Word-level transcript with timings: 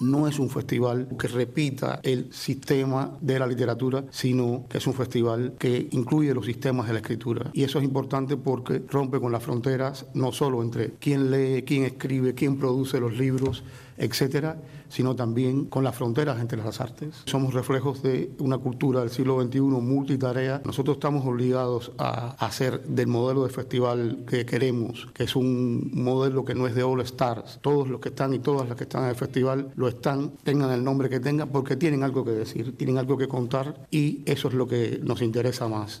no 0.00 0.26
es 0.26 0.38
un 0.38 0.50
festival 0.50 1.08
que 1.18 1.28
repita 1.28 2.00
el 2.02 2.32
sistema 2.32 3.16
de 3.20 3.38
la 3.38 3.46
literatura, 3.46 4.04
sino 4.10 4.66
que 4.68 4.78
es 4.78 4.86
un 4.86 4.94
festival 4.94 5.54
que 5.58 5.88
incluye 5.92 6.34
los 6.34 6.46
sistemas 6.46 6.86
de 6.86 6.94
la 6.94 6.98
escritura. 7.00 7.50
Y 7.52 7.62
eso 7.62 7.78
es 7.78 7.84
importante 7.84 8.36
porque 8.36 8.82
rompe 8.88 9.20
con 9.20 9.32
las 9.32 9.42
fronteras 9.42 10.06
no 10.14 10.32
solo 10.32 10.62
entre 10.62 10.92
quién 10.94 11.30
lee, 11.30 11.62
quién 11.62 11.84
escribe, 11.84 12.34
quién 12.34 12.58
produce 12.58 13.00
los 13.00 13.16
libros, 13.16 13.62
etcétera, 14.00 14.56
sino 14.88 15.14
también 15.14 15.66
con 15.66 15.84
las 15.84 15.94
fronteras 15.94 16.40
entre 16.40 16.58
las 16.62 16.80
artes. 16.80 17.22
Somos 17.26 17.54
reflejos 17.54 18.02
de 18.02 18.32
una 18.38 18.58
cultura 18.58 19.00
del 19.00 19.10
siglo 19.10 19.40
XXI 19.40 19.60
multitarea. 19.60 20.62
Nosotros 20.64 20.96
estamos 20.96 21.24
obligados 21.26 21.92
a 21.98 22.30
hacer 22.44 22.82
del 22.84 23.06
modelo 23.06 23.44
de 23.44 23.50
festival 23.50 24.24
que 24.26 24.46
queremos, 24.46 25.08
que 25.14 25.24
es 25.24 25.36
un 25.36 25.90
modelo 25.92 26.44
que 26.44 26.54
no 26.54 26.66
es 26.66 26.74
de 26.74 26.82
All 26.82 27.00
Stars. 27.02 27.58
Todos 27.60 27.88
los 27.88 28.00
que 28.00 28.08
están 28.08 28.34
y 28.34 28.38
todas 28.38 28.66
las 28.68 28.76
que 28.76 28.84
están 28.84 29.04
en 29.04 29.10
el 29.10 29.16
festival 29.16 29.70
lo 29.76 29.86
están, 29.86 30.32
tengan 30.42 30.72
el 30.72 30.82
nombre 30.82 31.08
que 31.08 31.20
tengan, 31.20 31.50
porque 31.50 31.76
tienen 31.76 32.02
algo 32.02 32.24
que 32.24 32.32
decir, 32.32 32.76
tienen 32.76 32.98
algo 32.98 33.16
que 33.16 33.28
contar 33.28 33.86
y 33.90 34.22
eso 34.24 34.48
es 34.48 34.54
lo 34.54 34.66
que 34.66 35.00
nos 35.02 35.20
interesa 35.22 35.68
más. 35.68 36.00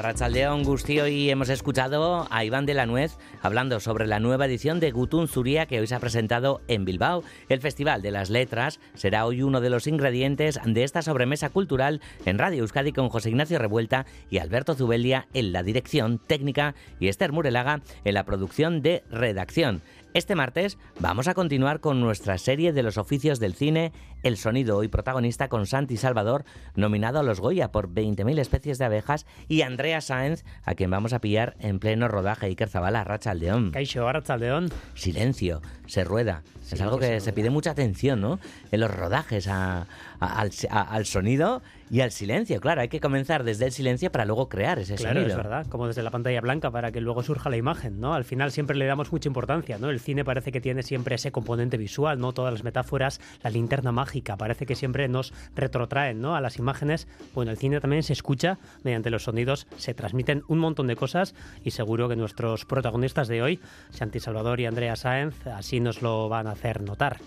A 0.00 0.02
Rachaldeón 0.02 0.62
Gustio 0.62 1.08
y 1.08 1.28
hemos 1.28 1.50
escuchado 1.50 2.26
a 2.30 2.42
Iván 2.42 2.64
de 2.64 2.72
la 2.72 2.86
Nuez 2.86 3.18
hablando 3.42 3.80
sobre 3.80 4.06
la 4.06 4.18
nueva 4.18 4.46
edición 4.46 4.80
de 4.80 4.92
Gutun 4.92 5.28
Zuria 5.28 5.66
que 5.66 5.78
hoy 5.78 5.86
se 5.86 5.94
ha 5.94 6.00
presentado 6.00 6.62
en 6.68 6.86
Bilbao. 6.86 7.22
El 7.50 7.60
Festival 7.60 8.00
de 8.00 8.10
las 8.10 8.30
Letras 8.30 8.80
será 8.94 9.26
hoy 9.26 9.42
uno 9.42 9.60
de 9.60 9.68
los 9.68 9.86
ingredientes 9.86 10.58
de 10.64 10.84
esta 10.84 11.02
sobremesa 11.02 11.50
cultural 11.50 12.00
en 12.24 12.38
Radio 12.38 12.62
Euskadi 12.62 12.92
con 12.92 13.10
José 13.10 13.28
Ignacio 13.28 13.58
Revuelta 13.58 14.06
y 14.30 14.38
Alberto 14.38 14.74
Zubelia 14.74 15.28
en 15.34 15.52
la 15.52 15.62
dirección 15.62 16.18
técnica 16.18 16.74
y 16.98 17.08
Esther 17.08 17.32
Murelaga 17.32 17.82
en 18.02 18.14
la 18.14 18.24
producción 18.24 18.80
de 18.80 19.04
redacción. 19.10 19.82
Este 20.12 20.34
martes 20.34 20.76
vamos 20.98 21.28
a 21.28 21.34
continuar 21.34 21.78
con 21.78 22.00
nuestra 22.00 22.36
serie 22.36 22.72
de 22.72 22.82
los 22.82 22.98
oficios 22.98 23.38
del 23.38 23.54
cine, 23.54 23.92
El 24.24 24.36
sonido, 24.36 24.76
hoy 24.76 24.88
protagonista 24.88 25.48
con 25.48 25.66
Santi 25.66 25.96
Salvador, 25.96 26.44
nominado 26.74 27.20
a 27.20 27.22
los 27.22 27.38
Goya 27.38 27.70
por 27.70 27.88
20.000 27.88 28.40
especies 28.40 28.78
de 28.78 28.86
abejas, 28.86 29.24
y 29.46 29.62
Andrea 29.62 30.00
Sáenz, 30.00 30.44
a 30.64 30.74
quien 30.74 30.90
vamos 30.90 31.12
a 31.12 31.20
pillar 31.20 31.56
en 31.60 31.78
pleno 31.78 32.08
rodaje 32.08 32.46
Iker 32.46 32.68
Zabala, 32.68 33.04
Racha 33.04 33.30
Aldeón. 33.30 33.70
Caixo, 33.70 34.10
Racha 34.10 34.34
Aldeón. 34.34 34.70
Silencio, 34.94 35.62
se 35.86 36.02
rueda. 36.02 36.42
es 36.60 36.80
algo 36.80 36.98
que, 36.98 37.20
se, 37.20 37.32
pide 37.32 37.50
mucha 37.50 37.70
atención, 37.70 38.20
¿no? 38.20 38.40
En 38.72 38.80
los 38.80 38.90
rodajes 38.90 39.46
al, 39.46 39.86
al 40.18 41.06
sonido 41.06 41.62
y 41.90 42.00
al 42.02 42.12
silencio, 42.12 42.60
claro, 42.60 42.82
hay 42.82 42.88
que 42.88 43.00
comenzar 43.00 43.42
desde 43.42 43.66
el 43.66 43.72
silencio 43.72 44.12
para 44.12 44.24
luego 44.24 44.48
crear 44.48 44.78
ese 44.78 44.94
claro, 44.94 45.20
sonido. 45.20 45.30
es 45.30 45.36
verdad, 45.36 45.66
como 45.66 45.88
desde 45.88 46.02
la 46.02 46.10
pantalla 46.10 46.40
blanca 46.40 46.70
para 46.70 46.92
que 46.92 47.00
luego 47.00 47.22
surja 47.24 47.50
la 47.50 47.56
imagen, 47.56 47.98
¿no? 47.98 48.14
Al 48.14 48.24
final 48.24 48.52
siempre 48.52 48.76
le 48.76 48.86
damos 48.86 49.10
mucha 49.10 49.28
importancia, 49.28 49.76
¿no? 49.78 49.90
El 49.90 49.98
cine 49.98 50.24
parece 50.24 50.52
que 50.52 50.60
tiene 50.60 50.84
siempre 50.84 51.16
ese 51.16 51.32
componente 51.32 51.76
visual, 51.76 52.20
¿no? 52.20 52.32
Todas 52.32 52.52
las 52.52 52.62
metáforas, 52.62 53.20
la 53.42 53.50
linterna 53.50 53.90
mágica, 53.90 54.36
parece 54.36 54.66
que 54.66 54.76
siempre 54.76 55.08
nos 55.08 55.32
retrotraen, 55.56 56.20
¿no? 56.20 56.36
A 56.36 56.40
las 56.40 56.58
imágenes. 56.58 57.08
Bueno, 57.34 57.50
el 57.50 57.58
cine 57.58 57.80
también 57.80 58.04
se 58.04 58.12
escucha 58.12 58.58
mediante 58.84 59.10
los 59.10 59.24
sonidos, 59.24 59.66
se 59.76 59.92
transmiten 59.92 60.44
un 60.46 60.58
montón 60.58 60.86
de 60.86 60.94
cosas 60.94 61.34
y 61.64 61.72
seguro 61.72 62.08
que 62.08 62.14
nuestros 62.14 62.66
protagonistas 62.66 63.26
de 63.26 63.42
hoy, 63.42 63.60
Santi 63.90 64.20
Salvador 64.20 64.60
y 64.60 64.66
Andrea 64.66 64.94
Sáenz, 64.94 65.46
así 65.48 65.80
nos 65.80 66.02
lo 66.02 66.28
van 66.28 66.46
a 66.46 66.52
hacer 66.52 66.82
notar. 66.82 67.18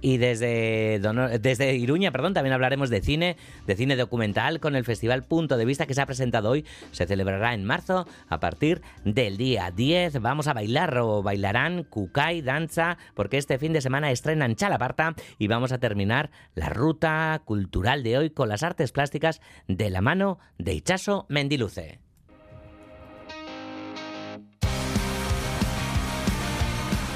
Y 0.00 0.16
desde, 0.16 1.00
desde 1.40 1.74
Iruña, 1.74 2.10
perdón, 2.10 2.34
también 2.34 2.54
hablaremos 2.54 2.88
de 2.88 3.02
cine, 3.02 3.36
de 3.66 3.76
cine 3.76 3.96
documental 3.96 4.60
con 4.60 4.74
el 4.74 4.84
Festival 4.84 5.24
Punto 5.24 5.56
de 5.56 5.64
Vista 5.64 5.86
que 5.86 5.94
se 5.94 6.00
ha 6.00 6.06
presentado 6.06 6.50
hoy. 6.50 6.64
Se 6.92 7.06
celebrará 7.06 7.54
en 7.54 7.64
marzo 7.64 8.06
a 8.28 8.40
partir 8.40 8.80
del 9.04 9.36
día 9.36 9.70
10. 9.70 10.20
Vamos 10.20 10.46
a 10.46 10.54
bailar 10.54 10.96
o 10.98 11.22
bailarán 11.22 11.84
Kukai, 11.84 12.40
danza, 12.40 12.96
porque 13.14 13.36
este 13.36 13.58
fin 13.58 13.72
de 13.72 13.80
semana 13.80 14.10
estrenan 14.10 14.56
Chalaparta 14.56 15.14
y 15.38 15.48
vamos 15.48 15.72
a 15.72 15.78
terminar 15.78 16.30
la 16.54 16.70
ruta 16.70 17.42
cultural 17.44 18.02
de 18.02 18.18
hoy 18.18 18.30
con 18.30 18.48
las 18.48 18.62
artes 18.62 18.92
plásticas 18.92 19.40
de 19.68 19.90
la 19.90 20.00
mano 20.00 20.38
de 20.58 20.74
Ichaso 20.74 21.26
Mendiluce. 21.28 22.09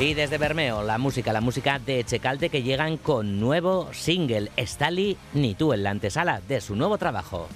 Y 0.01 0.15
desde 0.15 0.39
Bermeo, 0.39 0.83
la 0.83 0.99
música, 0.99 1.33
la 1.33 1.41
música 1.41 1.79
de 1.79 2.03
Checalte 2.03 2.49
que 2.49 2.65
llegan 2.65 2.97
con 2.97 3.39
nuevo 3.39 3.89
single, 3.93 4.51
Stali 4.59 5.17
Ni 5.35 5.55
tú, 5.55 5.73
en 5.73 5.85
la 5.85 5.91
antesala 5.91 6.41
de 6.49 6.61
su 6.61 6.75
nuevo 6.75 6.99
trabajo. 6.99 7.47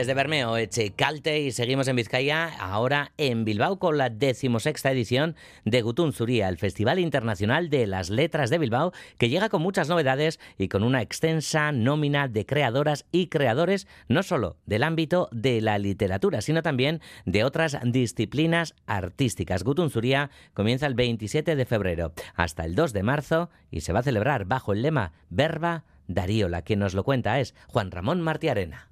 Desde 0.00 0.14
Bermeo, 0.14 0.56
Echecalte 0.56 1.40
y 1.40 1.50
seguimos 1.50 1.86
en 1.86 1.96
Vizcaya, 1.96 2.48
ahora 2.58 3.12
en 3.18 3.44
Bilbao 3.44 3.78
con 3.78 3.98
la 3.98 4.08
decimosexta 4.08 4.90
edición 4.90 5.36
de 5.66 5.82
Gutun 5.82 6.14
Zuria, 6.14 6.48
el 6.48 6.56
Festival 6.56 6.98
Internacional 6.98 7.68
de 7.68 7.86
las 7.86 8.08
Letras 8.08 8.48
de 8.48 8.56
Bilbao, 8.56 8.94
que 9.18 9.28
llega 9.28 9.50
con 9.50 9.60
muchas 9.60 9.90
novedades 9.90 10.40
y 10.56 10.68
con 10.68 10.84
una 10.84 11.02
extensa 11.02 11.70
nómina 11.72 12.28
de 12.28 12.46
creadoras 12.46 13.04
y 13.12 13.26
creadores, 13.26 13.86
no 14.08 14.22
solo 14.22 14.56
del 14.64 14.84
ámbito 14.84 15.28
de 15.32 15.60
la 15.60 15.76
literatura, 15.76 16.40
sino 16.40 16.62
también 16.62 17.02
de 17.26 17.44
otras 17.44 17.76
disciplinas 17.84 18.74
artísticas. 18.86 19.64
Gutun 19.64 19.90
Zuria 19.90 20.30
comienza 20.54 20.86
el 20.86 20.94
27 20.94 21.56
de 21.56 21.66
febrero 21.66 22.14
hasta 22.34 22.64
el 22.64 22.74
2 22.74 22.94
de 22.94 23.02
marzo 23.02 23.50
y 23.70 23.82
se 23.82 23.92
va 23.92 23.98
a 23.98 24.04
celebrar 24.04 24.46
bajo 24.46 24.72
el 24.72 24.80
lema 24.80 25.12
Verba 25.28 25.84
Darío. 26.08 26.48
La 26.48 26.62
que 26.62 26.76
nos 26.76 26.94
lo 26.94 27.04
cuenta 27.04 27.38
es 27.38 27.54
Juan 27.68 27.90
Ramón 27.90 28.22
Martiarena. 28.22 28.89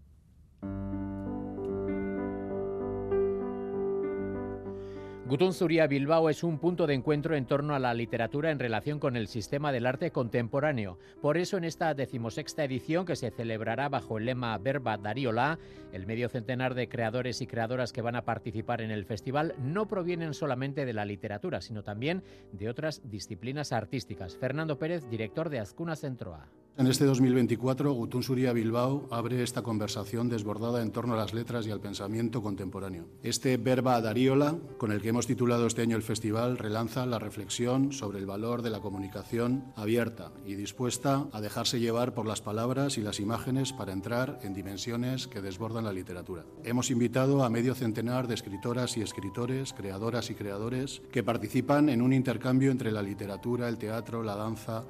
Gutun 5.29 5.53
Zuria 5.53 5.87
Bilbao 5.87 6.31
es 6.31 6.43
un 6.43 6.59
punto 6.59 6.87
de 6.87 6.95
encuentro 6.95 7.37
en 7.37 7.45
torno 7.45 7.75
a 7.75 7.79
la 7.79 7.93
literatura 7.93 8.51
en 8.51 8.59
relación 8.59 8.99
con 8.99 9.15
el 9.15 9.29
sistema 9.29 9.73
del 9.73 9.85
arte 9.85 10.11
contemporáneo. 10.11 10.99
Por 11.21 11.37
eso, 11.37 11.59
en 11.59 11.65
esta 11.65 11.93
decimosexta 11.93 12.65
edición, 12.65 13.05
que 13.05 13.15
se 13.15 13.31
celebrará 13.31 13.91
bajo 13.91 14.17
el 14.17 14.25
lema 14.25 14.57
Verba 14.57 14.97
Dariola, 14.97 15.59
el 15.93 16.07
medio 16.07 16.31
centenar 16.31 16.75
de 16.75 16.89
creadores 16.89 17.43
y 17.43 17.47
creadoras 17.47 17.93
que 17.93 18.01
van 18.01 18.17
a 18.17 18.25
participar 18.25 18.81
en 18.81 18.91
el 18.91 19.05
festival 19.05 19.55
no 19.59 19.87
provienen 19.87 20.33
solamente 20.33 20.87
de 20.87 20.95
la 20.95 21.05
literatura, 21.05 21.61
sino 21.61 21.83
también 21.83 22.23
de 22.53 22.71
otras 22.71 23.03
disciplinas 23.05 23.73
artísticas. 23.73 24.35
Fernando 24.35 24.79
Pérez, 24.79 25.11
director 25.11 25.51
de 25.51 25.59
Azcuna 25.59 25.95
Centroa. 25.95 26.49
En 26.79 26.87
este 26.87 27.07
2024, 27.07 27.93
Gutun 27.93 28.23
Suria 28.23 28.53
Bilbao 28.53 29.09
abre 29.11 29.43
esta 29.43 29.63
conversación 29.63 30.29
desbordada 30.29 30.81
en 30.81 30.93
torno 30.93 31.15
a 31.15 31.17
las 31.17 31.35
letras 31.35 31.67
y 31.67 31.73
al 31.73 31.81
pensamiento 31.81 32.41
contemporáneo. 32.41 33.09
Este 33.25 33.57
verba 33.57 34.01
Dariola, 34.01 34.57
con 34.77 34.93
el 34.93 35.03
que 35.03 35.09
hemos 35.09 35.27
titulado 35.27 35.67
este 35.67 35.83
año 35.83 35.97
el 35.97 36.05
festival, 36.05 36.57
relanza 36.57 37.05
la 37.05 37.19
reflexión 37.19 37.91
sobre 37.91 38.21
el 38.21 38.27
valor 38.27 38.63
de 38.63 38.71
la 38.71 38.79
comunicación 38.79 39.65
abierta 39.75 40.31
y 40.47 40.55
dispuesta 40.55 41.27
a 41.33 41.41
dejarse 41.41 41.81
llevar 41.81 42.15
por 42.15 42.27
las 42.27 42.43
palabras 42.43 42.97
y 42.97 43.01
las 43.01 43.19
imágenes 43.19 43.73
para 43.73 43.93
entrar 43.93 44.39
en 44.45 44.55
dimensiones 44.55 45.27
que 45.27 45.43
desbordan 45.43 45.85
la 45.85 45.93
literatura. 45.93 46.45
Hemos 46.63 46.93
invitado 46.93 47.43
a 47.43 47.51
medio 47.51 47.75
centenar 47.75 48.29
de 48.29 48.35
escritoras 48.35 48.97
y 48.97 49.03
escritores, 49.03 49.73
creadoras 49.73 50.31
y 50.31 50.37
creadores 50.37 51.03
que 51.11 51.25
participan 51.25 51.89
en 51.89 52.03
un 52.03 52.13
intercambio 52.13 52.71
entre 52.71 52.93
la 52.93 53.03
literatura, 53.03 53.69
el 53.69 53.79
teatro, 53.79 54.23
la 54.23 54.37
danza, 54.37 54.85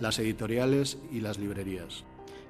las 0.00 0.18
editoriales 0.18 0.98
y 1.10 1.20
las 1.20 1.38
librerías. 1.38 2.04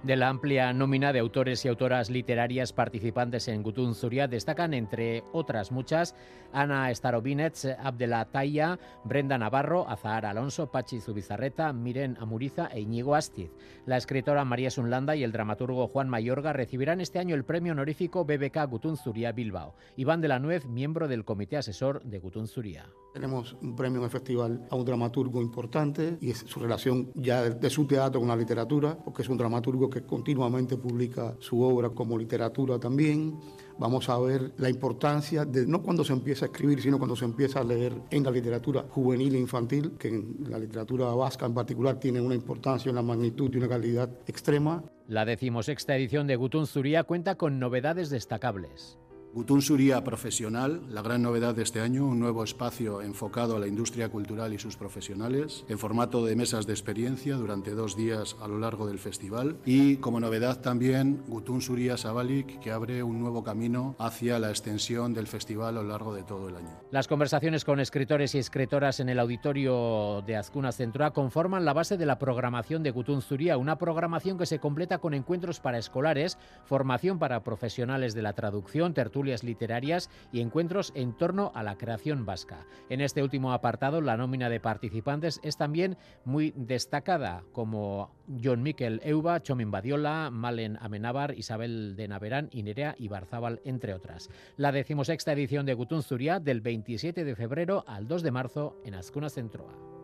De 0.06 0.14
la 0.14 0.29
amplia 0.29 0.73
nómina 0.73 1.12
de 1.12 1.19
autores 1.19 1.64
y 1.64 1.69
autoras 1.69 2.11
literarias 2.11 2.73
participantes 2.73 3.49
en 3.49 3.64
Gutun 3.64 3.97
Zuria 3.97 4.29
destacan, 4.29 4.73
entre 4.73 5.25
otras 5.32 5.73
muchas, 5.73 6.14
Ana 6.53 6.94
Starobinets, 6.94 7.64
Abdela 7.64 8.25
Taya, 8.26 8.79
Brenda 9.03 9.37
Navarro, 9.37 9.88
Azahar 9.88 10.26
Alonso, 10.26 10.70
Pachi 10.70 11.00
Zubizarreta, 11.00 11.73
Miren 11.73 12.17
Amuriza 12.20 12.69
e 12.69 12.82
Íñigo 12.82 13.17
Astiz. 13.17 13.50
La 13.85 13.97
escritora 13.97 14.44
María 14.44 14.70
Sunlanda 14.70 15.17
y 15.17 15.25
el 15.25 15.32
dramaturgo 15.32 15.88
Juan 15.88 16.09
Mayorga 16.09 16.52
recibirán 16.52 17.00
este 17.00 17.19
año 17.19 17.35
el 17.35 17.44
premio 17.44 17.73
honorífico 17.73 18.25
BBK 18.25 18.64
Gutun 18.70 18.97
Zuria 18.97 19.32
Bilbao. 19.32 19.75
Iván 19.97 20.20
de 20.20 20.29
la 20.29 20.38
Nuez, 20.38 20.67
miembro 20.67 21.09
del 21.09 21.25
comité 21.25 21.56
asesor 21.56 22.00
de 22.05 22.20
Gutun 22.20 22.47
Zuria. 22.47 22.87
Tenemos 23.12 23.56
un 23.62 23.75
premio 23.75 23.99
en 23.99 24.05
el 24.05 24.11
festival 24.11 24.69
a 24.70 24.76
un 24.76 24.85
dramaturgo 24.85 25.41
importante 25.41 26.19
y 26.20 26.31
es 26.31 26.44
su 26.47 26.61
relación 26.61 27.11
ya 27.14 27.43
de, 27.43 27.50
de, 27.55 27.70
su 27.70 27.87
teatro 27.87 28.20
con 28.20 28.29
la 28.29 28.37
literatura, 28.37 28.97
porque 29.02 29.23
es 29.23 29.29
un 29.31 29.38
dramaturgo 29.38 29.88
que 29.88 29.95
continuamente 30.02 30.76
publica 30.76 31.34
su 31.38 31.62
obra 31.62 31.90
como 31.90 32.19
literatura 32.19 32.78
también. 32.78 33.38
Vamos 33.78 34.08
a 34.08 34.19
ver 34.19 34.52
la 34.56 34.70
importancia 34.70 35.44
de 35.44 35.66
no 35.66 35.82
cuando 35.82 36.02
se 36.02 36.12
empieza 36.12 36.46
a 36.46 36.48
escribir, 36.48 36.81
sino 36.81 36.98
cuando 36.98 37.14
se 37.14 37.25
empieza 37.25 37.60
a 37.60 37.64
leer 37.64 37.93
en 38.10 38.25
la 38.25 38.31
literatura 38.31 38.87
juvenil 38.88 39.34
e 39.34 39.38
infantil, 39.38 39.93
que 39.98 40.08
en 40.08 40.37
la 40.48 40.58
literatura 40.58 41.06
vasca 41.14 41.46
en 41.46 41.54
particular 41.54 42.00
tiene 42.00 42.20
una 42.20 42.34
importancia, 42.34 42.90
una 42.90 43.02
magnitud 43.02 43.50
y 43.52 43.58
una 43.58 43.69
calidad 43.69 44.10
extrema. 44.26 44.82
La 45.08 45.25
decimosexta 45.25 45.94
edición 45.94 46.26
de 46.26 46.37
Gutun 46.37 46.66
Zuria 46.66 47.04
cuenta 47.04 47.37
con 47.37 47.58
novedades 47.58 48.10
destacables. 48.10 48.99
Gutun 49.37 49.61
Suria 49.61 50.03
Profesional, 50.03 50.81
la 50.88 51.03
gran 51.03 51.21
novedad 51.21 51.55
de 51.55 51.62
este 51.62 51.83
año, 51.83 52.06
un 52.06 52.19
nuevo 52.19 52.43
espacio 52.43 53.03
enfocado 53.03 53.55
a 53.55 53.59
la 53.59 53.67
industria 53.67 54.09
cultural 54.09 54.55
y 54.55 54.59
sus 54.59 54.79
profesionales, 54.79 55.67
en 55.69 55.79
formato 55.79 56.25
de 56.25 56.35
mesas 56.35 56.67
de 56.67 56.73
experiencia 56.73 57.37
durante 57.37 57.73
dos 57.73 57.99
días 57.99 58.35
a 58.41 58.49
lo 58.49 58.59
largo 58.59 58.87
del 58.87 58.99
festival. 58.99 59.59
Y 59.67 59.97
como 59.99 60.21
novedad 60.21 60.62
también 60.62 61.23
Gutun 61.27 61.61
Suria 61.61 61.99
Sabalik, 61.99 62.61
que 62.61 62.71
abre 62.71 63.03
un 63.03 63.21
nuevo 63.21 63.44
camino 63.44 63.94
hacia 63.99 64.38
la 64.38 64.49
extensión 64.49 65.12
del 65.12 65.27
festival 65.27 65.77
a 65.77 65.83
lo 65.83 65.88
largo 65.91 66.15
de 66.15 66.23
todo 66.23 66.49
el 66.49 66.56
año. 66.56 66.71
Las 66.91 67.06
conversaciones 67.06 67.67
con 67.67 67.79
escritores 67.79 68.35
y 68.35 68.38
escritoras 68.38 69.00
en 69.00 69.11
el 69.11 69.19
auditorio 69.19 70.23
de 70.27 70.37
Azcuna 70.37 70.73
Centroa 70.73 71.11
conforman 71.11 71.67
la 71.67 71.75
base 71.75 71.99
de 71.99 72.06
la 72.06 72.19
programación 72.19 72.83
de 72.83 72.91
Gutun 72.91 73.21
Zuria, 73.21 73.59
una 73.59 73.77
programación 73.77 74.38
que 74.38 74.47
se 74.47 74.61
completa 74.61 74.97
con 74.97 75.12
encuentros 75.12 75.61
para 75.61 75.76
escolares, 75.76 76.38
formación 76.64 77.19
para 77.19 77.45
profesionales 77.45 78.14
de 78.14 78.23
la 78.23 78.33
traducción, 78.33 78.95
tertulias 79.26 79.42
literarias 79.42 80.09
y 80.30 80.40
encuentros 80.40 80.92
en 80.95 81.12
torno 81.12 81.50
a 81.54 81.64
la 81.64 81.76
creación 81.76 82.25
vasca. 82.25 82.64
En 82.88 83.00
este 83.00 83.25
último 83.25 83.52
apartado, 83.52 84.00
la 84.00 84.16
nómina 84.16 84.49
de 84.49 84.61
participantes 84.61 85.40
es 85.42 85.56
también 85.56 85.97
muy 86.25 86.52
destacada, 86.54 87.42
como 87.52 88.14
John 88.42 88.62
Miquel 88.62 89.00
Euba, 89.02 89.42
Chomin 89.42 89.73
Badiola, 89.73 90.30
Malen 90.30 90.78
Amenábar, 90.80 91.35
Isabel 91.37 91.97
de 91.97 92.06
Naverán 92.06 92.49
y 92.52 92.62
Nerea 92.62 92.95
Ibarzábal, 92.99 93.61
entre 93.64 93.95
otras. 93.95 94.30
La 94.56 94.71
decimosexta 94.71 95.33
edición 95.33 95.66
de 95.66 95.75
Gutun 95.75 96.04
Zuria 96.04 96.38
del 96.38 96.61
27 96.61 97.25
de 97.25 97.35
febrero 97.35 97.83
al 97.88 98.06
2 98.06 98.23
de 98.23 98.30
marzo 98.30 98.80
en 98.85 98.95
Azcuna 98.95 99.28
Centroa. 99.28 99.96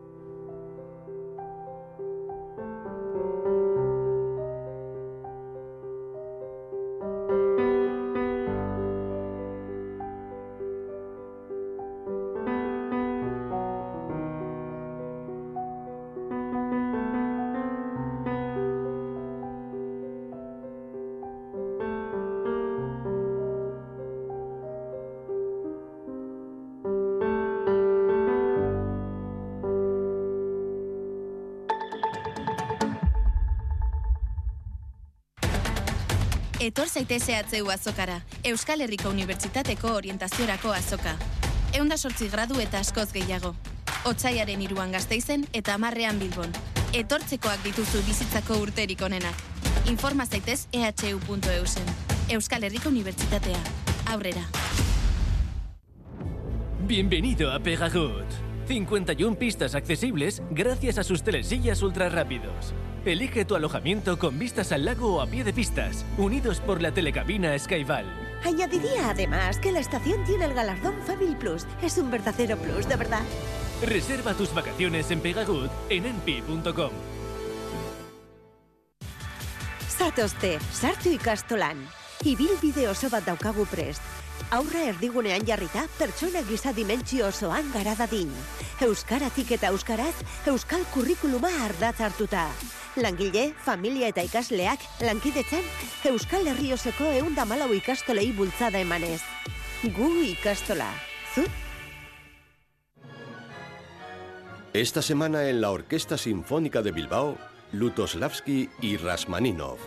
Etor 36.93 37.07
zaiteze 37.07 37.33
atzeu 37.33 37.69
azokara, 37.73 38.19
Euskal 38.45 38.83
Herriko 38.85 39.09
Unibertsitateko 39.09 39.95
orientaziorako 39.97 40.69
azoka. 40.75 41.15
Eunda 41.73 41.97
sortzi 41.97 42.27
gradu 42.29 42.59
eta 42.61 42.77
askoz 42.85 43.07
gehiago. 43.15 43.55
Otsaiaren 44.05 44.61
iruan 44.61 44.93
gazteizen 44.93 45.47
eta 45.57 45.73
amarrean 45.73 46.19
bilbon. 46.21 46.53
Etortzekoak 46.93 47.65
dituzu 47.65 48.03
bizitzako 48.05 48.59
urterik 48.61 49.01
onenak. 49.01 49.41
Informa 49.89 50.27
zaitez 50.27 50.67
ehu.eusen. 50.71 51.89
Euskal 52.29 52.69
Herriko 52.69 52.93
Unibertsitatea. 52.93 53.63
Aurrera. 54.13 54.45
Bienvenido 56.85 57.51
a 57.51 57.59
Pegagot. 57.59 58.37
51 58.67 59.39
pistas 59.39 59.73
accesibles 59.73 60.43
gracias 60.51 60.99
a 60.99 61.03
sus 61.03 61.23
telesillas 61.23 61.81
ultra 61.81 62.09
rápidos. 62.09 62.75
Elige 63.05 63.43
tu 63.43 63.55
alojamiento 63.55 64.17
con 64.17 64.39
vistas 64.39 64.71
al 64.71 64.85
lago 64.85 65.15
o 65.15 65.21
a 65.21 65.27
pie 65.27 65.43
de 65.43 65.51
pistas, 65.51 66.05
unidos 66.17 66.61
por 66.61 66.81
la 66.81 66.93
telecabina 66.93 67.57
Skyval. 67.59 68.05
Añadiría 68.45 69.09
además 69.09 69.59
que 69.59 69.73
la 69.73 69.79
estación 69.79 70.23
tiene 70.23 70.45
el 70.45 70.53
galardón 70.53 70.95
Family 71.05 71.35
Plus. 71.35 71.65
Es 71.81 71.97
un 71.97 72.09
verdadero 72.09 72.55
plus, 72.57 72.87
de 72.87 72.95
verdad. 72.95 73.21
Reserva 73.85 74.33
tus 74.33 74.53
vacaciones 74.53 75.11
en 75.11 75.19
Pegagut 75.19 75.69
en 75.89 76.05
enpi.com. 76.05 76.91
Zatozte, 79.89 80.59
sartu 80.71 81.09
ikastolan. 81.09 81.85
Ibilbide 82.23 82.87
oso 82.87 83.09
bat 83.09 83.25
daukagu 83.27 83.65
prest. 83.65 84.01
Aurra 84.51 84.85
erdigunean 84.87 85.43
jarrita, 85.45 85.87
pertsona 85.99 86.41
giza 86.47 86.71
dimentsio 86.71 87.27
osoan 87.27 87.67
gara 87.73 87.95
dadin. 87.99 88.31
Euskaratik 88.79 89.51
eta 89.59 89.73
euskaraz, 89.75 90.15
euskal 90.47 90.87
kurrikuluma 90.93 91.51
ardatz 91.65 91.99
hartuta. 91.99 92.47
Langile, 92.95 93.55
familia 93.57 94.07
eta 94.11 94.21
ikasleak, 94.21 94.83
lankidetzan, 95.01 95.63
euskal 96.11 96.45
herri 96.45 96.69
osoko 96.75 97.07
eunda 97.09 97.41
malau 97.49 97.71
ikastolei 97.73 98.27
bultzada 98.37 98.77
emanez. 98.83 99.21
Gu 99.95 100.09
ikastola. 100.27 100.91
Zu? 101.33 101.47
Esta 104.73 105.01
semana 105.01 105.49
en 105.49 105.61
la 105.61 105.71
Orquesta 105.71 106.17
Sinfónica 106.17 106.83
de 106.83 106.91
Bilbao, 106.91 107.37
Lutoslavski 107.71 108.69
y 108.81 108.97
Rasmaninov. 108.97 109.77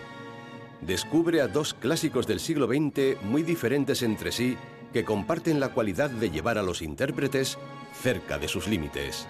Descubre 0.81 1.41
a 1.41 1.49
dos 1.49 1.75
clásicos 1.75 2.27
del 2.27 2.41
siglo 2.41 2.67
XX 2.67 3.23
muy 3.23 3.45
diferentes 3.45 4.03
entre 4.03 4.33
sí 4.33 4.57
que 4.93 5.05
comparten 5.05 5.61
la 5.61 5.69
cualidad 5.69 6.11
de 6.11 6.31
llevar 6.31 6.59
a 6.59 6.63
los 6.63 6.83
intérpretes 6.83 7.57
cerca 8.03 8.39
de 8.39 8.49
sus 8.49 8.67
límites. 8.67 9.27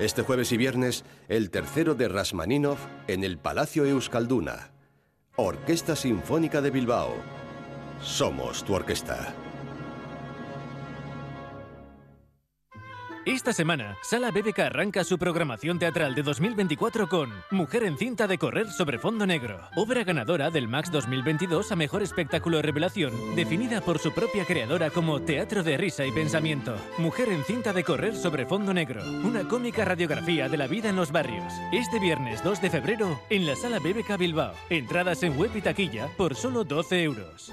Este 0.00 0.22
jueves 0.22 0.50
y 0.52 0.56
viernes, 0.56 1.04
el 1.28 1.50
tercero 1.50 1.94
de 1.94 2.08
Rasmaninov 2.08 2.78
en 3.06 3.22
el 3.22 3.36
Palacio 3.36 3.84
Euskalduna. 3.84 4.70
Orquesta 5.36 5.94
Sinfónica 5.94 6.62
de 6.62 6.70
Bilbao. 6.70 7.16
Somos 8.00 8.64
tu 8.64 8.72
orquesta. 8.74 9.34
Esta 13.26 13.52
semana, 13.52 13.98
Sala 14.02 14.30
BBK 14.30 14.60
arranca 14.60 15.04
su 15.04 15.18
programación 15.18 15.78
teatral 15.78 16.14
de 16.14 16.22
2024 16.22 17.06
con 17.06 17.30
Mujer 17.50 17.84
en 17.84 17.98
cinta 17.98 18.26
de 18.26 18.38
correr 18.38 18.70
sobre 18.70 18.98
fondo 18.98 19.26
negro, 19.26 19.60
obra 19.76 20.04
ganadora 20.04 20.50
del 20.50 20.68
Max 20.68 20.90
2022 20.90 21.70
a 21.70 21.76
Mejor 21.76 22.02
Espectáculo 22.02 22.62
Revelación, 22.62 23.12
definida 23.36 23.82
por 23.82 23.98
su 23.98 24.14
propia 24.14 24.46
creadora 24.46 24.88
como 24.88 25.20
Teatro 25.20 25.62
de 25.62 25.76
Risa 25.76 26.06
y 26.06 26.12
Pensamiento. 26.12 26.74
Mujer 26.96 27.28
en 27.28 27.44
cinta 27.44 27.74
de 27.74 27.84
correr 27.84 28.16
sobre 28.16 28.46
fondo 28.46 28.72
negro, 28.72 29.02
una 29.22 29.46
cómica 29.46 29.84
radiografía 29.84 30.48
de 30.48 30.56
la 30.56 30.66
vida 30.66 30.88
en 30.88 30.96
los 30.96 31.12
barrios. 31.12 31.52
Este 31.72 32.00
viernes 32.00 32.42
2 32.42 32.62
de 32.62 32.70
febrero 32.70 33.20
en 33.28 33.44
la 33.44 33.54
Sala 33.54 33.80
BBK 33.80 34.16
Bilbao. 34.16 34.54
Entradas 34.70 35.22
en 35.24 35.36
web 35.36 35.50
y 35.54 35.60
taquilla 35.60 36.08
por 36.16 36.34
solo 36.34 36.64
12 36.64 37.02
euros. 37.02 37.52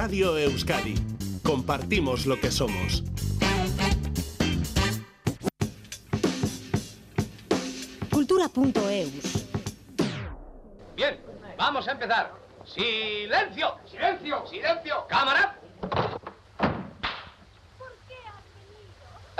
Radio 0.00 0.38
Euskadi. 0.38 0.94
Compartimos 1.44 2.24
lo 2.24 2.40
que 2.40 2.50
somos. 2.50 3.04
Cultura.eus. 8.10 9.44
Bien, 10.96 11.20
vamos 11.58 11.86
a 11.86 11.92
empezar. 11.92 12.32
¡Silencio! 12.64 13.76
¡Silencio! 13.90 14.46
¡Silencio! 14.46 15.06
¡Cámara! 15.06 15.58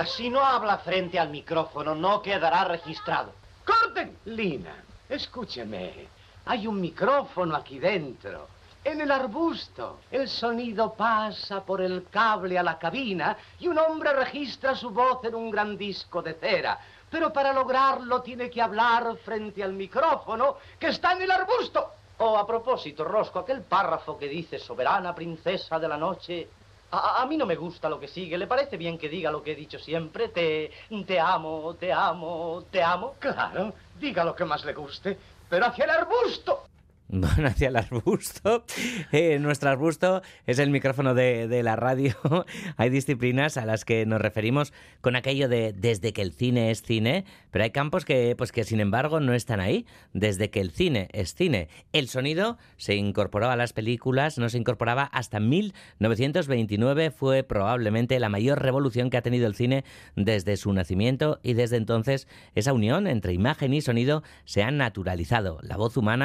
Si 0.05 0.29
no 0.29 0.45
habla 0.45 0.77
frente 0.77 1.19
al 1.19 1.31
micrófono, 1.31 1.95
no 1.95 2.21
quedará 2.21 2.65
registrado. 2.65 3.33
¡Corten! 3.65 4.15
Lina, 4.27 4.77
escúcheme. 5.09 6.07
Hay 6.45 6.67
un 6.67 6.79
micrófono 6.79 7.57
aquí 7.57 7.79
dentro. 7.79 8.60
En 8.83 9.01
el 9.01 9.11
arbusto. 9.11 10.01
El 10.11 10.27
sonido 10.29 10.95
pasa 10.95 11.63
por 11.63 11.83
el 11.83 12.07
cable 12.09 12.59
a 12.59 12.63
la 12.63 12.79
cabina 12.79 13.37
y 13.59 13.69
un 13.69 13.79
hombre 13.79 14.13
registra 14.15 14.75
su 14.75 14.91
voz 14.91 15.23
en 15.25 15.35
un 15.35 15.51
gran 15.51 15.77
disco 15.77 16.23
de 16.23 16.35
cera. 16.35 16.79
Pero 17.11 17.31
para 17.33 17.53
lograrlo 17.53 18.23
tiene 18.23 18.49
que 18.49 18.63
hablar 18.63 19.17
frente 19.19 19.63
al 19.63 19.75
micrófono 19.75 20.57
que 20.79 20.89
está 20.89 21.13
en 21.13 21.23
el 21.23 21.31
arbusto. 21.31 21.91
Oh, 22.19 22.39
a 22.39 22.47
propósito, 22.47 23.05
Rosco, 23.05 23.41
aquel 23.41 23.63
párrafo 23.63 24.17
que 24.17 24.29
dice 24.29 24.59
soberana 24.59 25.15
princesa 25.15 25.79
de 25.79 25.89
la 25.89 25.97
noche. 25.97 26.49
A, 26.93 27.21
a 27.21 27.27
mí 27.27 27.37
no 27.37 27.47
me 27.47 27.57
gusta 27.57 27.89
lo 27.89 28.01
que 28.01 28.09
sigue. 28.09 28.39
¿Le 28.39 28.47
parece 28.47 28.77
bien 28.79 28.97
que 28.97 29.09
diga 29.09 29.31
lo 29.31 29.43
que 29.43 29.53
he 29.53 29.57
dicho 29.57 29.79
siempre? 29.79 30.29
Te, 30.29 30.71
te 31.07 31.21
amo, 31.21 31.75
te 31.75 31.93
amo, 31.93 32.65
te 32.71 32.83
amo. 32.83 33.15
Claro, 33.19 33.75
diga 33.99 34.25
lo 34.25 34.35
que 34.35 34.45
más 34.45 34.65
le 34.65 34.73
guste, 34.73 35.19
pero 35.49 35.67
hacia 35.67 35.85
el 35.85 35.91
arbusto. 35.91 36.65
Bueno, 37.21 37.49
hacia 37.49 37.69
el 37.69 37.77
arbusto. 37.77 38.65
Eh, 39.11 39.39
nuestro 39.41 39.71
arbusto 39.71 40.23
es 40.47 40.61
el 40.61 40.71
micrófono 40.71 41.13
de, 41.15 41.49
de, 41.49 41.63
la 41.65 41.75
radio. 41.75 42.15
hay 42.77 42.89
disciplinas 42.89 43.57
a 43.57 43.67
las 43.67 43.85
que 43.85 44.07
nos 44.07 44.21
referimos 44.21 44.73
con 45.01 45.17
aquello 45.17 45.49
de 45.49 45.73
desde 45.73 46.13
que 46.13 46.23
el 46.23 46.33
cine 46.33 46.71
es 46.71 46.83
cine, 46.83 47.25
pero 47.51 47.65
hay 47.65 47.71
campos 47.71 48.05
que, 48.05 48.35
pues 48.37 48.53
que 48.53 48.63
sin 48.63 48.79
embargo 48.79 49.19
no 49.19 49.35
están 49.35 49.59
ahí. 49.59 49.87
Desde 50.13 50.51
que 50.51 50.61
el 50.61 50.71
cine 50.71 51.09
es 51.13 51.35
cine. 51.35 51.69
El 51.93 52.09
sonido 52.09 52.59
se 52.77 52.95
incorporó 52.95 53.51
a 53.51 53.57
las 53.57 53.73
películas, 53.73 54.39
no 54.39 54.49
se 54.49 54.59
incorporaba 54.59 55.05
hasta 55.05 55.41
1929. 55.41 57.11
Fue 57.11 57.43
probablemente 57.43 58.21
la 58.21 58.29
mayor 58.29 58.63
revolución 58.63 59.11
que 59.11 59.17
ha 59.17 59.23
tenido 59.23 59.49
el 59.49 59.57
cine 59.57 59.85
desde 60.15 60.57
su 60.57 60.73
nacimiento 60.73 61.41
y 61.43 61.55
desde 61.55 61.77
entonces 61.77 62.29
esa 62.55 62.73
unión 62.73 63.09
entre 63.09 63.33
imagen 63.33 63.75
y 63.75 63.81
sonido 63.81 64.23
se 64.45 64.63
ha 64.63 64.71
naturalizado. 64.71 65.59
La 65.63 65.77
voz 65.77 65.97
humana 65.97 66.21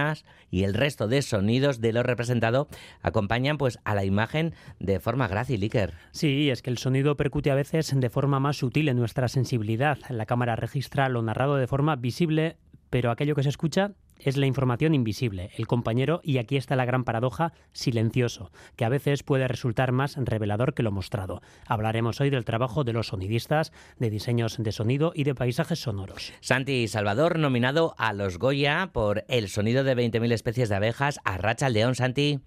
y 0.52 0.64
el 0.64 0.75
resto 0.76 1.08
de 1.08 1.22
sonidos 1.22 1.82
de 1.82 1.94
lo 1.94 2.04
representado 2.04 2.68
acompañan 3.02 3.58
pues 3.58 3.80
a 3.84 3.96
la 3.96 4.06
imagen 4.06 4.54
de 4.80 5.00
forma 5.00 5.28
grácil, 5.28 5.62
Iker. 5.62 5.94
Sí, 6.12 6.50
es 6.50 6.62
que 6.62 6.70
el 6.70 6.78
sonido 6.78 7.18
percute 7.18 7.52
a 7.52 7.56
veces 7.56 7.94
de 7.96 8.10
forma 8.10 8.40
más 8.40 8.58
sutil 8.58 8.90
en 8.90 8.98
nuestra 8.98 9.28
sensibilidad. 9.28 9.98
La 10.10 10.26
cámara 10.26 10.56
registra 10.56 11.10
lo 11.10 11.22
narrado 11.22 11.56
de 11.56 11.68
forma 11.68 11.96
visible, 11.96 12.58
pero 12.96 13.12
aquello 13.12 13.36
que 13.36 13.44
se 13.44 13.50
escucha 13.50 13.92
es 14.20 14.38
la 14.38 14.46
información 14.46 14.96
invisible, 14.96 15.50
el 15.58 15.68
compañero, 15.68 16.22
y 16.24 16.38
aquí 16.38 16.56
está 16.56 16.78
la 16.78 16.86
gran 16.86 17.04
paradoja, 17.04 17.52
silencioso, 17.74 18.54
que 18.78 18.86
a 18.86 18.90
veces 18.90 19.22
puede 19.22 19.50
resultar 19.50 19.92
más 19.92 20.16
revelador 20.16 20.74
que 20.74 20.82
lo 20.82 20.94
mostrado. 20.94 21.42
Hablaremos 21.68 22.22
hoy 22.22 22.30
del 22.30 22.46
trabajo 22.46 22.86
de 22.86 22.94
los 22.94 23.08
sonidistas, 23.08 23.74
de 24.00 24.10
diseños 24.10 24.56
de 24.58 24.72
sonido 24.72 25.12
y 25.14 25.26
de 25.26 25.36
paisajes 25.36 25.80
sonoros. 25.80 26.32
Santi 26.40 26.88
Salvador, 26.88 27.38
nominado 27.38 27.96
a 27.98 28.14
los 28.14 28.40
Goya 28.40 28.92
por 28.94 29.26
El 29.28 29.50
sonido 29.50 29.84
de 29.84 29.98
20.000 29.98 30.32
especies 30.32 30.70
de 30.70 30.76
abejas, 30.76 31.20
a 31.26 31.38
Racha 31.38 31.68
León, 31.68 31.96
Santi. 31.96 32.40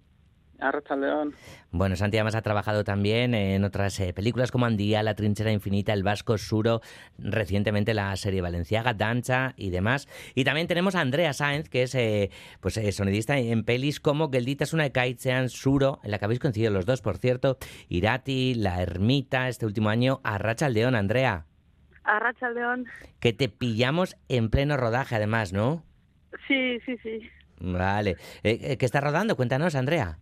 Arracha 0.60 0.96
León. 0.96 1.34
Bueno, 1.70 1.94
Santi 1.94 2.16
además 2.16 2.34
ha 2.34 2.42
trabajado 2.42 2.82
también 2.82 3.34
en 3.34 3.64
otras 3.64 3.98
eh, 4.00 4.12
películas 4.12 4.50
como 4.50 4.66
Andía, 4.66 5.02
La 5.02 5.14
trinchera 5.14 5.52
infinita, 5.52 5.92
El 5.92 6.02
vasco 6.02 6.36
suro, 6.36 6.80
recientemente 7.18 7.94
la 7.94 8.14
serie 8.16 8.40
valenciaga, 8.40 8.94
Dancha 8.94 9.54
y 9.56 9.70
demás. 9.70 10.08
Y 10.34 10.44
también 10.44 10.66
tenemos 10.66 10.94
a 10.94 11.00
Andrea 11.00 11.32
Sáenz, 11.32 11.68
que 11.68 11.82
es 11.82 11.94
eh, 11.94 12.30
pues 12.60 12.76
eh, 12.76 12.90
sonidista 12.90 13.38
en 13.38 13.64
pelis 13.64 14.00
como 14.00 14.30
Gelditas 14.30 14.72
una 14.72 14.90
Kaitzean 14.90 15.48
Suro, 15.48 16.00
en 16.02 16.10
la 16.10 16.18
que 16.18 16.24
habéis 16.24 16.40
coincidido 16.40 16.72
los 16.72 16.86
dos, 16.86 17.02
por 17.02 17.18
cierto, 17.18 17.58
Irati, 17.88 18.54
La 18.54 18.82
ermita, 18.82 19.48
este 19.48 19.66
último 19.66 19.90
año, 19.90 20.20
Arracha 20.24 20.68
León, 20.68 20.96
Andrea. 20.96 21.46
Arracha 22.02 22.50
León. 22.50 22.86
Que 23.20 23.32
te 23.32 23.48
pillamos 23.48 24.16
en 24.28 24.50
pleno 24.50 24.76
rodaje 24.76 25.14
además, 25.14 25.52
¿no? 25.52 25.84
Sí, 26.48 26.80
sí, 26.84 26.96
sí. 27.02 27.20
Vale. 27.60 28.16
¿Qué 28.42 28.78
estás 28.80 29.02
rodando? 29.02 29.36
Cuéntanos, 29.36 29.74
Andrea. 29.74 30.18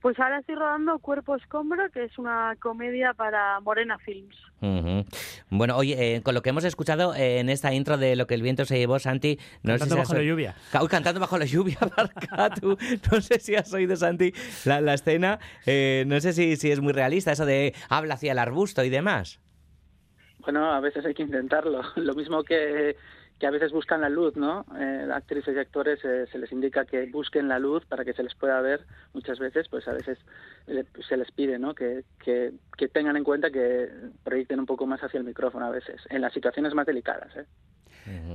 Pues 0.00 0.18
ahora 0.18 0.38
estoy 0.38 0.54
rodando 0.54 0.98
Cuerpo 0.98 1.36
Escombro, 1.36 1.90
que 1.90 2.04
es 2.04 2.18
una 2.18 2.56
comedia 2.58 3.12
para 3.12 3.60
Morena 3.60 3.98
Films. 3.98 4.34
Uh 4.62 4.66
-huh. 4.66 5.06
Bueno, 5.50 5.76
oye, 5.76 6.16
eh, 6.16 6.22
con 6.22 6.34
lo 6.34 6.40
que 6.40 6.50
hemos 6.50 6.64
escuchado 6.64 7.14
eh, 7.14 7.38
en 7.38 7.50
esta 7.50 7.74
intro 7.74 7.98
de 7.98 8.16
Lo 8.16 8.26
que 8.26 8.34
el 8.34 8.40
viento 8.42 8.64
se 8.64 8.78
llevó, 8.78 8.98
Santi... 8.98 9.38
No 9.62 9.72
cantando 9.72 9.84
sé 9.84 9.90
si 9.90 9.98
bajo 9.98 10.12
has... 10.12 10.18
la 10.18 10.24
lluvia. 10.24 10.54
Uy, 10.80 10.88
cantando 10.88 11.20
bajo 11.20 11.36
la 11.36 11.44
lluvia, 11.44 11.78
Barcatu. 11.96 12.78
No 13.12 13.20
sé 13.20 13.40
si 13.40 13.56
has 13.56 13.72
oído, 13.74 13.94
Santi, 13.94 14.32
la, 14.64 14.80
la 14.80 14.94
escena. 14.94 15.38
Eh, 15.66 16.04
no 16.06 16.18
sé 16.20 16.32
si, 16.32 16.56
si 16.56 16.70
es 16.70 16.80
muy 16.80 16.94
realista 16.94 17.32
eso 17.32 17.44
de 17.44 17.74
habla 17.90 18.14
hacia 18.14 18.32
el 18.32 18.38
arbusto 18.38 18.82
y 18.82 18.88
demás. 18.88 19.38
Bueno, 20.38 20.72
a 20.72 20.80
veces 20.80 21.04
hay 21.04 21.12
que 21.12 21.24
intentarlo. 21.24 21.82
Lo 21.96 22.14
mismo 22.14 22.42
que 22.42 22.96
que 23.40 23.46
a 23.46 23.50
veces 23.50 23.72
buscan 23.72 24.02
la 24.02 24.08
luz, 24.08 24.36
¿no? 24.36 24.66
Eh, 24.78 25.08
actrices 25.12 25.56
y 25.56 25.58
actores 25.58 25.98
eh, 26.04 26.26
se 26.30 26.38
les 26.38 26.52
indica 26.52 26.84
que 26.84 27.06
busquen 27.06 27.48
la 27.48 27.58
luz 27.58 27.84
para 27.86 28.04
que 28.04 28.12
se 28.12 28.22
les 28.22 28.34
pueda 28.34 28.60
ver 28.60 28.84
muchas 29.14 29.38
veces, 29.38 29.66
pues 29.68 29.88
a 29.88 29.92
veces 29.94 30.18
eh, 30.66 30.84
se 31.08 31.16
les 31.16 31.30
pide, 31.32 31.58
¿no? 31.58 31.74
Que, 31.74 32.04
que, 32.22 32.52
que, 32.76 32.88
tengan 32.88 33.16
en 33.16 33.24
cuenta 33.24 33.50
que 33.50 33.88
proyecten 34.22 34.60
un 34.60 34.66
poco 34.66 34.86
más 34.86 35.02
hacia 35.02 35.18
el 35.18 35.24
micrófono 35.24 35.66
a 35.66 35.70
veces, 35.70 36.02
en 36.10 36.20
las 36.20 36.34
situaciones 36.34 36.74
más 36.74 36.86
delicadas, 36.86 37.34
¿eh? 37.34 37.46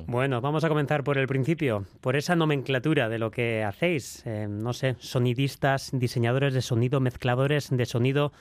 Bueno, 0.07 0.41
vamos 0.41 0.63
a 0.63 0.69
comenzar 0.69 1.03
por 1.03 1.17
el 1.17 1.27
principio, 1.27 1.85
por 2.01 2.15
esa 2.15 2.35
nomenclatura 2.35 3.09
de 3.09 3.19
lo 3.19 3.31
que 3.31 3.63
hacéis. 3.63 4.25
Eh, 4.25 4.47
no 4.49 4.73
sé, 4.73 4.95
sonidistas, 4.99 5.89
diseñadores 5.93 6.53
de 6.53 6.61
sonido, 6.61 6.99
mezcladores 6.99 7.69
de 7.75 7.85
sonido. 7.85 8.31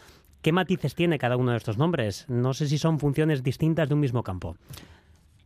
¿Qué 0.42 0.52
matices 0.52 0.94
tiene 0.94 1.18
cada 1.18 1.37
uno 1.37 1.52
de 1.52 1.56
estos 1.56 1.78
nombres? 1.78 2.28
No 2.28 2.52
sé 2.52 2.66
si 2.66 2.76
son 2.76 2.99
funciones 2.99 3.42
distintas 3.42 3.88
de 3.88 3.94
un 3.94 4.00
mismo 4.00 4.23
campo. 4.23 4.56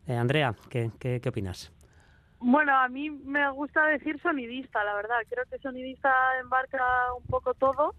Eh, 0.09 0.17
Andrea, 0.17 0.55
¿qué, 0.71 0.91
qué, 0.99 1.21
qué 1.21 1.29
opinas? 1.29 1.71
Bueno, 2.41 2.75
a 2.75 2.89
mí 2.89 3.11
me 3.11 3.51
gusta 3.51 3.85
decir 3.87 4.19
sonidista, 4.23 4.83
la 4.85 4.95
verdad. 4.95 5.17
Creo 5.29 5.45
que 5.51 5.59
sonidista 5.59 6.11
embarca 6.41 6.83
un 7.17 7.25
poco 7.25 7.53
todo 7.55 7.95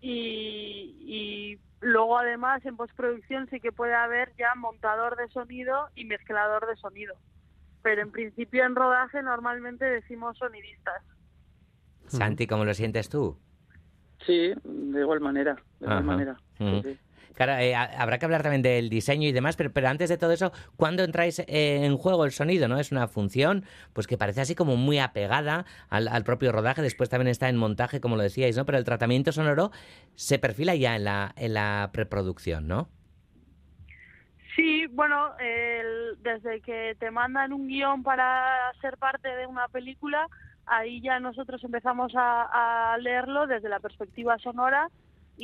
y, 0.00 0.94
y 1.00 1.58
luego 1.80 2.18
además 2.18 2.64
en 2.64 2.76
postproducción 2.76 3.48
sí 3.50 3.58
que 3.58 3.72
puede 3.72 3.94
haber 3.94 4.32
ya 4.38 4.54
montador 4.54 5.16
de 5.16 5.28
sonido 5.28 5.88
y 5.96 6.04
mezclador 6.04 6.66
de 6.68 6.76
sonido. 6.76 7.14
Pero 7.82 8.02
en 8.02 8.12
principio 8.12 8.64
en 8.64 8.76
rodaje 8.76 9.22
normalmente 9.22 9.84
decimos 9.84 10.36
sonidistas. 10.38 11.02
Santi, 12.06 12.46
¿cómo 12.46 12.64
lo 12.64 12.74
sientes 12.74 13.08
tú? 13.08 13.36
Sí, 14.26 14.52
de 14.62 15.00
igual 15.00 15.20
manera, 15.20 15.54
de 15.80 15.86
igual 15.86 15.98
Ajá. 15.98 16.02
manera. 16.02 16.36
sí, 16.58 16.64
Ujú. 16.64 16.82
sí. 16.82 16.98
Claro, 17.34 17.52
eh, 17.54 17.74
ha- 17.74 17.84
habrá 18.02 18.18
que 18.18 18.24
hablar 18.26 18.42
también 18.42 18.62
del 18.62 18.90
diseño 18.90 19.26
y 19.28 19.32
demás, 19.32 19.56
pero, 19.56 19.72
pero 19.72 19.88
antes 19.88 20.08
de 20.08 20.18
todo 20.18 20.32
eso, 20.32 20.52
¿cuándo 20.76 21.04
entráis 21.04 21.38
eh, 21.40 21.84
en 21.84 21.96
juego 21.96 22.24
el 22.24 22.32
sonido? 22.32 22.68
¿no? 22.68 22.78
Es 22.78 22.92
una 22.92 23.08
función 23.08 23.64
pues 23.92 24.06
que 24.06 24.18
parece 24.18 24.40
así 24.42 24.54
como 24.54 24.76
muy 24.76 24.98
apegada 24.98 25.64
al, 25.88 26.08
al 26.08 26.24
propio 26.24 26.52
rodaje, 26.52 26.82
después 26.82 27.08
también 27.08 27.28
está 27.28 27.48
en 27.48 27.56
montaje, 27.56 28.00
como 28.00 28.16
lo 28.16 28.22
decíais, 28.22 28.56
¿no? 28.56 28.66
Pero 28.66 28.78
el 28.78 28.84
tratamiento 28.84 29.32
sonoro 29.32 29.70
se 30.14 30.38
perfila 30.38 30.74
ya 30.74 30.96
en 30.96 31.04
la, 31.04 31.32
en 31.36 31.54
la 31.54 31.90
preproducción, 31.92 32.68
¿no? 32.68 32.88
Sí, 34.56 34.86
bueno, 34.88 35.32
el- 35.38 36.16
desde 36.22 36.60
que 36.60 36.96
te 36.98 37.10
mandan 37.10 37.52
un 37.52 37.68
guion 37.68 38.02
para 38.02 38.72
ser 38.80 38.98
parte 38.98 39.28
de 39.28 39.46
una 39.46 39.68
película, 39.68 40.26
ahí 40.66 41.00
ya 41.00 41.20
nosotros 41.20 41.62
empezamos 41.64 42.12
a, 42.16 42.92
a 42.94 42.98
leerlo 42.98 43.46
desde 43.46 43.68
la 43.68 43.80
perspectiva 43.80 44.38
sonora, 44.38 44.88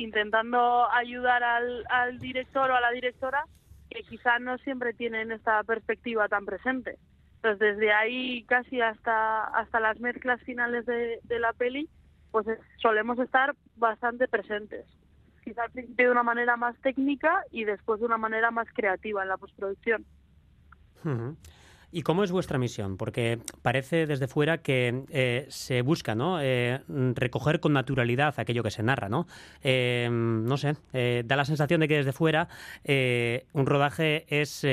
intentando 0.01 0.89
ayudar 0.91 1.43
al, 1.43 1.85
al 1.89 2.19
director 2.19 2.69
o 2.71 2.75
a 2.75 2.81
la 2.81 2.91
directora 2.91 3.43
que 3.89 4.03
quizá 4.03 4.39
no 4.39 4.57
siempre 4.59 4.93
tienen 4.93 5.31
esta 5.31 5.63
perspectiva 5.63 6.27
tan 6.27 6.45
presente. 6.45 6.97
Entonces, 7.41 7.59
desde 7.77 7.93
ahí 7.93 8.43
casi 8.45 8.81
hasta, 8.81 9.45
hasta 9.45 9.79
las 9.79 9.99
mezclas 9.99 10.41
finales 10.41 10.85
de, 10.85 11.19
de 11.23 11.39
la 11.39 11.53
peli, 11.53 11.89
pues 12.31 12.47
es- 12.47 12.59
solemos 12.81 13.17
estar 13.19 13.55
bastante 13.75 14.27
presentes 14.27 14.85
quizá 15.43 15.63
al 15.63 15.71
principio 15.71 16.07
de 16.07 16.11
una 16.11 16.23
manera 16.23 16.57
más 16.57 16.75
técnica 16.81 17.41
y 17.51 17.63
después 17.63 18.01
de 18.01 18.05
una 18.05 18.17
manera 18.17 18.51
más 18.51 18.67
creativa 18.73 19.21
en 19.23 19.29
la 19.29 19.37
postproducción. 19.37 20.05
Ujú. 21.05 21.37
¿Y 21.97 22.03
cómo 22.03 22.23
es 22.23 22.31
vuestra 22.31 22.59
misión? 22.59 22.95
Porque 22.95 23.39
parece 23.63 24.05
desde 24.05 24.27
fuera 24.27 24.59
que 24.59 25.01
eh, 25.09 25.47
se 25.49 25.81
busca 25.81 26.13
¿no? 26.13 26.37
Eh, 26.39 26.79
recoger 27.15 27.59
con 27.59 27.73
naturalidad 27.73 28.35
aquello 28.39 28.61
que 28.61 28.69
se 28.69 28.83
narra. 28.83 29.09
No, 29.09 29.25
Eh, 29.63 30.07
no 30.11 30.57
sé, 30.57 30.75
eh, 30.93 31.23
da 31.25 31.35
la 31.35 31.43
sensación 31.43 31.79
de 31.79 31.87
que 31.87 31.95
desde 31.95 32.13
fuera 32.13 32.49
eh, 32.83 33.47
un 33.53 33.65
rodaje 33.65 34.27
es 34.29 34.63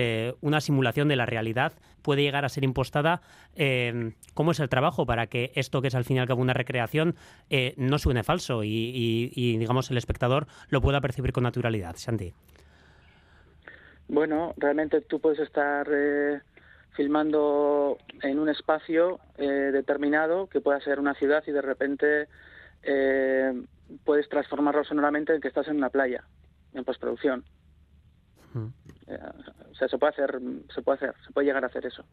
una 0.43 0.61
simulación 0.61 1.09
de 1.09 1.17
la 1.17 1.25
realidad, 1.25 1.73
puede 2.03 2.21
llegar 2.21 2.45
a 2.45 2.51
ser 2.51 2.63
impostada. 2.63 3.23
¿Cómo 4.35 4.51
es 4.51 4.61
el 4.61 4.69
trabajo 4.69 5.07
para 5.07 5.27
que 5.27 5.51
esto, 5.55 5.81
que 5.81 5.89
es 5.89 5.95
al 5.95 6.05
fin 6.05 6.19
y 6.19 6.27
cabo 6.27 6.43
una 6.43 6.53
recreación, 6.53 7.15
no 7.79 7.97
suene 7.99 8.23
falso 8.23 8.65
y, 8.65 8.69
y- 8.69 9.33
y, 9.35 9.57
digamos, 9.57 9.91
el 9.91 9.97
espectador 9.97 10.47
lo 10.69 10.83
pueda 10.83 11.01
percibir 11.01 11.33
con 11.33 11.45
naturalidad? 11.45 11.97
Santi. 11.97 12.35
Bueno, 14.09 14.53
realmente 14.59 15.01
tú 15.01 15.19
puedes 15.19 15.39
estar 15.39 15.89
filmando 16.95 17.99
en 18.23 18.39
un 18.39 18.49
espacio 18.49 19.21
eh, 19.37 19.47
determinado, 19.47 20.49
que 20.49 20.61
pueda 20.61 20.81
ser 20.81 20.99
una 20.99 21.15
ciudad, 21.15 21.43
y 21.47 21.53
de 21.53 21.63
repente 21.63 22.29
eh, 22.83 23.53
puedes 24.05 24.29
transformarlo 24.29 24.85
sonoramente 24.85 25.35
en 25.35 25.41
que 25.41 25.49
estás 25.49 25.69
en 25.69 25.77
una 25.77 25.91
playa, 25.91 26.25
en 26.73 26.85
postproducción. 26.85 27.45
Eh, 29.09 29.19
o 29.71 29.75
sea, 29.75 29.89
se 29.89 29.99
puede 29.99 30.13
hacer, 30.13 30.41
se 30.73 30.83
puede 30.83 30.97
hacer, 30.97 31.15
se 31.27 31.33
puede 31.33 31.47
llegar 31.47 31.65
a 31.65 31.67
hacer 31.67 31.85
eso. 31.87 32.05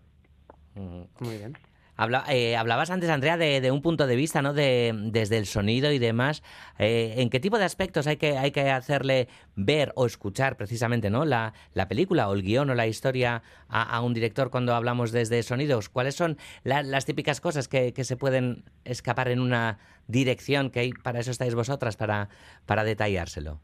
Muy 0.75 1.38
bien. 1.38 1.58
Habla- 2.01 2.23
eh, 2.29 2.55
hablabas 2.57 2.89
antes, 2.89 3.11
Andrea, 3.11 3.37
de, 3.37 3.61
de 3.61 3.69
un 3.69 3.83
punto 3.83 4.07
de 4.07 4.15
vista, 4.15 4.41
¿no? 4.41 4.53
De, 4.53 4.91
desde 5.11 5.37
el 5.37 5.45
sonido 5.45 5.91
y 5.91 5.99
demás. 5.99 6.41
Eh, 6.79 7.13
¿En 7.17 7.29
qué 7.29 7.39
tipo 7.39 7.59
de 7.59 7.63
aspectos 7.65 8.07
hay 8.07 8.17
que, 8.17 8.39
hay 8.39 8.49
que 8.49 8.71
hacerle 8.71 9.27
ver 9.55 9.93
o 9.95 10.07
escuchar 10.07 10.57
precisamente, 10.57 11.11
¿no? 11.11 11.25
La, 11.25 11.53
la 11.75 11.87
película 11.87 12.27
o 12.27 12.33
el 12.33 12.41
guion 12.41 12.71
o 12.71 12.73
la 12.73 12.87
historia 12.87 13.43
a, 13.69 14.01
un 14.01 14.15
director 14.15 14.49
cuando 14.49 14.73
hablamos 14.73 15.11
desde 15.11 15.43
sonidos. 15.43 15.89
¿Cuáles 15.89 16.15
son 16.15 16.39
la- 16.63 16.81
las 16.81 17.05
típicas 17.05 17.39
cosas 17.39 17.67
que, 17.67 17.93
que 17.93 18.03
se 18.03 18.17
pueden 18.17 18.63
escapar 18.83 19.27
en 19.27 19.39
una 19.39 19.77
dirección 20.07 20.71
que 20.71 20.89
para 21.03 21.19
eso 21.19 21.29
estáis 21.29 21.53
vosotras, 21.53 21.97
para, 21.97 22.29
para 22.65 22.83
detallárselo? 22.83 23.61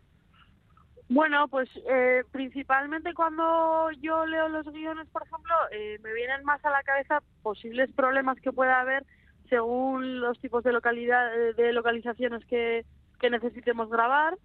Bueno, 1.10 1.48
pues 1.48 1.70
eh, 1.90 2.24
principalmente 2.32 3.14
cuando 3.14 3.90
yo 4.02 4.26
leo 4.26 4.50
los 4.50 4.66
guiones, 4.72 5.08
por 5.10 5.24
ejemplo, 5.24 5.54
eh, 5.72 6.00
me 6.04 6.14
vienen 6.14 6.44
más 6.44 6.64
a 6.66 6.70
la 6.70 6.84
cabeza 6.84 7.22
posibles 7.42 7.90
problemas 7.94 8.38
que 8.42 8.52
pueda 8.52 8.82
haber 8.82 9.06
según 9.50 10.20
los 10.20 10.38
tipos 10.42 10.64
de 10.66 10.74
localidad, 10.74 11.34
eh, 11.34 11.54
de 11.54 11.72
localizaciones 11.72 12.44
que, 12.46 12.86
que 13.22 13.30
necesitemos 13.30 13.90
grabar 13.90 14.38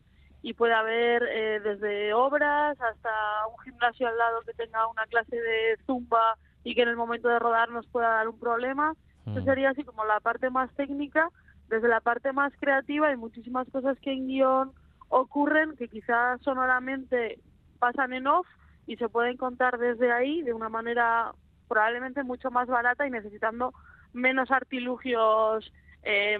y 0.42 0.54
puede 0.54 0.74
haber 0.74 1.24
eh, 1.24 1.60
desde 1.60 2.14
obras 2.14 2.80
hasta 2.80 3.10
un 3.48 3.58
gimnasio 3.64 4.06
al 4.06 4.16
lado 4.16 4.42
que 4.46 4.54
tenga 4.54 4.86
una 4.86 5.04
clase 5.06 5.34
de 5.34 5.78
zumba 5.86 6.36
y 6.62 6.76
que 6.76 6.82
en 6.82 6.88
el 6.88 6.96
momento 6.96 7.28
de 7.28 7.40
rodar 7.40 7.70
nos 7.70 7.86
pueda 7.88 8.08
dar 8.08 8.28
un 8.28 8.38
problema. 8.38 8.94
Eso 9.26 9.40
Mm. 9.40 9.44
sería 9.44 9.70
así 9.70 9.82
como 9.84 10.04
la 10.04 10.20
parte 10.20 10.50
más 10.50 10.72
técnica. 10.74 11.28
Desde 11.68 11.88
la 11.88 12.00
parte 12.00 12.32
más 12.32 12.52
creativa 12.60 13.08
hay 13.08 13.16
muchísimas 13.16 13.68
cosas 13.70 13.98
que 14.00 14.12
en 14.12 14.26
guion 14.28 14.72
ocurren 15.12 15.76
que 15.76 15.88
quizás 15.88 16.40
sonoramente 16.40 17.38
pasan 17.78 18.14
en 18.14 18.26
off 18.26 18.46
y 18.86 18.96
se 18.96 19.10
pueden 19.10 19.36
contar 19.36 19.78
desde 19.78 20.10
ahí 20.10 20.42
de 20.42 20.54
una 20.54 20.70
manera 20.70 21.32
probablemente 21.68 22.22
mucho 22.22 22.50
más 22.50 22.66
barata 22.66 23.06
y 23.06 23.10
necesitando 23.10 23.74
menos 24.14 24.50
artilugios 24.50 25.70
eh, 26.02 26.38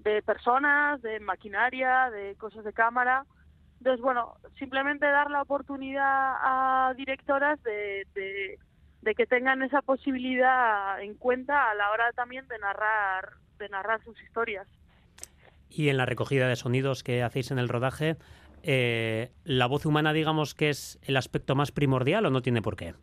de 0.00 0.22
personas, 0.22 1.00
de 1.02 1.20
maquinaria, 1.20 2.10
de 2.10 2.34
cosas 2.34 2.64
de 2.64 2.72
cámara. 2.72 3.24
Entonces, 3.78 4.02
bueno, 4.02 4.34
simplemente 4.58 5.06
dar 5.06 5.30
la 5.30 5.42
oportunidad 5.42 6.04
a 6.08 6.94
directoras 6.96 7.62
de, 7.62 8.06
de, 8.14 8.58
de 9.02 9.14
que 9.14 9.26
tengan 9.26 9.62
esa 9.62 9.82
posibilidad 9.82 11.00
en 11.00 11.14
cuenta 11.14 11.70
a 11.70 11.74
la 11.74 11.90
hora 11.92 12.10
también 12.12 12.48
de 12.48 12.58
narrar, 12.58 13.34
de 13.58 13.68
narrar 13.68 14.02
sus 14.02 14.20
historias. 14.22 14.66
Y 15.76 15.88
en 15.88 15.96
la 15.96 16.06
recogida 16.06 16.46
de 16.48 16.56
sonidos 16.56 17.02
que 17.02 17.22
hacéis 17.22 17.50
en 17.50 17.58
el 17.58 17.68
rodaje, 17.68 18.16
eh, 18.62 19.32
¿la 19.44 19.66
voz 19.66 19.86
humana 19.86 20.12
digamos 20.12 20.54
que 20.54 20.70
es 20.70 20.98
el 21.02 21.16
aspecto 21.16 21.54
más 21.56 21.72
primordial 21.72 22.24
o 22.26 22.30
no 22.30 22.42
tiene 22.42 22.62
por 22.62 22.76
qué? 22.76 22.94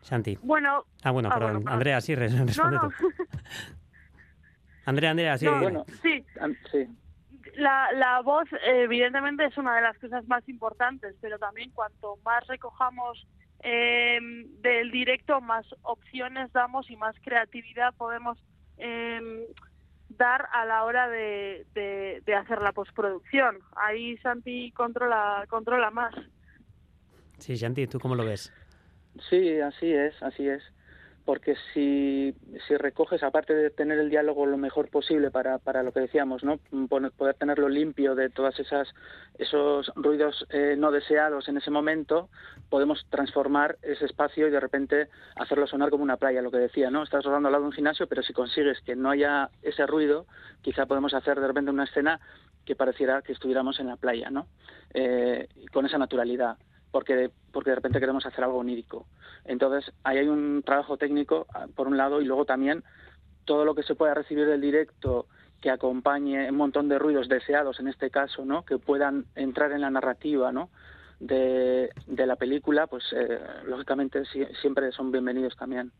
Santi. 0.00 0.38
Bueno, 0.42 0.84
Ah, 1.04 1.10
bueno, 1.10 1.28
ah, 1.30 1.34
perdón. 1.38 1.52
bueno. 1.62 1.70
Andrea, 1.70 2.00
sí, 2.00 2.14
re- 2.14 2.28
responde 2.28 2.76
no, 2.76 2.82
no. 2.84 2.88
tú. 2.98 3.08
Andrea, 4.84 5.10
Andrea, 5.10 5.38
sí. 5.38 5.44
No, 5.46 5.60
Bueno, 5.60 5.84
sí. 6.02 6.24
sí. 6.72 6.86
La, 7.56 7.92
la 7.92 8.20
voz, 8.22 8.48
evidentemente, 8.64 9.44
es 9.44 9.56
una 9.58 9.76
de 9.76 9.82
las 9.82 9.98
cosas 9.98 10.26
más 10.26 10.48
importantes, 10.48 11.14
pero 11.20 11.38
también 11.38 11.70
cuanto 11.70 12.16
más 12.24 12.46
recojamos 12.46 13.26
eh, 13.62 14.18
del 14.60 14.90
directo, 14.90 15.40
más 15.40 15.66
opciones 15.82 16.50
damos 16.52 16.90
y 16.90 16.96
más 16.96 17.14
creatividad 17.22 17.94
podemos 17.94 18.38
eh, 18.78 19.46
a 20.22 20.64
la 20.64 20.84
hora 20.84 21.08
de, 21.08 21.66
de, 21.74 22.22
de 22.24 22.34
hacer 22.34 22.62
la 22.62 22.72
postproducción. 22.72 23.58
Ahí 23.76 24.16
Santi 24.18 24.70
controla, 24.72 25.44
controla 25.48 25.90
más. 25.90 26.14
Sí, 27.38 27.56
Santi, 27.56 27.86
¿tú 27.86 27.98
cómo 27.98 28.14
lo 28.14 28.24
ves? 28.24 28.52
Sí, 29.28 29.60
así 29.60 29.92
es, 29.92 30.14
así 30.22 30.48
es. 30.48 30.62
Porque 31.24 31.54
si, 31.72 32.34
recoges, 32.78 33.22
aparte 33.22 33.54
de 33.54 33.70
tener 33.70 33.98
el 33.98 34.10
diálogo 34.10 34.44
lo 34.44 34.58
mejor 34.58 34.88
posible 34.88 35.30
para, 35.30 35.58
para 35.58 35.82
lo 35.82 35.92
que 35.92 36.00
decíamos, 36.00 36.42
¿no? 36.42 36.58
Poder 36.88 37.34
tenerlo 37.36 37.68
limpio 37.68 38.14
de 38.14 38.28
todas 38.28 38.58
esas 38.58 38.92
esos 39.38 39.90
ruidos 39.94 40.46
eh, 40.50 40.74
no 40.76 40.90
deseados 40.90 41.48
en 41.48 41.56
ese 41.56 41.70
momento, 41.70 42.28
podemos 42.68 43.06
transformar 43.08 43.78
ese 43.82 44.04
espacio 44.04 44.46
y 44.46 44.50
de 44.50 44.60
repente 44.60 45.08
hacerlo 45.36 45.66
sonar 45.66 45.90
como 45.90 46.02
una 46.02 46.16
playa, 46.16 46.42
lo 46.42 46.50
que 46.50 46.58
decía, 46.58 46.90
¿no? 46.90 47.02
Estás 47.02 47.24
rodando 47.24 47.48
al 47.48 47.52
lado 47.52 47.64
de 47.64 47.68
un 47.68 47.74
gimnasio, 47.74 48.06
pero 48.06 48.22
si 48.22 48.32
consigues 48.32 48.80
que 48.82 48.96
no 48.96 49.10
haya 49.10 49.48
ese 49.62 49.86
ruido, 49.86 50.26
quizá 50.60 50.86
podemos 50.86 51.14
hacer 51.14 51.40
de 51.40 51.46
repente 51.46 51.70
una 51.70 51.84
escena 51.84 52.20
que 52.64 52.76
pareciera 52.76 53.22
que 53.22 53.32
estuviéramos 53.32 53.80
en 53.80 53.86
la 53.88 53.96
playa, 53.96 54.30
¿no? 54.30 54.46
Eh, 54.94 55.48
con 55.72 55.86
esa 55.86 55.98
naturalidad 55.98 56.56
porque, 56.92 57.30
porque 57.52 57.70
de 57.70 57.76
repente 57.76 57.98
queremos 57.98 58.24
hacer 58.24 58.44
algo 58.44 58.58
onírico. 58.58 59.06
Entonces, 59.44 59.92
ahí 60.04 60.18
hay 60.18 60.28
un 60.28 60.62
trabajo 60.64 60.96
técnico, 60.96 61.46
ah, 61.52 61.66
por 61.74 61.88
un 61.88 61.96
lado, 61.96 62.20
y 62.20 62.24
luego 62.24 62.44
también 62.44 62.84
todo 63.44 63.64
lo 63.64 63.74
que 63.74 63.82
se 63.82 63.96
pueda 63.96 64.14
recibir 64.14 64.46
del 64.46 64.60
directo 64.60 65.26
que 65.60 65.70
acompañe 65.70 66.48
un 66.50 66.56
montón 66.56 66.88
de 66.88 66.98
ruidos 66.98 67.28
deseados 67.28 67.80
en 67.80 67.88
este 67.88 68.10
caso, 68.10 68.44
¿no? 68.44 68.64
Que 68.64 68.78
puedan 68.78 69.26
entrar 69.34 69.72
en 69.72 69.80
la 69.80 69.90
narrativa, 69.90 70.52
¿no? 70.52 70.70
de, 71.20 71.90
de 72.08 72.26
la 72.26 72.34
película, 72.34 72.88
pues 72.88 73.04
eh, 73.12 73.38
lógicamente 73.66 74.24
si- 74.24 74.44
siempre 74.60 74.90
son 74.90 75.12
bienvenidos 75.12 75.54
también. 75.56 75.92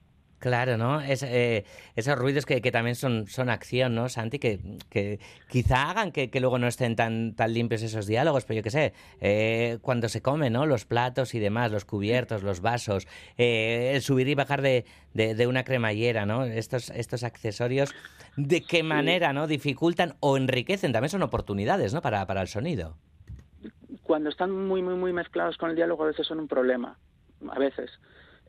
Claro, 0.42 0.76
¿no? 0.76 1.00
Es, 1.00 1.22
eh, 1.22 1.64
esos 1.94 2.18
ruidos 2.18 2.46
que, 2.46 2.60
que 2.60 2.72
también 2.72 2.96
son, 2.96 3.28
son 3.28 3.48
acción, 3.48 3.94
¿no, 3.94 4.08
Santi? 4.08 4.40
Que, 4.40 4.58
que 4.90 5.20
quizá 5.48 5.88
hagan 5.88 6.10
que, 6.10 6.30
que 6.30 6.40
luego 6.40 6.58
no 6.58 6.66
estén 6.66 6.96
tan, 6.96 7.36
tan 7.36 7.54
limpios 7.54 7.80
esos 7.82 8.08
diálogos, 8.08 8.44
pero 8.44 8.56
yo 8.58 8.64
qué 8.64 8.70
sé, 8.70 8.92
eh, 9.20 9.78
cuando 9.82 10.08
se 10.08 10.20
come, 10.20 10.50
¿no? 10.50 10.66
Los 10.66 10.84
platos 10.84 11.36
y 11.36 11.38
demás, 11.38 11.70
los 11.70 11.84
cubiertos, 11.84 12.42
los 12.42 12.60
vasos, 12.60 13.06
eh, 13.38 13.92
el 13.94 14.02
subir 14.02 14.26
y 14.26 14.34
bajar 14.34 14.62
de, 14.62 14.84
de- 15.14 15.36
de 15.36 15.46
una 15.46 15.62
cremallera, 15.62 16.26
¿no? 16.26 16.44
Estos, 16.44 16.90
estos 16.90 17.22
accesorios, 17.22 17.94
¿de 18.36 18.62
qué 18.62 18.82
manera, 18.82 19.32
¿no? 19.32 19.46
Dificultan 19.46 20.16
o 20.18 20.36
enriquecen, 20.36 20.90
también 20.92 21.10
son 21.10 21.22
oportunidades, 21.22 21.94
¿no? 21.94 22.02
Para, 22.02 22.26
para 22.26 22.40
el 22.42 22.48
sonido. 22.48 22.96
Cuando 24.02 24.28
están 24.28 24.50
muy, 24.50 24.82
muy, 24.82 24.96
muy 24.96 25.12
mezclados 25.12 25.56
con 25.56 25.70
el 25.70 25.76
diálogo 25.76 26.02
a 26.02 26.08
veces 26.08 26.26
son 26.26 26.40
un 26.40 26.48
problema, 26.48 26.98
a 27.48 27.58
veces. 27.60 27.92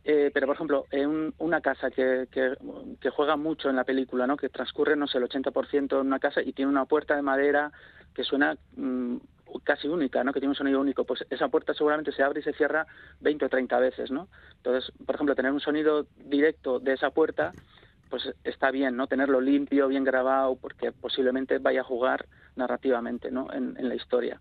Eh, 0.06 0.32
pero, 0.34 0.48
por 0.48 0.56
ejemplo, 0.56 0.88
en 0.92 1.10
un- 1.10 1.36
una 1.38 1.62
casa 1.62 1.89
que, 1.89 2.28
que, 2.32 2.56
que 3.00 3.10
juega 3.10 3.38
mucho 3.38 3.70
en 3.70 3.76
la 3.78 3.86
película, 3.86 4.28
¿no? 4.28 4.36
que 4.38 4.50
transcurre, 4.50 4.96
no 4.98 5.08
sé, 5.08 5.18
el 5.18 5.24
80% 5.26 6.02
en 6.02 6.08
una 6.08 6.20
casa 6.20 6.42
y 6.42 6.54
tiene 6.54 6.72
una 6.72 6.86
puerta 6.86 7.16
de 7.16 7.22
madera 7.22 7.72
que 8.13 8.24
suena 8.26 8.58
mm, 8.76 9.18
casi 9.63 9.88
única, 9.88 10.24
¿no? 10.24 10.34
que 10.34 10.39
tiene 10.42 10.52
un 10.52 10.56
sonido 10.56 10.82
único, 10.82 11.06
pues 11.06 11.26
esa 11.30 11.48
puerta 11.48 11.74
seguramente 11.74 12.12
se 12.12 12.22
abre 12.24 12.42
y 12.42 12.44
se 12.44 12.54
cierra 12.54 12.86
20 13.22 13.46
o 13.46 13.50
30 13.50 13.80
veces. 13.80 14.12
¿no? 14.12 14.28
Entonces, 14.58 14.92
por 15.06 15.16
ejemplo, 15.16 15.36
tener 15.36 15.52
un 15.54 15.62
sonido 15.62 16.08
directo 16.18 16.80
de 16.80 16.94
esa 16.94 17.12
puerta 17.12 17.56
pues 18.10 18.24
está 18.44 18.70
bien, 18.72 18.96
¿no? 18.96 19.08
Tenerlo 19.08 19.42
limpio, 19.42 19.88
bien 19.88 20.04
grabado, 20.04 20.56
porque 20.58 20.92
posiblemente 20.92 21.58
vaya 21.58 21.82
a 21.82 21.84
jugar 21.84 22.28
narrativamente, 22.56 23.32
¿no? 23.32 23.52
En, 23.52 23.76
en 23.78 23.89
la 23.89 23.96
historia. 23.96 24.39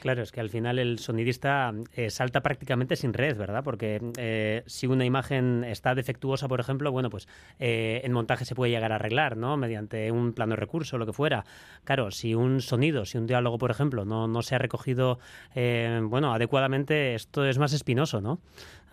Claro, 0.00 0.22
es 0.22 0.30
que 0.30 0.40
al 0.40 0.50
final 0.50 0.78
el 0.78 0.98
sonidista 0.98 1.72
eh, 1.94 2.10
salta 2.10 2.42
prácticamente 2.42 2.96
sin 2.96 3.12
red, 3.12 3.36
¿verdad? 3.36 3.64
Porque 3.64 4.00
eh, 4.18 4.62
si 4.66 4.86
una 4.86 5.04
imagen 5.04 5.64
está 5.64 5.94
defectuosa, 5.94 6.48
por 6.48 6.60
ejemplo, 6.60 6.92
bueno, 6.92 7.10
pues 7.10 7.28
eh, 7.58 8.02
en 8.04 8.12
montaje 8.12 8.44
se 8.44 8.54
puede 8.54 8.70
llegar 8.70 8.92
a 8.92 8.96
arreglar, 8.96 9.36
¿no? 9.36 9.56
Mediante 9.56 10.12
un 10.12 10.32
plano 10.32 10.54
recurso, 10.54 10.98
lo 10.98 11.06
que 11.06 11.12
fuera. 11.12 11.44
Claro, 11.84 12.10
si 12.10 12.34
un 12.34 12.60
sonido, 12.60 13.04
si 13.04 13.18
un 13.18 13.26
diálogo, 13.26 13.58
por 13.58 13.70
ejemplo, 13.70 14.04
no, 14.04 14.28
no 14.28 14.42
se 14.42 14.54
ha 14.54 14.58
recogido, 14.58 15.18
eh, 15.54 16.00
bueno, 16.02 16.32
adecuadamente, 16.32 17.14
esto 17.14 17.44
es 17.44 17.58
más 17.58 17.72
espinoso, 17.72 18.20
¿no? 18.20 18.38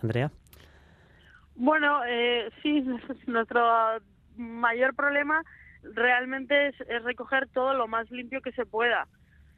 Andrea. 0.02 0.30
Bueno, 1.54 2.00
sí, 2.62 2.84
nuestro 3.26 3.62
mayor 4.36 4.94
problema 4.94 5.42
realmente 5.82 6.68
es 6.68 7.04
recoger 7.04 7.48
todo 7.48 7.74
lo 7.74 7.86
más 7.86 8.10
limpio 8.10 8.40
que 8.40 8.52
se 8.52 8.64
pueda. 8.64 9.06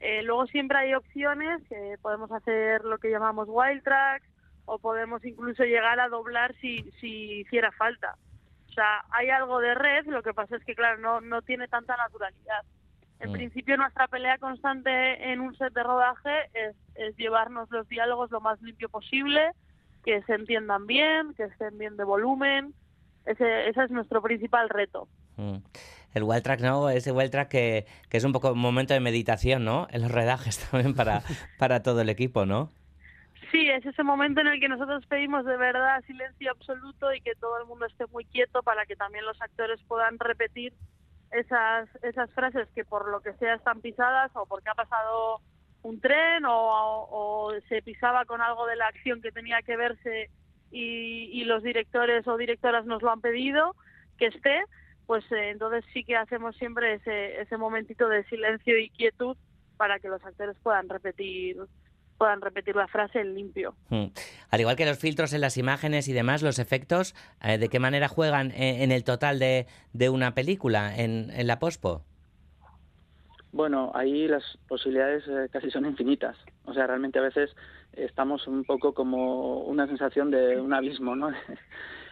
Eh, 0.00 0.22
luego 0.22 0.46
siempre 0.46 0.78
hay 0.78 0.94
opciones, 0.94 1.62
que 1.68 1.96
podemos 2.02 2.30
hacer 2.32 2.84
lo 2.84 2.98
que 2.98 3.10
llamamos 3.10 3.48
wild 3.50 3.82
tracks 3.82 4.26
o 4.66 4.78
podemos 4.78 5.24
incluso 5.24 5.64
llegar 5.64 6.00
a 6.00 6.08
doblar 6.08 6.54
si, 6.60 6.82
si 7.00 7.40
hiciera 7.40 7.72
falta. 7.72 8.16
O 8.68 8.72
sea, 8.72 9.04
hay 9.10 9.30
algo 9.30 9.60
de 9.60 9.74
red, 9.74 10.04
lo 10.06 10.22
que 10.22 10.34
pasa 10.34 10.56
es 10.56 10.64
que, 10.64 10.74
claro, 10.74 10.98
no, 10.98 11.20
no 11.20 11.40
tiene 11.42 11.66
tanta 11.68 11.96
naturalidad. 11.96 12.62
En 13.20 13.30
Mm. 13.30 13.32
principio, 13.32 13.76
nuestra 13.78 14.06
pelea 14.08 14.36
constante 14.36 15.32
en 15.32 15.40
un 15.40 15.56
set 15.56 15.72
de 15.72 15.82
rodaje 15.82 16.50
es, 16.52 16.76
es 16.96 17.16
llevarnos 17.16 17.70
los 17.70 17.88
diálogos 17.88 18.30
lo 18.30 18.42
más 18.42 18.60
limpio 18.60 18.90
posible, 18.90 19.52
que 20.04 20.22
se 20.24 20.34
entiendan 20.34 20.86
bien, 20.86 21.32
que 21.34 21.44
estén 21.44 21.78
bien 21.78 21.96
de 21.96 22.04
volumen. 22.04 22.74
Ese, 23.24 23.68
ese 23.70 23.84
es 23.84 23.90
nuestro 23.90 24.20
principal 24.20 24.68
reto. 24.68 25.08
Mm. 25.36 25.56
El 26.16 26.22
wild 26.22 26.42
track, 26.42 26.60
¿no? 26.60 26.88
Ese 26.88 27.12
wild 27.12 27.30
que 27.50 27.84
es 28.10 28.24
un 28.24 28.32
poco 28.32 28.52
un 28.52 28.58
momento 28.58 28.94
de 28.94 29.00
meditación, 29.00 29.66
¿no? 29.66 29.86
En 29.90 30.00
los 30.00 30.10
redajes 30.10 30.58
también 30.70 30.94
para, 30.94 31.20
para 31.58 31.82
todo 31.82 32.00
el 32.00 32.08
equipo, 32.08 32.46
¿no? 32.46 32.72
Sí, 33.52 33.68
es 33.68 33.84
ese 33.84 34.02
momento 34.02 34.40
en 34.40 34.46
el 34.46 34.58
que 34.58 34.68
nosotros 34.70 35.04
pedimos 35.06 35.44
de 35.44 35.58
verdad 35.58 36.02
silencio 36.06 36.50
absoluto 36.50 37.12
y 37.12 37.20
que 37.20 37.34
todo 37.34 37.60
el 37.60 37.66
mundo 37.66 37.84
esté 37.84 38.06
muy 38.06 38.24
quieto 38.24 38.62
para 38.62 38.86
que 38.86 38.96
también 38.96 39.26
los 39.26 39.40
actores 39.42 39.78
puedan 39.86 40.18
repetir 40.18 40.72
esas, 41.32 41.86
esas 42.02 42.30
frases 42.30 42.66
que 42.74 42.86
por 42.86 43.10
lo 43.10 43.20
que 43.20 43.34
sea 43.34 43.56
están 43.56 43.82
pisadas 43.82 44.30
o 44.36 44.46
porque 44.46 44.70
ha 44.70 44.74
pasado 44.74 45.42
un 45.82 46.00
tren 46.00 46.46
o, 46.46 47.08
o 47.10 47.52
se 47.68 47.82
pisaba 47.82 48.24
con 48.24 48.40
algo 48.40 48.66
de 48.66 48.76
la 48.76 48.86
acción 48.86 49.20
que 49.20 49.32
tenía 49.32 49.60
que 49.60 49.76
verse 49.76 50.30
y, 50.70 51.28
y 51.30 51.44
los 51.44 51.62
directores 51.62 52.26
o 52.26 52.38
directoras 52.38 52.86
nos 52.86 53.02
lo 53.02 53.12
han 53.12 53.20
pedido 53.20 53.76
que 54.16 54.26
esté, 54.26 54.64
pues 55.06 55.24
eh, 55.32 55.50
entonces 55.50 55.84
sí 55.92 56.04
que 56.04 56.16
hacemos 56.16 56.56
siempre 56.56 56.94
ese, 56.94 57.40
ese 57.40 57.56
momentito 57.56 58.08
de 58.08 58.24
silencio 58.24 58.78
y 58.78 58.90
quietud 58.90 59.36
para 59.76 59.98
que 59.98 60.08
los 60.08 60.24
actores 60.24 60.56
puedan 60.62 60.88
repetir 60.88 61.58
puedan 62.18 62.40
repetir 62.40 62.74
la 62.74 62.88
frase 62.88 63.20
en 63.20 63.34
limpio. 63.34 63.74
Mm. 63.90 64.06
Al 64.50 64.60
igual 64.60 64.76
que 64.76 64.86
los 64.86 64.98
filtros 64.98 65.34
en 65.34 65.42
las 65.42 65.58
imágenes 65.58 66.08
y 66.08 66.14
demás, 66.14 66.42
los 66.42 66.58
efectos, 66.58 67.14
eh, 67.42 67.58
¿de 67.58 67.68
qué 67.68 67.78
manera 67.78 68.08
juegan 68.08 68.52
en, 68.52 68.80
en 68.80 68.92
el 68.92 69.04
total 69.04 69.38
de, 69.38 69.66
de 69.92 70.08
una 70.08 70.34
película, 70.34 70.96
en, 70.96 71.30
en 71.30 71.46
la 71.46 71.58
pospo? 71.58 72.02
Bueno, 73.52 73.90
ahí 73.94 74.28
las 74.28 74.44
posibilidades 74.68 75.24
eh, 75.28 75.48
casi 75.50 75.70
son 75.70 75.86
infinitas. 75.86 76.36
O 76.64 76.74
sea, 76.74 76.86
realmente 76.86 77.18
a 77.18 77.22
veces 77.22 77.54
estamos 77.92 78.46
un 78.46 78.64
poco 78.64 78.92
como 78.92 79.60
una 79.60 79.86
sensación 79.86 80.30
de 80.30 80.60
un 80.60 80.72
abismo, 80.72 81.16
¿no? 81.16 81.30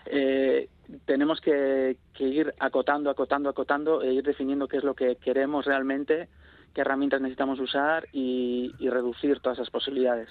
Eh, 0.07 0.69
tenemos 1.05 1.41
que, 1.41 1.97
que 2.13 2.25
ir 2.25 2.55
acotando, 2.59 3.11
acotando, 3.11 3.49
acotando 3.49 4.03
e 4.03 4.13
ir 4.15 4.23
definiendo 4.23 4.69
qué 4.69 4.77
es 4.79 4.85
lo 4.85 4.95
que 4.95 5.17
queremos 5.17 5.65
realmente, 5.65 6.29
qué 6.75 6.81
herramientas 6.83 7.21
necesitamos 7.21 7.59
usar 7.61 8.07
y, 8.13 8.75
y 8.79 8.89
reducir 8.91 9.41
todas 9.41 9.59
esas 9.59 9.71
posibilidades. 9.71 10.29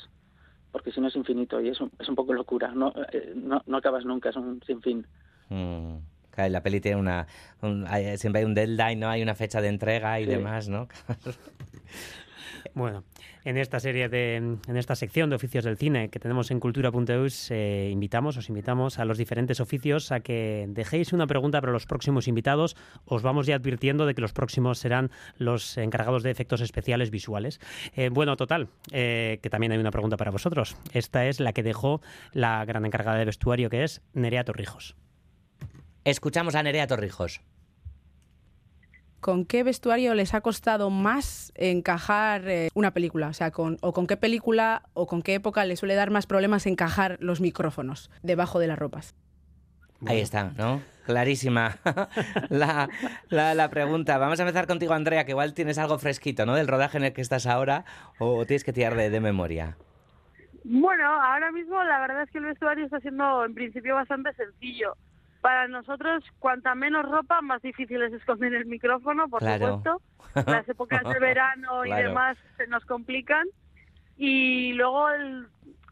Porque 0.72 0.92
si 0.92 1.00
no 1.02 1.08
es 1.08 1.16
infinito 1.16 1.62
y 1.62 1.70
es 1.70 1.80
un, 1.82 1.92
es 2.00 2.10
un 2.10 2.16
poco 2.16 2.34
locura. 2.34 2.72
No, 2.74 2.94
eh, 3.12 3.34
no, 3.36 3.62
no 3.66 3.78
acabas 3.78 4.06
nunca, 4.06 4.30
es 4.30 4.36
un 4.36 4.62
sinfín. 4.66 5.06
Mm. 5.50 5.98
Claro, 6.32 6.50
la 6.52 6.64
peli 6.64 6.82
tiene 6.82 7.00
una... 7.00 7.28
un- 7.62 7.86
hay- 7.88 8.18
siempre 8.18 8.40
hay 8.40 8.46
un 8.46 8.56
deadline, 8.56 9.00
¿no? 9.00 9.08
Hay 9.10 9.22
una 9.22 9.36
fecha 9.36 9.62
de 9.62 9.68
entrega 9.68 10.20
y 10.20 10.24
Sí. 10.26 10.32
demás, 10.32 10.68
¿no? 10.68 10.88
Bueno, 12.76 13.04
en 13.44 13.58
esta 13.58 13.80
serie 13.80 14.10
de, 14.10 14.36
en 14.36 14.78
esta 14.78 14.96
sección 14.96 15.30
de 15.30 15.36
oficios 15.36 15.64
del 15.64 15.78
cine 15.78 16.10
que 16.10 16.20
tenemos 16.20 16.50
en 16.50 16.60
cultura.eus, 16.60 17.52
eh, 17.52 17.90
invitamos, 17.92 18.38
os 18.38 18.50
invitamos 18.50 18.98
a 18.98 19.06
los 19.06 19.20
diferentes 19.20 19.60
oficios 19.60 20.12
a 20.12 20.22
que 20.22 20.66
dejéis 20.70 21.14
una 21.14 21.28
pregunta 21.28 21.62
para 21.62 21.72
los 21.72 21.86
próximos 21.86 22.28
invitados. 22.28 22.76
Os 23.06 23.22
vamos 23.22 23.46
ya 23.46 23.56
advirtiendo 23.56 24.08
de 24.08 24.16
que 24.16 24.22
los 24.22 24.34
próximos 24.34 24.80
serán 24.80 25.12
los 25.38 25.78
encargados 25.78 26.24
de 26.24 26.32
efectos 26.32 26.62
especiales 26.62 27.12
visuales. 27.12 27.60
Eh, 27.96 28.10
bueno, 28.10 28.36
total, 28.38 28.70
eh, 28.92 29.40
que 29.44 29.52
también 29.52 29.72
hay 29.72 29.78
una 29.78 29.92
pregunta 29.92 30.18
para 30.18 30.32
vosotros. 30.32 30.76
Esta 30.94 31.28
es 31.28 31.40
la 31.40 31.54
que 31.54 31.62
dejó 31.62 32.02
la 32.32 32.66
gran 32.66 32.86
encargada 32.86 33.20
de 33.20 33.26
vestuario, 33.26 33.70
que 33.70 33.84
es 33.84 34.02
Nerea 34.14 34.46
Torrijos. 34.46 34.96
Escuchamos 36.06 36.56
a 36.56 36.64
Nerea 36.64 36.88
Torrijos. 36.88 37.40
¿Con 39.24 39.46
qué 39.46 39.64
vestuario 39.64 40.14
les 40.16 40.34
ha 40.34 40.42
costado 40.42 40.90
más 40.90 41.54
encajar 41.56 42.46
eh, 42.50 42.70
una 42.74 42.92
película? 42.92 43.30
O 43.30 43.34
sea, 43.34 43.52
con, 43.52 43.78
o 43.82 43.94
con 43.94 44.06
qué 44.06 44.18
película 44.18 44.84
o 44.94 45.08
con 45.08 45.22
qué 45.22 45.36
época 45.36 45.64
les 45.64 45.80
suele 45.80 45.96
dar 45.96 46.12
más 46.12 46.28
problemas 46.28 46.66
encajar 46.66 47.16
los 47.22 47.40
micrófonos 47.40 48.12
debajo 48.22 48.60
de 48.60 48.68
las 48.68 48.78
ropas. 48.78 49.16
Ahí 50.06 50.20
está, 50.20 50.52
¿no? 50.58 50.82
Clarísima 51.06 51.78
la, 52.50 52.90
la- 53.30 53.56
la 53.56 53.70
pregunta. 53.70 54.18
Vamos 54.18 54.42
a 54.42 54.44
empezar 54.44 54.68
contigo, 54.68 54.94
Andrea, 54.94 55.24
que 55.24 55.32
igual 55.32 55.54
tienes 55.54 55.78
algo 55.78 55.98
fresquito, 56.00 56.46
¿no? 56.46 56.56
Del 56.56 56.68
rodaje 56.68 56.98
en 56.98 57.06
el 57.06 57.14
que 57.14 57.22
estás 57.22 57.46
ahora 57.48 57.86
o 58.20 58.46
tienes 58.46 58.66
que 58.66 58.74
tirar 58.74 58.96
de, 58.96 59.10
de 59.10 59.20
memoria. 59.22 59.78
Bueno, 60.66 61.06
ahora 61.06 61.50
mismo 61.54 61.82
la 61.84 62.02
verdad 62.02 62.24
es 62.24 62.32
que 62.32 62.40
el 62.40 62.46
vestuario 62.46 62.84
está 62.86 63.00
siendo 63.00 63.46
en 63.46 63.54
principio 63.54 63.96
bastante 63.96 64.34
sencillo. 64.34 64.98
Para 65.44 65.68
nosotros, 65.68 66.24
cuanta 66.40 66.74
menos 66.74 67.04
ropa, 67.04 67.42
más 67.42 67.62
difícil 67.62 68.02
es 68.02 68.14
esconder 68.14 68.54
el 68.54 68.66
micrófono, 68.66 69.28
por 69.28 69.42
Claro. 69.42 69.76
supuesto. 69.84 70.02
Las 70.50 70.70
épocas 70.70 71.04
de 71.04 71.20
verano 71.20 71.84
y 71.84 71.90
Claro. 71.90 72.08
demás 72.08 72.38
se 72.56 72.66
nos 72.68 72.86
complican. 72.86 73.46
Y 74.16 74.72
luego 74.72 75.10
el- 75.10 75.48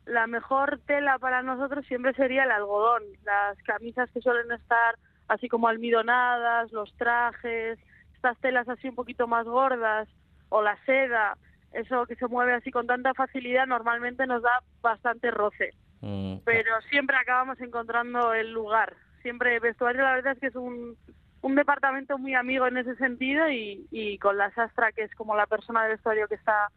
la 0.05 0.25
mejor 0.27 0.79
tela 0.87 1.19
para 1.19 1.41
nosotros 1.41 1.85
siempre 1.85 2.13
sería 2.13 2.45
el 2.45 2.51
algodón. 2.51 3.03
Las 3.25 3.57
camisas 3.63 4.09
que 4.11 4.21
suelen 4.21 4.49
estar 4.53 4.95
así 5.27 5.49
como 5.49 5.67
almidonadas, 5.67 6.71
los 6.71 6.95
trajes, 6.95 7.77
estas 8.15 8.39
telas 8.39 8.69
así 8.69 8.87
un 8.87 8.95
poquito 8.95 9.27
más 9.27 9.45
gordas, 9.45 10.07
o 10.47 10.61
la 10.61 10.77
seda, 10.85 11.35
eso 11.73 12.05
que 12.05 12.15
se 12.15 12.27
mueve 12.27 12.53
así 12.53 12.71
con 12.71 12.87
tanta 12.87 13.13
facilidad, 13.13 13.67
normalmente 13.67 14.25
nos 14.27 14.41
da 14.43 14.59
bastante 14.81 15.29
roce 15.29 15.71
Mm, 16.03 16.37
pero 16.45 16.81
siempre 16.89 17.15
acabamos 17.17 17.59
encontrando 17.61 18.33
el 18.33 18.51
lugar. 18.53 18.95
Siempre 19.21 19.59
vestuario, 19.59 20.01
la 20.01 20.13
verdad 20.13 20.33
es 20.33 20.39
que 20.39 20.47
es 20.47 20.55
un, 20.55 20.97
un 21.41 21.55
departamento 21.55 22.17
muy 22.17 22.33
amigo 22.35 22.67
en 22.67 22.77
ese 22.77 22.95
sentido 22.95 23.49
y, 23.49 23.85
y 23.91 24.17
con 24.17 24.37
la 24.37 24.51
sastra, 24.53 24.91
que 24.91 25.03
es 25.03 25.13
como 25.15 25.35
la 25.35 25.45
persona 25.47 25.83
de 25.83 25.89
vestuario 25.89 26.27
que 26.27 26.35
está 26.35 26.69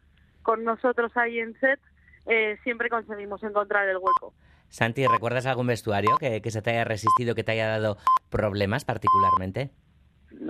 con 0.42 0.62
nosotros 0.64 1.10
ahí 1.16 1.38
en 1.38 1.58
set, 1.58 1.80
eh, 2.26 2.58
siempre 2.62 2.88
conseguimos 2.90 3.42
encontrar 3.42 3.88
el 3.88 3.96
hueco. 3.96 4.34
Santi, 4.68 5.06
¿recuerdas 5.06 5.46
algún 5.46 5.68
vestuario 5.68 6.16
que, 6.18 6.42
que 6.42 6.50
se 6.50 6.60
te 6.60 6.70
haya 6.70 6.84
resistido, 6.84 7.34
que 7.34 7.44
te 7.44 7.52
haya 7.52 7.68
dado 7.68 7.96
problemas 8.30 8.84
particularmente? 8.84 9.70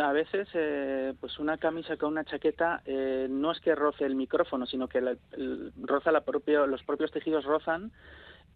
A 0.00 0.12
veces, 0.12 0.48
eh, 0.54 1.12
pues 1.20 1.38
una 1.38 1.58
camisa 1.58 1.96
con 1.98 2.12
una 2.12 2.24
chaqueta 2.24 2.80
eh, 2.86 3.26
no 3.28 3.52
es 3.52 3.60
que 3.60 3.74
roce 3.74 4.04
el 4.06 4.14
micrófono, 4.16 4.64
sino 4.66 4.88
que 4.88 5.00
la- 5.00 5.16
el- 5.32 5.72
roza 5.82 6.10
la 6.10 6.22
propio, 6.22 6.66
los 6.66 6.82
propios 6.84 7.10
tejidos 7.12 7.44
rozan, 7.44 7.92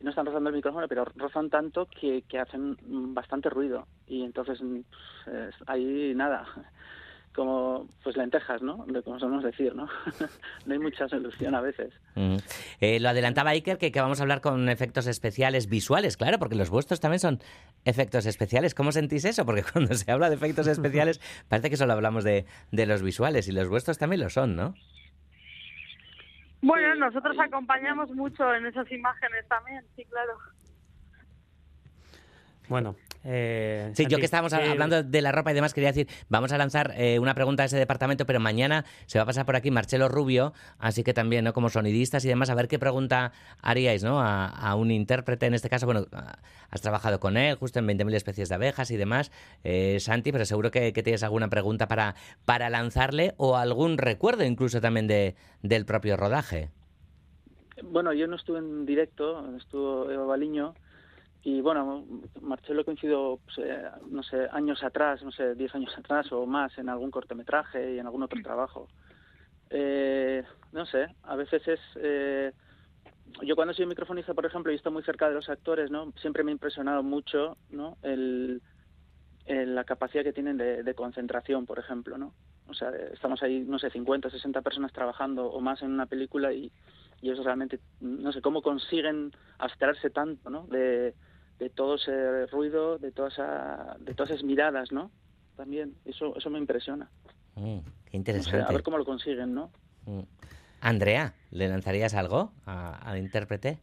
no 0.01 0.11
están 0.11 0.27
rozando 0.27 0.51
el 0.51 0.57
micrófono, 0.57 0.87
pero 0.89 1.05
rozan 1.17 1.51
tanto 1.51 1.87
que, 1.87 2.23
que 2.23 2.39
hacen 2.39 2.77
bastante 3.15 3.51
ruido. 3.51 3.87
Y 4.07 4.23
entonces, 4.23 4.61
pues, 5.25 5.55
ahí 5.67 6.13
nada, 6.15 6.47
como 7.39 7.87
pues 8.03 8.17
lentejas, 8.17 8.63
¿no? 8.63 8.85
De 8.89 9.03
como 9.03 9.19
solemos 9.19 9.45
decir, 9.45 9.75
¿no? 9.75 9.87
no 10.67 10.73
hay 10.73 10.79
mucha 10.79 11.09
solución 11.09 11.55
a 11.55 11.61
veces. 11.61 11.93
Mm. 12.17 12.37
Eh, 12.81 12.99
lo 13.01 13.09
adelantaba 13.09 13.51
Iker 13.51 13.79
que, 13.79 13.93
que 13.93 14.01
vamos 14.01 14.19
a 14.19 14.23
hablar 14.23 14.41
con 14.41 14.69
efectos 14.69 15.07
especiales 15.07 15.69
visuales, 15.69 16.17
claro, 16.17 16.39
porque 16.39 16.57
los 16.57 16.69
vuestros 16.69 17.01
también 17.01 17.21
son 17.21 17.41
efectos 17.85 18.27
especiales. 18.27 18.75
¿Cómo 18.75 18.91
sentís 18.93 19.25
eso? 19.25 19.47
Porque 19.47 19.63
cuando 19.73 19.95
se 19.95 20.11
habla 20.11 20.31
de 20.31 20.35
efectos 20.35 20.67
especiales 20.67 21.21
parece 21.49 21.71
que 21.71 21.77
solo 21.77 21.93
hablamos 21.93 22.25
de, 22.25 22.47
de 22.73 22.87
los 22.87 23.03
visuales 23.03 23.47
y 23.49 23.53
los 23.53 23.69
vuestros 23.69 23.99
también 23.99 24.21
lo 24.21 24.31
son, 24.31 24.57
¿no? 24.57 24.75
Bueno, 26.61 26.95
nosotros 26.97 27.37
acompañamos 27.39 28.11
mucho 28.11 28.53
en 28.55 28.67
esas 28.67 28.91
imágenes 28.91 29.47
también, 29.49 29.85
sí, 29.95 30.05
claro. 30.07 30.33
Bueno, 32.69 32.97
eh, 33.25 33.91
Sí, 33.95 34.07
yo 34.09 34.19
que 34.19 34.25
estábamos 34.25 34.53
eh, 34.53 34.57
hablando 34.71 35.03
de 35.03 35.23
la 35.23 35.33
ropa 35.33 35.51
y 35.51 35.55
demás, 35.55 35.75
quería 35.75 35.91
decir, 35.91 36.09
vamos 36.29 36.53
a 36.53 36.59
lanzar 36.59 36.95
eh, 36.97 37.19
una 37.19 37.35
pregunta 37.35 37.63
a 37.63 37.67
ese 37.67 37.77
departamento, 37.77 38.27
pero 38.27 38.41
mañana 38.41 38.85
se 39.07 39.19
va 39.19 39.25
a 39.25 39.27
pasar 39.27 39.45
por 39.47 39.57
aquí 39.57 39.71
Marcelo 39.71 40.09
Rubio, 40.09 40.53
así 40.79 41.03
que 41.05 41.15
también, 41.15 41.45
¿no? 41.45 41.53
Como 41.53 41.69
sonidistas 41.69 42.25
y 42.25 42.29
demás, 42.29 42.51
a 42.51 42.55
ver 42.55 42.69
qué 42.69 42.79
pregunta 42.79 43.33
haríais, 43.63 44.03
¿no? 44.05 44.21
A, 44.21 44.47
a 44.47 44.75
un 44.75 44.91
intérprete, 44.91 45.47
en 45.47 45.55
este 45.55 45.69
caso, 45.69 45.87
bueno, 45.87 46.07
a- 46.13 46.39
has 46.71 46.81
trabajado 46.83 47.19
con 47.19 47.37
él 47.37 47.55
justo 47.57 47.79
en 47.79 47.87
20.000 47.87 48.15
especies 48.15 48.49
de 48.49 48.55
abejas 48.55 48.91
y 48.91 48.97
demás, 48.97 49.33
eh, 49.65 49.99
Santi, 50.01 50.33
pero 50.33 50.45
seguro 50.45 50.71
que, 50.71 50.93
que 50.93 51.03
tienes 51.03 51.23
alguna 51.23 51.49
pregunta 51.49 51.89
para, 51.89 52.15
para 52.45 52.69
lanzarle 52.71 53.35
o 53.39 53.57
algún 53.57 53.97
recuerdo 53.99 54.45
incluso 54.45 54.81
también 54.81 55.07
de, 55.07 55.35
del 55.63 55.87
propio 55.87 56.17
rodaje. 56.17 56.71
Bueno, 57.83 58.13
yo 58.13 58.27
no 58.27 58.37
estuve 58.37 58.59
en 58.59 58.85
directo, 58.87 59.57
estuvo 59.57 60.11
Eva 60.11 60.25
Baliño 60.25 60.75
y 61.43 61.61
bueno, 61.61 62.05
Marcelo 62.41 62.85
coincido, 62.85 63.39
pues, 63.45 63.59
eh, 63.59 63.83
no 64.11 64.23
sé, 64.23 64.49
años 64.51 64.83
atrás, 64.83 65.23
no 65.23 65.31
sé, 65.31 65.55
10 65.55 65.75
años 65.75 65.97
atrás 65.97 66.31
o 66.33 66.47
más 66.47 66.77
en 66.79 66.89
algún 66.89 67.11
cortometraje 67.11 67.95
y 67.95 67.99
en 67.99 68.07
algún 68.07 68.23
otro 68.23 68.43
trabajo. 68.43 68.89
Eh, 69.71 70.43
no 70.73 70.85
sé, 70.87 71.07
a 71.23 71.37
veces 71.37 71.67
es... 71.69 71.81
eh, 71.97 72.53
yo 73.43 73.55
cuando 73.55 73.75
soy 73.75 73.87
microfonista, 73.87 74.35
por 74.35 74.47
ejemplo, 74.47 74.73
y 74.73 74.77
estoy 74.77 74.93
muy 74.93 75.03
cerca 75.03 75.29
de 75.29 75.35
los 75.35 75.49
actores, 75.49 75.91
¿no? 75.91 76.13
Siempre 76.21 76.43
me 76.43 76.51
ha 76.51 76.53
impresionado 76.53 77.03
mucho, 77.03 77.57
¿no? 77.71 77.99
El, 78.03 78.63
la 79.47 79.85
capacidad 79.85 80.25
que 80.25 80.33
tienen 80.33 80.57
de, 80.57 80.83
de 80.83 80.95
concentración, 80.95 81.67
por 81.67 81.79
ejemplo, 81.79 82.19
¿no? 82.19 82.35
O 82.69 82.75
sea, 82.75 82.91
estamos 83.13 83.43
ahí, 83.43 83.61
no 83.61 83.79
sé, 83.79 83.91
50, 83.91 84.31
60 84.31 84.61
personas 84.63 84.93
trabajando 84.93 85.47
o 85.47 85.61
más 85.61 85.81
en 85.83 85.93
una 85.93 86.07
película 86.07 86.53
y, 86.53 86.71
y 87.23 87.31
ellos 87.31 87.45
realmente, 87.45 87.81
no 88.01 88.33
sé, 88.33 88.43
cómo 88.43 88.61
consiguen 88.63 89.33
abstraerse 89.59 90.11
tanto, 90.11 90.51
¿no? 90.51 90.67
De, 90.67 91.15
de 91.59 91.71
todo 91.71 91.97
ese 91.97 92.47
ruido, 92.47 92.99
de, 92.99 93.11
toda 93.13 93.29
esa, 93.29 93.97
de 94.01 94.15
todas 94.15 94.31
esas 94.31 94.45
miradas, 94.45 94.93
¿no? 94.93 95.11
También, 95.57 95.95
eso, 96.05 96.37
eso 96.37 96.51
me 96.51 96.59
impresiona. 96.59 97.11
Mm, 97.57 97.79
qué 97.79 97.85
No 97.85 98.11
sé, 98.11 98.17
interesante. 98.17 98.63
a 98.63 98.73
ver 98.73 98.83
cómo 98.83 98.99
lo 98.99 99.05
consiguen, 99.05 99.55
¿no? 99.55 99.71
Mm. 100.07 100.21
Andrea, 100.81 101.35
¿le 101.51 101.69
lanzarías 101.69 102.15
algo 102.15 102.53
a- 102.65 102.95
al 102.99 103.19
intérprete? 103.19 103.79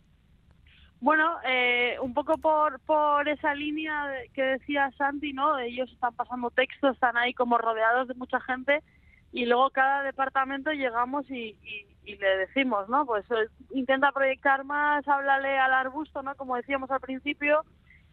Bueno, 1.01 1.37
eh, 1.45 1.97
un 2.01 2.13
poco 2.13 2.37
por, 2.37 2.79
por 2.79 3.27
esa 3.27 3.53
línea 3.53 4.07
de- 4.07 4.29
que 4.29 4.41
decía 4.41 4.89
Santi, 4.97 5.33
¿no? 5.33 5.59
Ellos 5.59 5.91
están 5.91 6.15
pasando 6.15 6.49
textos, 6.51 6.93
están 6.93 7.17
ahí 7.17 7.33
como 7.33 7.57
rodeados 7.57 8.07
de 8.07 8.13
mucha 8.13 8.39
gente 8.39 8.81
y 9.33 9.45
luego 9.45 9.69
cada 9.71 10.03
departamento 10.03 10.71
llegamos 10.71 11.29
y, 11.29 11.57
y- 11.61 11.94
y 12.05 12.15
le 12.17 12.37
decimos, 12.37 12.87
¿no? 12.89 13.05
Pues 13.05 13.25
eh, 13.31 13.47
intenta 13.71 14.11
proyectar 14.11 14.63
más, 14.63 15.07
háblale 15.07 15.57
al 15.57 15.73
arbusto, 15.73 16.21
¿no? 16.21 16.35
Como 16.35 16.55
decíamos 16.55 16.89
al 16.91 16.99
principio. 16.99 17.63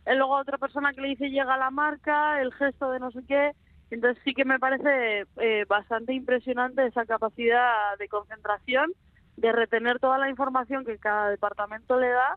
Y 0.06 0.14
luego 0.16 0.36
otra 0.36 0.58
persona 0.58 0.92
que 0.92 1.00
le 1.00 1.08
dice 1.08 1.30
llega 1.30 1.54
a 1.54 1.58
la 1.58 1.70
marca, 1.70 2.40
el 2.40 2.52
gesto 2.54 2.90
de 2.90 3.00
no 3.00 3.10
sé 3.10 3.20
qué. 3.26 3.52
Entonces 3.90 4.22
sí 4.24 4.34
que 4.34 4.44
me 4.44 4.58
parece 4.58 5.26
eh, 5.36 5.64
bastante 5.68 6.14
impresionante 6.14 6.86
esa 6.86 7.04
capacidad 7.04 7.96
de 7.98 8.08
concentración, 8.08 8.92
de 9.36 9.52
retener 9.52 9.98
toda 9.98 10.18
la 10.18 10.30
información 10.30 10.84
que 10.84 10.98
cada 10.98 11.28
departamento 11.28 12.00
le 12.00 12.08
da 12.08 12.36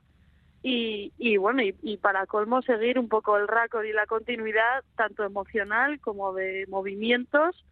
y, 0.68 1.14
y 1.20 1.38
bueno, 1.38 1.62
y, 1.62 1.76
y 1.84 1.98
para 1.98 2.26
colmo 2.26 2.62
seguir 2.64 2.98
un 2.98 3.08
poco 3.08 3.38
el 3.38 3.48
récord 3.48 3.86
y 3.86 3.94
la 3.94 4.08
continuidad, 4.08 4.84
tanto 4.98 5.24
emocional 5.24 6.00
como 6.00 6.34
de 6.34 6.66
movimientos. 6.70 7.64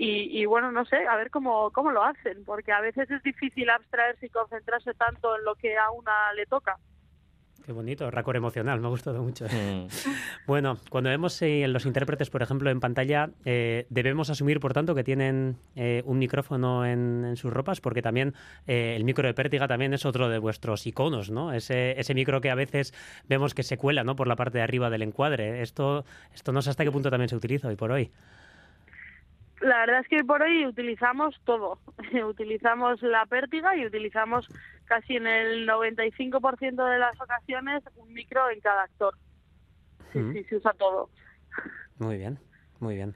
Y, 0.00 0.40
y 0.40 0.46
bueno, 0.46 0.70
no 0.70 0.84
sé, 0.84 1.08
a 1.08 1.16
ver 1.16 1.28
cómo, 1.28 1.72
cómo 1.72 1.90
lo 1.90 2.04
hacen, 2.04 2.44
porque 2.44 2.70
a 2.70 2.80
veces 2.80 3.10
es 3.10 3.20
difícil 3.24 3.68
abstraerse 3.68 4.26
y 4.26 4.30
concentrarse 4.30 4.94
tanto 4.94 5.36
en 5.36 5.44
lo 5.44 5.56
que 5.56 5.76
a 5.76 5.90
una 5.90 6.32
le 6.36 6.46
toca. 6.46 6.76
Qué 7.66 7.72
bonito, 7.72 8.08
récord 8.08 8.36
emocional, 8.36 8.78
me 8.78 8.86
ha 8.86 8.90
gustado 8.90 9.22
mucho. 9.22 9.46
Mm. 9.46 9.88
Bueno, 10.46 10.78
cuando 10.88 11.10
vemos 11.10 11.42
eh, 11.42 11.66
los 11.66 11.84
intérpretes, 11.84 12.30
por 12.30 12.42
ejemplo, 12.42 12.70
en 12.70 12.78
pantalla, 12.78 13.30
eh, 13.44 13.86
debemos 13.90 14.30
asumir, 14.30 14.60
por 14.60 14.72
tanto, 14.72 14.94
que 14.94 15.02
tienen 15.02 15.56
eh, 15.74 16.02
un 16.06 16.18
micrófono 16.18 16.86
en, 16.86 17.24
en 17.26 17.36
sus 17.36 17.52
ropas, 17.52 17.80
porque 17.80 18.00
también 18.00 18.34
eh, 18.68 18.94
el 18.96 19.02
micro 19.02 19.26
de 19.26 19.34
pértiga 19.34 19.66
también 19.66 19.92
es 19.94 20.06
otro 20.06 20.28
de 20.28 20.38
vuestros 20.38 20.86
iconos, 20.86 21.28
¿no? 21.28 21.52
Ese, 21.52 21.98
ese 22.00 22.14
micro 22.14 22.40
que 22.40 22.50
a 22.50 22.54
veces 22.54 22.94
vemos 23.28 23.52
que 23.52 23.64
se 23.64 23.76
cuela, 23.76 24.04
¿no? 24.04 24.14
Por 24.14 24.28
la 24.28 24.36
parte 24.36 24.58
de 24.58 24.64
arriba 24.64 24.88
del 24.90 25.02
encuadre. 25.02 25.60
Esto, 25.60 26.04
esto 26.32 26.52
no 26.52 26.62
sé 26.62 26.70
hasta 26.70 26.84
qué 26.84 26.92
punto 26.92 27.10
también 27.10 27.28
se 27.28 27.36
utiliza 27.36 27.68
hoy 27.68 27.76
por 27.76 27.90
hoy. 27.90 28.12
La 29.60 29.78
verdad 29.80 30.00
es 30.00 30.08
que 30.08 30.16
hoy 30.16 30.22
por 30.22 30.42
hoy 30.42 30.66
utilizamos 30.66 31.34
todo. 31.44 31.78
utilizamos 32.28 33.02
la 33.02 33.26
pértiga 33.26 33.76
y 33.76 33.86
utilizamos 33.86 34.48
casi 34.84 35.16
en 35.16 35.26
el 35.26 35.68
95% 35.68 36.90
de 36.90 36.98
las 36.98 37.20
ocasiones 37.20 37.82
un 37.96 38.12
micro 38.12 38.48
en 38.50 38.60
cada 38.60 38.82
actor. 38.84 39.14
Sí, 40.12 40.18
Mm. 40.20 40.32
sí, 40.32 40.44
se 40.44 40.56
usa 40.56 40.72
todo. 40.72 41.10
Muy 41.98 42.16
bien, 42.16 42.38
muy 42.80 42.94
bien. 42.94 43.14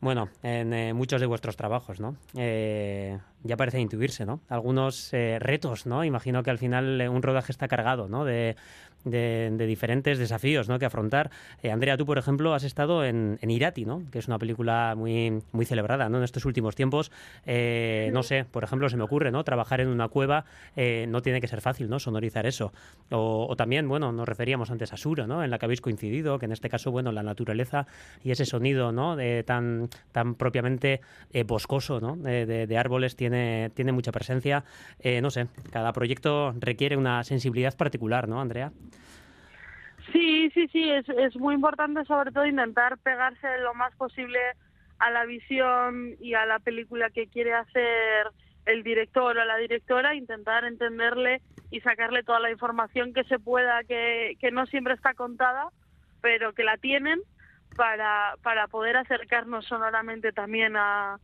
Bueno, 0.00 0.28
en 0.42 0.72
eh, 0.72 0.94
muchos 0.94 1.20
de 1.20 1.26
vuestros 1.26 1.56
trabajos, 1.56 2.00
¿no? 2.00 2.16
Eh, 2.36 3.18
ya 3.42 3.56
parece 3.56 3.80
intuirse, 3.80 4.24
¿no? 4.26 4.40
Algunos 4.48 5.12
eh, 5.12 5.38
retos, 5.40 5.86
¿no? 5.86 6.04
Imagino 6.04 6.42
que 6.44 6.50
al 6.50 6.58
final 6.58 7.00
eh, 7.00 7.08
un 7.08 7.20
rodaje 7.22 7.50
está 7.52 7.66
cargado, 7.68 8.08
¿no? 8.08 8.24
De, 8.24 8.56
de- 9.04 9.50
de 9.52 9.66
diferentes 9.66 10.18
desafíos, 10.18 10.68
¿no? 10.68 10.78
Que 10.78 10.86
afrontar. 10.86 11.30
Eh, 11.62 11.70
Andrea, 11.70 11.96
tú, 11.96 12.04
por 12.06 12.18
ejemplo, 12.18 12.54
has 12.54 12.64
estado 12.64 13.04
en, 13.04 13.38
en 13.40 13.50
Irati, 13.50 13.84
¿no? 13.84 14.02
Que 14.10 14.18
es 14.18 14.28
una 14.28 14.38
película 14.38 14.94
muy, 14.96 15.42
muy 15.52 15.64
celebrada, 15.64 16.08
¿no? 16.08 16.18
En 16.18 16.24
estos 16.24 16.44
últimos 16.44 16.74
tiempos. 16.74 17.10
Eh, 17.46 18.10
no 18.12 18.22
sé, 18.22 18.44
por 18.44 18.64
ejemplo, 18.64 18.88
se 18.88 18.96
me 18.96 19.02
ocurre, 19.04 19.30
¿no? 19.30 19.44
Trabajar 19.44 19.80
en 19.80 19.88
una 19.88 20.08
cueva 20.08 20.44
eh, 20.76 21.06
no 21.08 21.22
tiene 21.22 21.40
que 21.40 21.48
ser 21.48 21.60
fácil, 21.60 21.88
¿no? 21.88 21.98
Sonorizar 21.98 22.46
eso. 22.46 22.72
O, 23.10 23.46
o 23.48 23.56
también, 23.56 23.88
bueno, 23.88 24.12
nos 24.12 24.28
referíamos 24.28 24.70
antes 24.70 24.92
a 24.92 24.96
Suro, 24.96 25.26
¿no? 25.26 25.42
En 25.44 25.50
la 25.50 25.58
que 25.58 25.66
habéis 25.66 25.80
coincidido, 25.80 26.38
que 26.38 26.46
en 26.46 26.52
este 26.52 26.68
caso, 26.68 26.90
bueno, 26.90 27.12
la 27.12 27.22
naturaleza 27.22 27.86
y 28.24 28.30
ese 28.30 28.44
sonido, 28.46 28.92
¿no? 28.92 29.16
De 29.16 29.42
tan, 29.44 29.88
tan 30.12 30.34
propiamente 30.34 31.00
eh, 31.32 31.44
boscoso, 31.44 32.00
¿no? 32.00 32.16
De, 32.16 32.46
de- 32.46 32.78
árboles 32.78 33.16
tiene, 33.16 33.70
tiene 33.74 33.90
mucha 33.92 34.12
presencia. 34.12 34.64
Eh, 35.00 35.20
no 35.20 35.30
sé, 35.30 35.48
cada 35.72 35.92
proyecto 35.92 36.54
requiere 36.60 36.96
una 36.96 37.24
sensibilidad 37.24 37.76
particular, 37.76 38.28
¿no, 38.28 38.40
Andrea? 38.40 38.70
Sí, 40.12 40.50
sí, 40.54 40.68
sí, 40.68 40.90
es, 40.90 41.08
es 41.08 41.36
muy 41.36 41.54
importante 41.54 42.04
sobre 42.04 42.30
todo 42.32 42.46
intentar 42.46 42.98
pegarse 42.98 43.58
lo 43.60 43.74
más 43.74 43.94
posible 43.96 44.38
a 44.98 45.10
la 45.10 45.24
visión 45.24 46.16
y 46.20 46.34
a 46.34 46.46
la 46.46 46.58
película 46.58 47.10
que 47.10 47.28
quiere 47.28 47.54
hacer 47.54 48.28
el 48.66 48.82
director 48.82 49.36
o 49.36 49.44
la 49.44 49.56
directora, 49.56 50.14
intentar 50.14 50.64
entenderle 50.64 51.40
y 51.70 51.80
sacarle 51.80 52.22
toda 52.22 52.40
la 52.40 52.50
información 52.50 53.14
que 53.14 53.24
se 53.24 53.38
pueda, 53.38 53.82
que, 53.84 54.36
que 54.40 54.50
no 54.50 54.66
siempre 54.66 54.94
está 54.94 55.14
contada, 55.14 55.68
pero 56.20 56.52
que 56.52 56.64
la 56.64 56.76
tienen 56.76 57.20
para, 57.76 58.34
para 58.42 58.66
poder 58.68 58.96
acercarnos 58.96 59.64
sonoramente 59.66 60.32
también 60.32 60.76
a, 60.76 61.18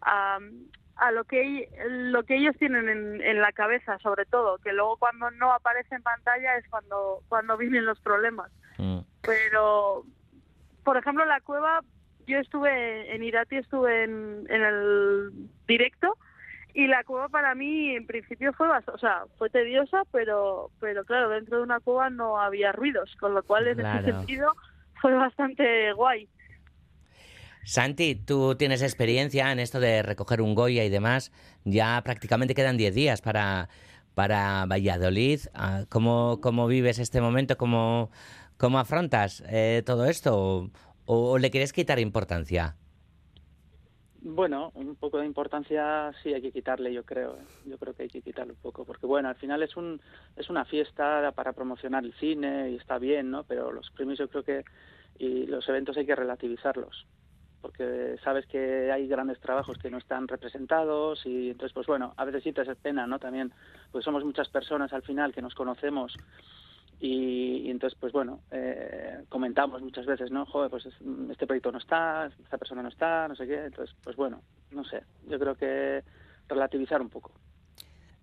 a, 0.00 0.38
a 0.96 1.10
lo 1.10 1.24
que 1.24 1.68
lo 1.88 2.24
que 2.24 2.36
ellos 2.36 2.56
tienen 2.58 2.88
en, 2.88 3.20
en 3.20 3.40
la 3.40 3.52
cabeza 3.52 3.98
sobre 3.98 4.24
todo 4.24 4.58
que 4.58 4.72
luego 4.72 4.96
cuando 4.96 5.30
no 5.32 5.52
aparece 5.52 5.94
en 5.94 6.02
pantalla 6.02 6.56
es 6.56 6.66
cuando 6.68 7.22
cuando 7.28 7.56
vienen 7.56 7.84
los 7.84 8.00
problemas. 8.00 8.50
Mm. 8.78 9.00
pero 9.22 10.04
por 10.84 10.96
ejemplo 10.96 11.24
la 11.24 11.40
cueva 11.40 11.80
yo 12.26 12.38
estuve 12.38 13.14
en 13.14 13.22
Irati 13.22 13.56
estuve 13.56 14.04
en, 14.04 14.46
en 14.48 14.62
el 14.62 15.30
directo 15.66 16.16
y 16.74 16.86
la 16.86 17.04
cueva 17.04 17.28
para 17.28 17.54
mí 17.54 17.94
en 17.94 18.06
principio 18.06 18.52
fue 18.52 18.68
o 18.68 18.98
sea 18.98 19.24
fue 19.38 19.48
tediosa 19.50 20.02
pero 20.12 20.70
pero 20.80 21.04
claro 21.04 21.30
dentro 21.30 21.58
de 21.58 21.62
una 21.62 21.80
cueva 21.80 22.10
no 22.10 22.38
había 22.38 22.72
ruidos 22.72 23.14
con 23.18 23.34
lo 23.34 23.42
cual 23.42 23.66
en 23.68 23.80
ese 23.80 24.12
sentido 24.12 24.52
fue 25.00 25.12
bastante 25.14 25.92
guay 25.92 26.28
Santi, 27.66 28.14
tú 28.14 28.54
tienes 28.54 28.80
experiencia 28.80 29.50
en 29.50 29.58
esto 29.58 29.80
de 29.80 30.00
recoger 30.00 30.40
un 30.40 30.54
Goya 30.54 30.84
y 30.84 30.88
demás. 30.88 31.32
Ya 31.64 32.00
prácticamente 32.04 32.54
quedan 32.54 32.76
10 32.76 32.94
días 32.94 33.22
para, 33.22 33.68
para 34.14 34.66
Valladolid. 34.66 35.40
Ah, 35.52 35.84
¿Cómo, 35.88 36.38
cómo 36.40 36.68
vives 36.68 37.00
este 37.00 37.20
momento? 37.20 37.56
¿Cómo, 37.56 38.12
cómo 38.56 38.78
afrontas 38.78 39.42
eh, 39.48 39.82
todo 39.84 40.04
esto? 40.04 40.70
¿O, 41.06 41.38
le 41.38 41.50
quieres 41.50 41.72
quitar 41.72 41.98
importancia? 41.98 42.76
Bueno, 44.20 44.70
un 44.76 44.94
poco 44.94 45.18
de 45.18 45.26
importancia 45.26 46.12
sí 46.22 46.32
hay 46.32 46.42
que 46.42 46.52
quitarle, 46.52 46.92
yo 46.92 47.04
creo. 47.04 47.34
¿eh? 47.34 47.44
Yo 47.64 47.78
creo 47.78 47.94
que 47.94 48.04
hay 48.04 48.08
que 48.08 48.22
quitarle 48.22 48.52
un 48.52 48.60
poco, 48.60 48.84
porque 48.84 49.06
bueno, 49.06 49.28
al 49.28 49.36
final 49.36 49.64
es 49.64 49.76
un 49.76 50.00
es 50.36 50.48
una 50.50 50.64
fiesta 50.66 51.32
para 51.32 51.52
promocionar 51.52 52.04
el 52.04 52.14
cine 52.14 52.70
y 52.70 52.76
está 52.76 53.00
bien, 53.00 53.32
¿no? 53.32 53.42
Pero 53.42 53.72
los 53.72 53.90
premios 53.90 54.20
yo 54.20 54.28
creo 54.28 54.44
que 54.44 54.64
y 55.18 55.46
los 55.46 55.68
eventos 55.68 55.96
hay 55.96 56.06
que 56.06 56.14
relativizarlos, 56.14 57.06
porque 57.66 58.14
sabes 58.22 58.46
que 58.46 58.92
hay 58.92 59.08
grandes 59.08 59.40
trabajos 59.40 59.76
que 59.76 59.90
no 59.90 59.98
están 59.98 60.28
representados 60.28 61.26
y 61.26 61.50
entonces 61.50 61.72
pues 61.74 61.88
bueno, 61.88 62.14
a 62.16 62.24
veces 62.24 62.44
sí 62.44 62.52
te 62.52 62.64
pena, 62.76 63.08
¿no? 63.08 63.18
También, 63.18 63.52
pues 63.90 64.04
somos 64.04 64.24
muchas 64.24 64.48
personas 64.48 64.92
al 64.92 65.02
final 65.02 65.34
que 65.34 65.42
nos 65.42 65.52
conocemos 65.56 66.14
y, 67.00 67.62
y 67.66 67.70
entonces 67.70 67.98
pues 68.00 68.12
bueno 68.12 68.38
eh, 68.52 69.24
comentamos 69.28 69.82
muchas 69.82 70.06
veces 70.06 70.30
no 70.30 70.46
joder 70.46 70.70
pues 70.70 70.86
es- 70.86 70.94
este 71.28 71.44
proyecto 71.46 71.72
no 71.72 71.78
está 71.78 72.26
esta 72.40 72.56
persona 72.56 72.82
no 72.84 72.88
está 72.88 73.26
no 73.26 73.34
sé 73.34 73.46
qué 73.48 73.64
entonces 73.64 73.94
pues 74.02 74.14
bueno 74.14 74.40
no 74.70 74.84
sé 74.84 75.02
yo 75.28 75.38
creo 75.38 75.56
que 75.56 76.04
relativizar 76.48 77.02
un 77.02 77.10
poco 77.10 77.32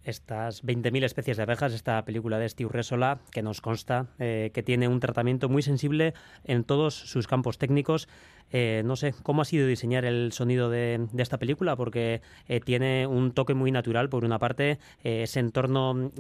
estas 0.06 0.64
20.000 0.64 1.06
especies 1.06 1.38
de 1.38 1.44
abejas, 1.44 1.74
esta 1.74 2.04
película 2.04 2.38
de 2.38 2.50
Steve 2.50 2.70
Resola, 2.70 3.20
que 3.32 3.42
nos 3.42 3.62
consta 3.62 4.08
eh, 4.20 4.52
que 4.54 4.62
tiene 4.62 4.90
un 4.90 5.00
tratamiento 5.00 5.48
muy 5.48 5.62
sensible 5.62 6.14
en 6.44 6.66
todos 6.66 6.94
sus 6.94 7.26
campos 7.26 7.58
técnicos. 7.58 8.10
Eh, 8.52 8.84
no 8.86 8.96
sé, 8.96 9.16
¿cómo 9.24 9.42
ha 9.42 9.46
sido 9.46 9.68
diseñar 9.68 10.06
el 10.06 10.32
sonido 10.32 10.70
de, 10.70 11.08
esta 11.18 11.40
película? 11.40 11.76
Porque 11.76 12.22
eh, 12.48 12.60
tiene 12.60 13.08
un 13.08 13.32
toque 13.32 13.56
muy 13.56 13.72
natural, 13.72 14.10
por 14.10 14.24
una 14.24 14.40
parte, 14.40 14.80
eh, 15.04 15.24
ese 15.24 15.40
entorno 15.40 16.12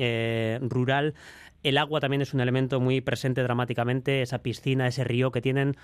rural. 0.62 1.14
El 1.62 1.78
agua 1.78 2.02
también 2.02 2.22
es 2.22 2.34
un 2.34 2.42
elemento 2.42 2.82
muy 2.82 3.00
presente 3.00 3.42
dramáticamente, 3.42 4.22
esa 4.22 4.40
piscina, 4.40 4.86
ese 4.86 5.06
río 5.06 5.32
que 5.32 5.40
tienen 5.40 5.78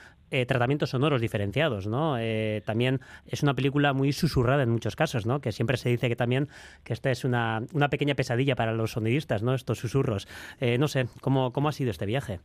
tratamientos 0.45 0.89
sonoros 0.89 1.21
diferenciados, 1.21 1.87
¿no? 1.87 2.17
También 2.65 2.99
es 3.27 3.43
una 3.43 3.53
película 3.53 3.93
muy 3.93 4.11
susurrada 4.11 4.63
en 4.63 4.71
muchos 4.71 4.97
casos, 4.97 5.25
¿no? 5.25 5.39
Que 5.39 5.53
siempre 5.53 5.77
se 5.77 5.87
dice 5.87 6.09
que 6.09 6.17
también 6.17 6.49
que 6.83 6.91
esta 6.91 7.11
es 7.11 7.23
una, 7.23 7.63
una 7.71 7.89
pequeña 7.89 8.15
pesadilla 8.15 8.57
para 8.57 8.73
los 8.73 8.91
sonidistas, 8.91 9.41
¿no? 9.41 9.53
Estos 9.53 9.79
susurros. 9.79 10.27
No 10.79 10.89
sé, 10.89 11.07
¿cómo, 11.21 11.53
¿cómo 11.53 11.69
ha 11.69 11.71
sido 11.71 11.91
este 11.91 12.05
viaje? 12.05 12.41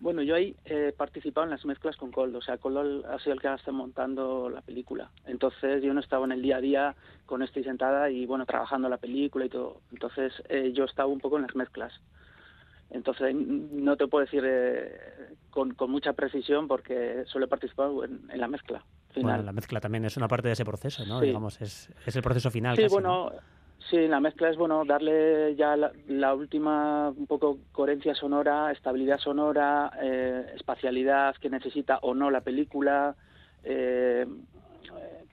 Bueno 0.00 0.22
yo 0.22 0.34
ahí 0.34 0.54
he 0.64 0.92
participado 0.92 1.44
en 1.44 1.50
las 1.50 1.64
mezclas 1.64 1.96
con 1.96 2.10
Coldo 2.12 2.38
o 2.38 2.42
sea 2.42 2.58
Coldo 2.58 3.06
ha 3.08 3.18
sido 3.18 3.32
el 3.32 3.40
que 3.40 3.48
ha 3.48 3.54
estado 3.54 3.76
montando 3.76 4.48
la 4.48 4.60
película 4.60 5.10
entonces 5.26 5.82
yo 5.82 5.92
no 5.94 6.00
estaba 6.00 6.24
en 6.24 6.32
el 6.32 6.42
día 6.42 6.56
a 6.58 6.60
día 6.60 6.94
con 7.26 7.42
este 7.42 7.60
y 7.60 7.64
sentada 7.64 8.10
y 8.10 8.26
bueno 8.26 8.46
trabajando 8.46 8.88
la 8.88 8.98
película 8.98 9.46
y 9.46 9.48
todo 9.48 9.80
entonces 9.92 10.32
eh, 10.48 10.72
yo 10.72 10.84
estaba 10.84 11.08
un 11.08 11.20
poco 11.20 11.36
en 11.36 11.42
las 11.42 11.54
mezclas 11.56 11.92
Entonces 12.90 13.34
no 13.34 13.96
te 13.96 14.06
puedo 14.06 14.24
decir 14.24 14.42
eh, 14.46 15.36
con, 15.50 15.74
con 15.74 15.90
mucha 15.90 16.12
precisión 16.14 16.68
porque 16.68 17.24
solo 17.26 17.44
he 17.44 17.48
participado 17.48 18.04
en, 18.04 18.30
en 18.30 18.40
la 18.40 18.48
mezcla 18.48 18.82
final. 19.10 19.32
Bueno, 19.32 19.42
la 19.44 19.52
mezcla 19.52 19.80
también 19.80 20.04
es 20.04 20.16
una 20.16 20.28
parte 20.28 20.48
de 20.48 20.52
ese 20.52 20.64
proceso, 20.64 21.04
¿no? 21.04 21.20
Sí. 21.20 21.26
Digamos, 21.26 21.60
es, 21.60 21.90
es 22.06 22.16
el 22.16 22.22
proceso 22.22 22.50
final. 22.50 22.76
Sí, 22.76 22.82
casi, 22.82 22.94
bueno, 22.94 23.30
sí, 23.90 24.08
la 24.08 24.20
mezcla 24.20 24.48
es 24.50 24.56
bueno 24.56 24.84
darle 24.84 25.54
ya 25.56 25.76
la, 25.76 25.92
la 26.08 26.34
última 26.34 27.08
un 27.10 27.26
poco 27.26 27.58
coherencia 27.72 28.14
sonora, 28.14 28.70
estabilidad 28.72 29.18
sonora, 29.18 29.90
eh, 30.00 30.52
espacialidad 30.54 31.36
que 31.36 31.50
necesita 31.50 31.98
o 32.02 32.14
no 32.14 32.30
la 32.30 32.40
película, 32.40 33.16
eh, 33.62 34.26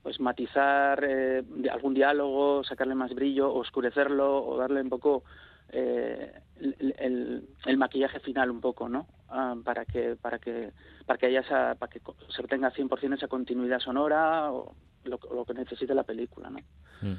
pues 0.01 0.19
matizar 0.19 1.03
eh, 1.07 1.43
algún 1.71 1.93
diálogo, 1.93 2.63
sacarle 2.63 2.95
más 2.95 3.13
brillo, 3.13 3.53
oscurecerlo 3.53 4.45
o 4.45 4.57
darle 4.57 4.81
un 4.81 4.89
poco 4.89 5.23
eh, 5.69 6.31
el, 6.59 6.95
el- 6.99 7.49
el 7.65 7.77
maquillaje 7.77 8.19
final 8.19 8.51
un 8.51 8.61
poco, 8.61 8.87
¿no? 8.87 9.07
Ah, 9.29 9.55
para 9.63 9.85
que 9.85 10.15
para 10.15 10.37
que 10.37 10.71
para 11.07 11.17
que 11.17 11.25
haya 11.25 11.39
esa 11.39 11.73
para 11.75 11.91
que 11.91 11.99
se 12.29 12.41
obtenga 12.41 12.69
100% 12.71 13.15
esa 13.15 13.27
continuidad 13.27 13.79
sonora 13.79 14.51
o 14.51 14.75
lo, 15.05 15.19
lo 15.33 15.43
que 15.45 15.55
necesite 15.55 15.95
la 15.95 16.03
película, 16.03 16.49
¿no? 16.51 16.59
Mm. 17.01 17.17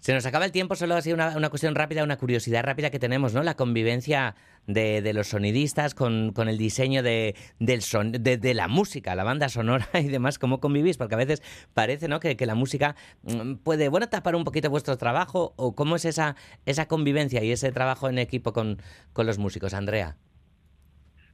Se 0.00 0.14
nos 0.14 0.24
acaba 0.24 0.46
el 0.46 0.52
tiempo, 0.52 0.74
solo 0.76 0.94
así 0.94 1.12
una, 1.12 1.36
una 1.36 1.50
cuestión 1.50 1.74
rápida, 1.74 2.02
una 2.02 2.16
curiosidad 2.16 2.64
rápida 2.64 2.88
que 2.90 2.98
tenemos, 2.98 3.34
¿no? 3.34 3.42
La 3.42 3.54
convivencia 3.54 4.34
de, 4.66 5.02
de 5.02 5.12
los 5.12 5.28
sonidistas 5.28 5.94
con, 5.94 6.32
con 6.32 6.48
el 6.48 6.56
diseño 6.56 7.02
de, 7.02 7.34
del 7.58 7.82
son, 7.82 8.12
de, 8.12 8.38
de 8.38 8.54
la 8.54 8.66
música, 8.66 9.14
la 9.14 9.24
banda 9.24 9.50
sonora 9.50 9.86
y 9.94 10.08
demás, 10.08 10.38
¿cómo 10.38 10.58
convivís? 10.58 10.96
Porque 10.96 11.16
a 11.16 11.18
veces 11.18 11.42
parece, 11.74 12.08
¿no? 12.08 12.18
Que, 12.18 12.36
que 12.36 12.46
la 12.46 12.54
música 12.54 12.96
mm, 13.24 13.56
puede, 13.56 13.90
bueno, 13.90 14.08
tapar 14.08 14.34
un 14.36 14.44
poquito 14.44 14.70
vuestro 14.70 14.96
trabajo 14.96 15.52
o 15.56 15.74
cómo 15.74 15.96
es 15.96 16.06
esa, 16.06 16.34
esa 16.64 16.86
convivencia 16.86 17.44
y 17.44 17.52
ese 17.52 17.70
trabajo 17.70 18.08
en 18.08 18.18
equipo 18.18 18.54
con, 18.54 18.78
con 19.12 19.26
los 19.26 19.38
músicos, 19.38 19.74
Andrea. 19.74 20.16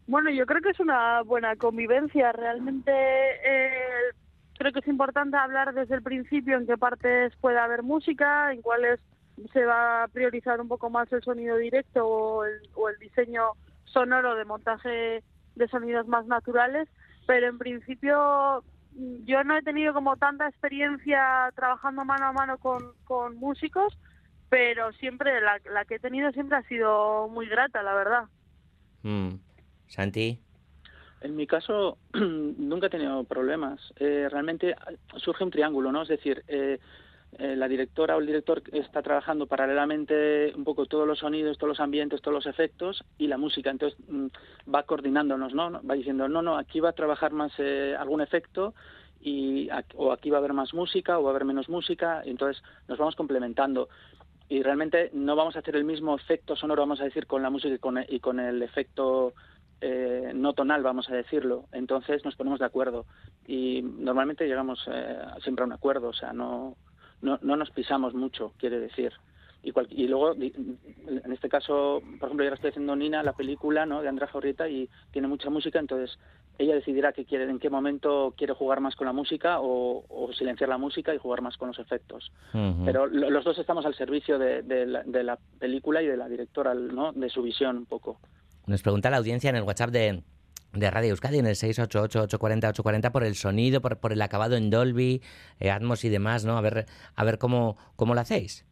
Bueno, 0.09 0.31
yo 0.31 0.44
creo 0.44 0.61
que 0.61 0.70
es 0.70 0.81
una 0.81 1.22
buena 1.22 1.55
convivencia. 1.57 2.33
Realmente 2.33 2.92
eh, 2.92 4.12
creo 4.57 4.73
que 4.73 4.81
es 4.81 4.88
importante 4.88 5.37
hablar 5.37 5.75
desde 5.75 5.97
el 5.97 6.03
principio 6.03 6.57
en 6.57 6.66
qué 6.66 6.77
partes 6.77 7.35
puede 7.40 7.59
haber 7.59 7.83
música, 7.83 8.53
en 8.53 8.62
cuáles 8.62 9.01
se 9.53 9.64
va 9.64 10.05
a 10.05 10.09
priorizar 10.09 10.61
un 10.61 10.69
poco 10.69 10.88
más 10.90 11.12
el 11.12 11.23
sonido 11.23 11.57
directo 11.57 12.07
o 12.07 12.45
el, 12.45 12.99
diseño 12.99 13.51
sonoro 13.85 14.35
de 14.35 14.45
montaje 14.45 15.23
de 15.55 15.69
sonidos 15.69 16.07
más 16.09 16.27
naturales. 16.27 16.88
Pero 17.27 17.49
en 17.49 17.59
principio 17.59 18.64
mm, 18.92 19.25
yo 19.25 19.45
no 19.45 19.57
he 19.57 19.62
tenido 19.62 19.92
como 19.92 20.16
tanta 20.16 20.49
experiencia 20.49 21.53
trabajando 21.55 22.05
mano 22.05 22.27
a 22.27 22.33
mano 22.33 22.59
con, 22.59 22.92
con 23.05 23.37
músicos, 23.37 23.99
pero 24.49 24.92
siempre 24.92 25.40
la, 25.40 25.61
la 25.73 25.85
que 25.85 25.97
he 25.97 25.99
tenido 25.99 26.33
siempre 26.33 26.59
ha 26.59 26.62
sido 26.62 27.29
muy 27.29 27.47
grata, 27.47 27.83
la 27.83 27.95
verdad. 27.95 28.25
Mm. 29.03 29.35
Santi. 29.88 30.45
En 31.20 31.37
mi 31.37 31.46
caso, 31.46 31.98
nunca 32.14 32.87
he 32.87 32.90
tenido 32.90 33.24
problemas. 33.24 33.81
Eh, 33.98 34.29
realmente 34.31 34.74
surge 35.16 35.44
un 35.44 35.50
triángulo, 35.50 35.90
¿no? 35.92 36.02
Es 36.02 36.09
decir, 36.09 36.44
eh, 36.48 36.79
eh, 37.38 37.55
la 37.55 37.68
directora 37.68 38.16
o 38.16 38.20
el 38.20 38.26
director 38.26 38.62
está 38.72 39.02
trabajando 39.02 39.46
paralelamente 39.46 40.55
un 40.57 40.64
poco 40.64 40.87
todos 40.87 41.07
los 41.07 41.18
sonidos, 41.18 41.59
todos 41.59 41.68
los 41.68 41.81
ambientes, 41.81 42.22
todos 42.22 42.35
los 42.35 42.46
efectos 42.46 43.05
y 43.18 43.26
la 43.26 43.37
música. 43.37 43.70
Entonces 43.70 43.98
mm, 44.09 44.29
va 44.74 44.85
coordinándonos, 44.85 45.52
¿no? 45.52 45.83
Va 45.83 45.94
diciendo, 45.94 46.29
no, 46.29 46.40
no, 46.40 46.57
aquí 46.57 46.81
va 46.81 46.90
a 46.90 46.94
trabajar 46.94 47.33
más 47.33 47.52
eh, 47.59 47.94
algún 47.98 48.22
efecto 48.22 48.74
y 49.20 49.68
o 49.96 50.12
aquí 50.12 50.31
va 50.31 50.38
a 50.38 50.40
haber 50.40 50.55
más 50.55 50.72
música 50.72 51.18
o 51.18 51.24
va 51.24 51.31
a 51.31 51.33
haber 51.33 51.44
menos 51.44 51.68
música. 51.68 52.22
Y 52.24 52.31
entonces 52.31 52.62
nos 52.88 52.98
vamos 52.98 53.16
complementando. 53.16 53.90
Y 54.48 54.62
realmente 54.62 55.11
no 55.12 55.37
vamos 55.37 55.57
a 55.57 55.59
hacer 55.59 55.76
el 55.76 55.85
mismo 55.85 56.14
efecto 56.14 56.57
sonoro, 56.57 56.83
vamos 56.83 57.00
a 57.00 57.05
decir, 57.05 57.26
con 57.26 57.42
la 57.42 57.50
música 57.50 57.74
y 57.74 57.79
con, 57.79 57.98
y 58.09 58.20
con 58.20 58.40
el 58.40 58.62
efecto 58.62 59.35
eh, 59.80 60.32
no 60.34 60.52
tonal, 60.54 60.82
vamos 60.82 61.08
a 61.10 61.14
decirlo. 61.14 61.66
Entonces 61.72 62.24
nos 62.24 62.36
ponemos 62.36 62.58
de 62.58 62.66
acuerdo 62.66 63.06
y 63.46 63.82
normalmente 63.82 64.46
llegamos 64.46 64.82
eh, 64.90 65.18
siempre 65.42 65.62
a 65.62 65.66
un 65.66 65.72
acuerdo, 65.72 66.08
o 66.08 66.12
sea, 66.14 66.32
no, 66.32 66.76
no, 67.20 67.38
no 67.42 67.56
nos 67.56 67.70
pisamos 67.70 68.14
mucho, 68.14 68.52
quiere 68.58 68.78
decir. 68.80 69.12
Y, 69.62 69.72
cual- 69.72 69.88
y 69.90 70.06
luego, 70.06 70.32
en 70.34 71.32
este 71.32 71.48
caso, 71.48 72.00
por 72.20 72.28
ejemplo, 72.28 72.44
yo 72.44 72.48
ahora 72.50 72.54
estoy 72.54 72.70
haciendo 72.70 72.94
Nina, 72.94 73.22
la 73.24 73.32
película 73.32 73.84
¿no? 73.84 74.00
de 74.00 74.08
Andrea 74.08 74.28
Jorrieta, 74.28 74.68
y 74.68 74.88
tiene 75.10 75.26
mucha 75.26 75.50
música, 75.50 75.78
entonces 75.80 76.16
ella 76.58 76.74
decidirá 76.74 77.12
qué 77.12 77.24
quiere, 77.24 77.44
en 77.50 77.58
qué 77.58 77.68
momento 77.68 78.32
quiere 78.36 78.52
jugar 78.54 78.80
más 78.80 78.94
con 78.94 79.06
la 79.06 79.12
música 79.12 79.60
o, 79.60 80.04
o 80.08 80.32
silenciar 80.34 80.68
la 80.70 80.78
música 80.78 81.12
y 81.14 81.18
jugar 81.18 81.42
más 81.42 81.56
con 81.56 81.68
los 81.68 81.78
efectos. 81.80 82.30
Pero 82.84 83.06
lo- 83.06 83.28
los 83.30 83.44
dos 83.44 83.58
estamos 83.58 83.84
al 83.86 83.94
servicio 83.96 84.38
de, 84.38 84.62
de 84.62 84.86
la, 84.86 85.02
de 85.02 85.22
la 85.24 85.38
película 85.58 86.00
y 86.00 86.06
de 86.06 86.16
la 86.16 86.28
directora, 86.28 86.72
¿no? 86.74 87.12
de 87.12 87.28
su 87.28 87.42
visión 87.42 87.76
un 87.76 87.86
poco. 87.86 88.20
Nos 88.66 88.83
pregunta 88.83 89.11
la 89.11 89.18
audiencia 89.18 89.50
en 89.50 89.57
el 89.57 89.62
WhatsApp 89.62 89.90
de, 89.90 90.22
de 90.72 90.90
Radio 90.90 91.11
Euskadi, 91.11 91.38
en 91.38 91.46
el 91.46 91.55
688-840-840, 91.55 93.12
por 93.12 93.24
el 93.24 93.35
sonido, 93.37 93.81
por, 93.81 93.98
por 93.98 94.12
el 94.12 94.20
acabado 94.22 94.57
en 94.57 94.70
Dolby, 94.70 95.22
eh, 95.61 95.70
Atmos 95.70 96.05
y 96.05 96.09
demás, 96.09 96.44
¿no? 96.44 96.57
A 96.59 96.61
ver, 96.61 96.87
a 97.14 97.24
ver 97.24 97.38
cómo, 97.38 97.76
cómo 97.96 98.14
lo 98.14 98.20
hacéis. 98.20 98.64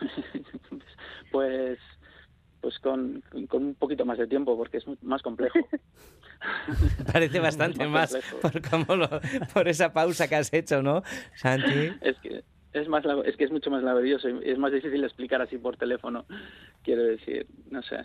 Pues 1.32 1.78
pues 2.60 2.76
con, 2.80 3.22
con 3.48 3.62
un 3.64 3.74
poquito 3.76 4.04
más 4.04 4.18
de 4.18 4.26
tiempo 4.26 4.56
porque 4.56 4.78
es 4.78 4.84
más 5.00 5.22
complejo. 5.22 5.58
Parece 7.12 7.38
bastante 7.38 7.86
más 7.88 8.18
por, 8.42 8.60
cómo 8.68 8.96
lo- 8.96 9.20
por 9.54 9.68
esa 9.68 9.92
pausa 9.92 10.26
que 10.26 10.34
has 10.34 10.52
hecho, 10.52 10.82
¿no, 10.82 11.02
Santi? 11.36 11.92
Es 12.02 12.18
que 12.20 12.42
es 12.72 12.88
más 12.88 13.04
es 13.24 13.36
que 13.36 13.44
es 13.44 13.50
mucho 13.50 13.70
más 13.70 13.82
laborioso 13.82 14.28
y 14.28 14.48
es 14.50 14.58
más 14.58 14.72
difícil 14.72 15.02
explicar 15.04 15.40
así 15.42 15.58
por 15.58 15.76
teléfono. 15.76 16.24
Quiero 16.82 17.02
decir, 17.04 17.46
no 17.70 17.82
sé. 17.82 17.98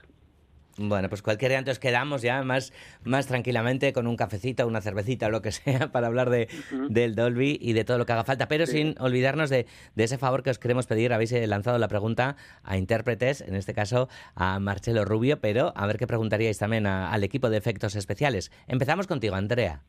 Bueno, 0.78 1.08
pues 1.08 1.22
cualquier 1.22 1.52
día 1.52 1.60
entonces 1.60 1.80
quedamos 1.80 2.22
ya 2.22 2.44
más, 2.44 2.74
más 3.06 3.28
tranquilamente 3.28 3.94
con 3.94 4.08
un 4.08 4.18
cafecito, 4.18 4.68
una 4.68 4.82
cervecita 4.82 5.28
o 5.28 5.30
lo 5.30 5.42
que 5.42 5.52
sea 5.54 5.90
para 5.94 6.08
hablar 6.08 6.30
de, 6.30 6.50
del 6.90 7.16
Dolby 7.16 7.58
y 7.62 7.72
de 7.72 7.86
todo 7.86 7.98
lo 7.98 8.06
que 8.06 8.12
haga 8.12 8.26
falta, 8.26 8.50
pero 8.50 8.66
Sí. 8.66 8.74
sin 8.80 8.96
olvidarnos 9.00 9.50
de, 9.50 9.68
de 9.96 10.04
ese 10.04 10.18
favor 10.18 10.44
que 10.44 10.50
os 10.50 10.60
queremos 10.60 10.86
pedir. 10.86 11.14
Habéis 11.14 11.32
eh, 11.32 11.48
lanzado 11.48 11.78
la 11.78 11.88
pregunta 11.88 12.36
a 12.64 12.78
intérpretes, 12.78 13.40
en 13.40 13.56
este 13.56 13.74
caso 13.74 14.10
a 14.36 14.60
Marcelo 14.60 15.06
Rubio, 15.06 15.40
pero 15.40 15.72
a 15.78 15.88
ver 15.88 15.96
qué 15.98 16.08
preguntaríais 16.08 16.58
también 16.58 16.88
a- 16.88 17.10
al 17.10 17.24
equipo 17.24 17.50
de 17.50 17.56
efectos 17.56 17.96
especiales. 17.96 18.52
Empezamos 18.68 19.08
contigo, 19.08 19.36
Andrea. 19.36 19.82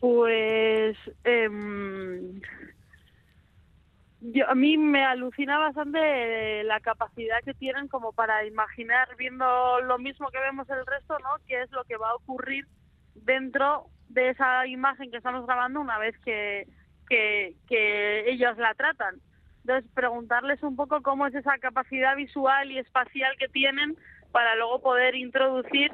Pues 0.00 0.96
em, 1.22 2.40
yo, 4.22 4.48
a 4.48 4.54
mí 4.54 4.78
me 4.78 5.04
alucina 5.04 5.58
bastante 5.58 6.60
eh, 6.60 6.64
la 6.64 6.78
capacidad 6.80 7.42
que 7.44 7.54
tienen 7.54 7.88
como 7.88 8.12
para 8.12 8.44
imaginar 8.46 9.08
viendo 9.16 9.80
lo 9.80 9.98
mismo 9.98 10.30
que 10.30 10.38
vemos 10.38 10.68
el 10.70 10.86
resto, 10.86 11.18
¿no? 11.18 11.30
Qué 11.48 11.62
es 11.62 11.70
lo 11.72 11.82
que 11.84 11.96
va 11.96 12.10
a 12.10 12.14
ocurrir 12.14 12.66
dentro 13.14 13.86
de 14.08 14.30
esa 14.30 14.66
imagen 14.66 15.10
que 15.10 15.16
estamos 15.16 15.44
grabando 15.44 15.80
una 15.80 15.98
vez 15.98 16.16
que, 16.24 16.68
que, 17.08 18.30
ellos 18.30 18.56
la 18.58 18.74
tratan. 18.74 19.16
Entonces, 19.62 19.90
preguntarles 19.92 20.62
un 20.62 20.76
poco 20.76 21.02
cómo 21.02 21.26
es 21.26 21.34
esa 21.34 21.58
capacidad 21.58 22.16
visual 22.16 22.70
y 22.70 22.78
espacial 22.78 23.34
que 23.38 23.48
tienen 23.48 23.96
para 24.30 24.54
luego 24.54 24.80
poder 24.80 25.14
introducir, 25.14 25.90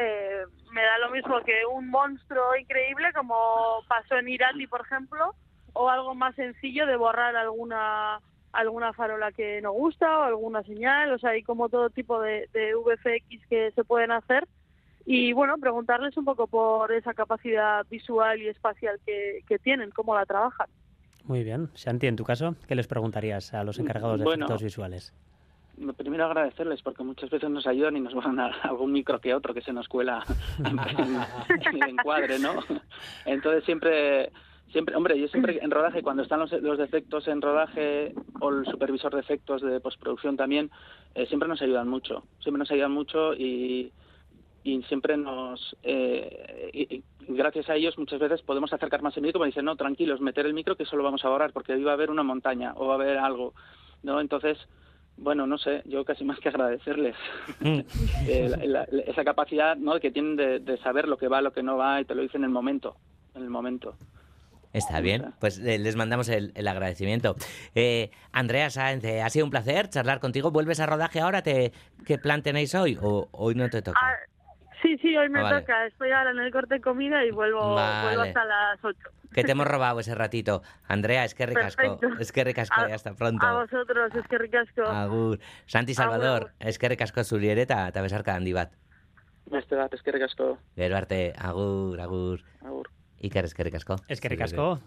eh, 0.00 0.42
me 0.72 0.82
da 0.82 0.98
lo 0.98 1.10
mismo 1.10 1.40
que 1.44 1.66
un 1.70 1.90
monstruo 1.90 2.56
increíble 2.56 3.12
como 3.14 3.82
pasó 3.88 4.16
en 4.16 4.28
Irati, 4.28 4.66
por 4.66 4.80
ejemplo, 4.80 5.34
o 5.72 5.88
algo 5.88 6.14
más 6.14 6.34
sencillo 6.34 6.86
de 6.86 6.96
borrar 6.96 7.36
alguna 7.36 8.20
alguna 8.52 8.92
farola 8.94 9.30
que 9.30 9.60
no 9.60 9.72
gusta 9.72 10.18
o 10.18 10.22
alguna 10.22 10.62
señal, 10.62 11.12
o 11.12 11.18
sea, 11.18 11.30
hay 11.30 11.42
como 11.42 11.68
todo 11.68 11.90
tipo 11.90 12.20
de, 12.20 12.48
de 12.54 12.74
VFX 12.74 13.46
que 13.48 13.70
se 13.72 13.84
pueden 13.84 14.10
hacer 14.10 14.48
y 15.04 15.32
bueno, 15.32 15.56
preguntarles 15.58 16.16
un 16.16 16.24
poco 16.24 16.46
por 16.46 16.90
esa 16.92 17.14
capacidad 17.14 17.86
visual 17.90 18.40
y 18.42 18.48
espacial 18.48 18.98
que, 19.06 19.40
que 19.46 19.58
tienen, 19.58 19.90
cómo 19.90 20.14
la 20.14 20.24
trabajan. 20.26 20.66
Muy 21.24 21.44
bien. 21.44 21.68
Santi, 21.74 22.06
en 22.06 22.16
tu 22.16 22.24
caso, 22.24 22.56
¿qué 22.66 22.74
les 22.74 22.86
preguntarías 22.86 23.52
a 23.52 23.62
los 23.64 23.78
encargados 23.78 24.18
de 24.18 24.24
Bueno. 24.24 24.46
efectos 24.46 24.62
visuales? 24.62 25.14
Primero 25.96 26.24
agradecerles 26.24 26.82
porque 26.82 27.04
muchas 27.04 27.30
veces 27.30 27.48
nos 27.50 27.66
ayudan 27.66 27.96
y 27.96 28.00
nos 28.00 28.14
van 28.14 28.40
a 28.40 28.46
algún 28.62 28.92
micro 28.92 29.20
que 29.20 29.34
otro 29.34 29.54
que 29.54 29.60
se 29.60 29.72
nos 29.72 29.88
cuela 29.88 30.24
en, 30.58 30.78
en 31.76 31.82
el 31.82 31.88
encuadre, 31.90 32.38
¿no? 32.38 32.54
Entonces 33.26 33.62
siempre, 33.64 34.32
siempre, 34.72 34.94
hombre, 34.96 35.18
yo 35.18 35.28
siempre 35.28 35.58
en 35.62 35.70
rodaje, 35.70 36.02
cuando 36.02 36.22
están 36.22 36.40
los, 36.40 36.52
los 36.52 36.78
defectos 36.78 37.26
en 37.28 37.40
rodaje 37.42 38.12
o 38.40 38.50
el 38.50 38.64
supervisor 38.66 39.14
de 39.14 39.20
efectos 39.20 39.62
de 39.62 39.80
postproducción 39.80 40.36
también, 40.36 40.70
eh, 41.14 41.26
siempre 41.26 41.48
nos 41.48 41.60
ayudan 41.62 41.88
mucho, 41.88 42.24
siempre 42.40 42.58
nos 42.58 42.70
ayudan 42.70 42.92
mucho 42.92 43.34
y, 43.34 43.92
y 44.64 44.82
siempre 44.84 45.16
nos, 45.16 45.76
eh, 45.82 46.70
y- 46.72 46.96
y 46.96 47.04
gracias 47.20 47.68
a 47.70 47.76
ellos 47.76 47.96
muchas 47.98 48.18
veces 48.20 48.42
podemos 48.42 48.72
acercar 48.72 49.02
más 49.02 49.16
el 49.16 49.22
micro, 49.22 49.40
me 49.40 49.46
dicen, 49.46 49.64
no, 49.64 49.76
tranquilos, 49.76 50.20
meter 50.20 50.46
el 50.46 50.54
micro 50.54 50.76
que 50.76 50.84
solo 50.84 51.02
vamos 51.04 51.24
a 51.24 51.28
borrar 51.28 51.52
porque 51.52 51.72
ahí 51.72 51.82
va 51.82 51.92
a 51.92 51.94
haber 51.94 52.10
una 52.10 52.22
montaña 52.22 52.72
o 52.76 52.86
va 52.86 52.94
a 52.94 52.96
haber 52.96 53.18
algo, 53.18 53.54
¿no? 54.02 54.20
Entonces, 54.20 54.58
bueno, 55.16 55.46
no 55.46 55.58
sé, 55.58 55.82
yo 55.86 56.04
casi 56.04 56.24
más 56.24 56.38
que 56.40 56.48
agradecerles 56.48 57.16
eh, 58.28 58.48
la- 58.48 58.86
la- 58.90 59.02
esa 59.02 59.24
capacidad 59.24 59.76
¿no? 59.76 59.98
que 59.98 60.10
tienen 60.10 60.36
de, 60.36 60.60
de 60.60 60.76
saber 60.78 61.08
lo 61.08 61.16
que 61.18 61.26
va, 61.28 61.40
lo 61.42 61.52
que 61.52 61.62
no 61.62 61.76
va 61.76 62.00
y 62.00 62.04
te 62.04 62.14
lo 62.14 62.22
dicen 62.22 62.42
en 62.42 62.46
el 62.46 62.50
momento, 62.50 62.96
en 63.34 63.42
el 63.42 63.50
momento. 63.50 63.96
Está 64.72 65.00
bien, 65.00 65.34
pues 65.40 65.58
eh, 65.58 65.78
les 65.78 65.96
mandamos 65.96 66.28
el, 66.28 66.52
el 66.54 66.68
agradecimiento. 66.68 67.36
Eh, 67.74 68.10
Andrea 68.32 68.68
Sáenz, 68.70 69.02
eh, 69.04 69.22
ha 69.22 69.30
sido 69.30 69.46
un 69.46 69.50
placer 69.50 69.88
charlar 69.88 70.20
contigo. 70.20 70.50
¿Vuelves 70.50 70.78
a 70.80 70.86
rodaje 70.86 71.20
ahora? 71.20 71.42
¿Te, 71.42 71.72
¿Qué 72.06 72.18
plan 72.18 72.42
tenéis 72.42 72.74
hoy? 72.74 72.98
¿O 73.00 73.28
hoy 73.32 73.54
no 73.54 73.68
te 73.70 73.80
toca? 73.82 73.98
Ah, 74.02 74.14
sí, 74.82 74.96
sí, 74.98 75.16
hoy 75.16 75.28
me 75.30 75.40
Ah, 75.40 75.44
vale. 75.44 75.60
toca. 75.60 75.86
Estoy 75.86 76.10
ahora 76.12 76.32
en 76.32 76.38
el 76.40 76.52
corte 76.52 76.74
de 76.74 76.80
comida 76.82 77.24
y 77.24 77.30
vuelvo, 77.30 77.74
Vale. 77.74 78.08
vuelvo 78.08 78.22
hasta 78.22 78.44
las 78.44 78.78
8. 78.84 78.98
Que 79.32 79.42
te 79.42 79.52
hemos 79.52 79.66
robado 79.66 80.00
ese 80.00 80.14
ratito. 80.14 80.62
Andrea, 80.86 81.24
es 81.24 81.34
que 81.34 81.46
ricasco. 81.46 81.82
Perfecto. 81.98 82.20
Es 82.20 82.30
que 82.30 82.44
ricasco, 82.44 82.80
A- 82.80 82.88
y 82.90 82.92
hasta 82.92 83.14
pronto. 83.14 83.46
A 83.46 83.52
vosotros, 83.62 84.12
es 84.14 84.26
que 84.28 84.36
ricasco. 84.38 84.82
Agur. 84.82 85.38
Santi 85.66 85.94
Salvador, 85.94 86.52
es 86.60 86.78
que 86.78 86.88
ricasco 86.90 87.24
zuri 87.24 87.48
ere 87.48 87.62
eta 87.62 87.88
eta 87.88 88.02
besarka 88.02 88.34
handi 88.34 88.52
bat. 88.52 88.70
Beste 89.46 89.76
bat, 89.76 89.92
asko. 89.94 90.58
Gero 90.76 90.96
arte, 90.96 91.32
agur, 91.38 91.98
agur. 92.00 92.40
Agur. 92.60 92.90
Iker, 93.22 93.44
eskerrik 93.44 93.74
asko. 93.74 93.96
Es 94.08 94.20
que 94.20 94.28
ricasco. 94.28 94.78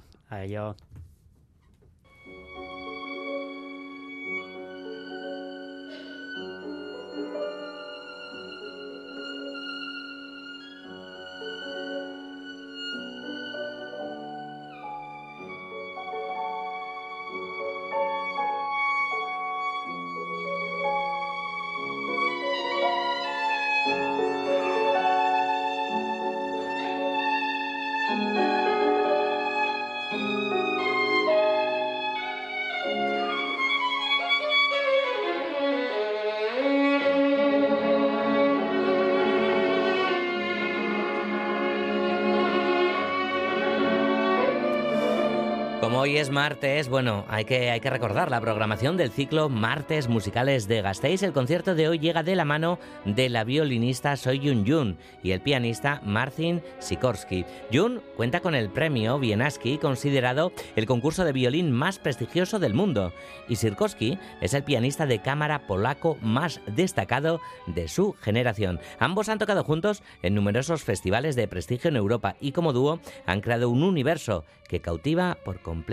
Hoy 46.01 46.17
es 46.17 46.31
martes, 46.31 46.89
bueno, 46.89 47.25
hay 47.29 47.45
que, 47.45 47.69
hay 47.69 47.79
que 47.79 47.91
recordar 47.91 48.31
la 48.31 48.41
programación 48.41 48.97
del 48.97 49.11
ciclo 49.11 49.49
Martes 49.49 50.07
Musicales 50.07 50.67
de 50.67 50.81
Gasteiz. 50.81 51.21
El 51.21 51.31
concierto 51.31 51.75
de 51.75 51.87
hoy 51.87 51.99
llega 51.99 52.23
de 52.23 52.35
la 52.35 52.43
mano 52.43 52.79
de 53.05 53.29
la 53.29 53.43
violinista 53.43 54.17
Soyun 54.17 54.65
Jun 54.65 54.97
y 55.21 55.29
el 55.29 55.41
pianista 55.41 56.01
Marcin 56.03 56.63
Sikorsky. 56.79 57.45
Jun 57.71 58.01
cuenta 58.17 58.39
con 58.39 58.55
el 58.55 58.71
premio 58.71 59.19
Bienaski, 59.19 59.77
considerado 59.77 60.51
el 60.75 60.87
concurso 60.87 61.23
de 61.23 61.33
violín 61.33 61.71
más 61.71 61.99
prestigioso 61.99 62.57
del 62.57 62.73
mundo. 62.73 63.13
Y 63.47 63.57
Sikorsky 63.57 64.17
es 64.41 64.55
el 64.55 64.63
pianista 64.63 65.05
de 65.05 65.21
cámara 65.21 65.67
polaco 65.67 66.17
más 66.23 66.61
destacado 66.65 67.41
de 67.67 67.87
su 67.87 68.13
generación. 68.13 68.79
Ambos 68.97 69.29
han 69.29 69.37
tocado 69.37 69.63
juntos 69.63 70.01
en 70.23 70.33
numerosos 70.33 70.83
festivales 70.83 71.35
de 71.35 71.47
prestigio 71.47 71.89
en 71.89 71.95
Europa 71.95 72.37
y 72.41 72.53
como 72.53 72.73
dúo 72.73 72.99
han 73.27 73.41
creado 73.41 73.69
un 73.69 73.83
universo 73.83 74.45
que 74.67 74.79
cautiva 74.79 75.37
por 75.43 75.59
completo 75.59 75.90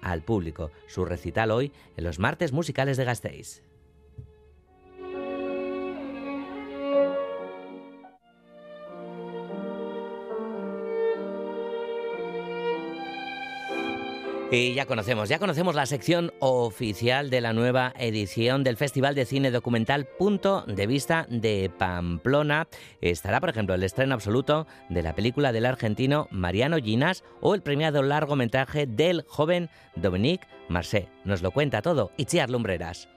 al 0.00 0.22
público. 0.22 0.70
Su 0.86 1.04
recital 1.04 1.50
hoy 1.50 1.72
en 1.96 2.04
los 2.04 2.18
martes 2.18 2.52
musicales 2.52 2.96
de 2.96 3.04
Gasteiz. 3.04 3.62
Y 14.48 14.74
ya 14.74 14.86
conocemos, 14.86 15.28
ya 15.28 15.40
conocemos 15.40 15.74
la 15.74 15.86
sección 15.86 16.32
oficial 16.38 17.30
de 17.30 17.40
la 17.40 17.52
nueva 17.52 17.92
edición 17.98 18.62
del 18.62 18.76
Festival 18.76 19.16
de 19.16 19.24
Cine 19.24 19.50
Documental 19.50 20.06
Punto 20.06 20.62
de 20.68 20.86
Vista 20.86 21.26
de 21.28 21.68
Pamplona. 21.76 22.68
Estará, 23.00 23.40
por 23.40 23.48
ejemplo, 23.48 23.74
el 23.74 23.82
estreno 23.82 24.14
absoluto 24.14 24.68
de 24.88 25.02
la 25.02 25.16
película 25.16 25.50
del 25.50 25.66
argentino 25.66 26.28
Mariano 26.30 26.76
Ginas 26.76 27.24
o 27.40 27.56
el 27.56 27.62
premiado 27.62 28.04
largometraje 28.04 28.86
del 28.86 29.24
joven 29.26 29.68
Dominique 29.96 30.46
Marseille. 30.68 31.08
Nos 31.24 31.42
lo 31.42 31.50
cuenta 31.50 31.82
todo 31.82 32.12
Itziar 32.16 32.48
Lumbreras. 32.48 33.08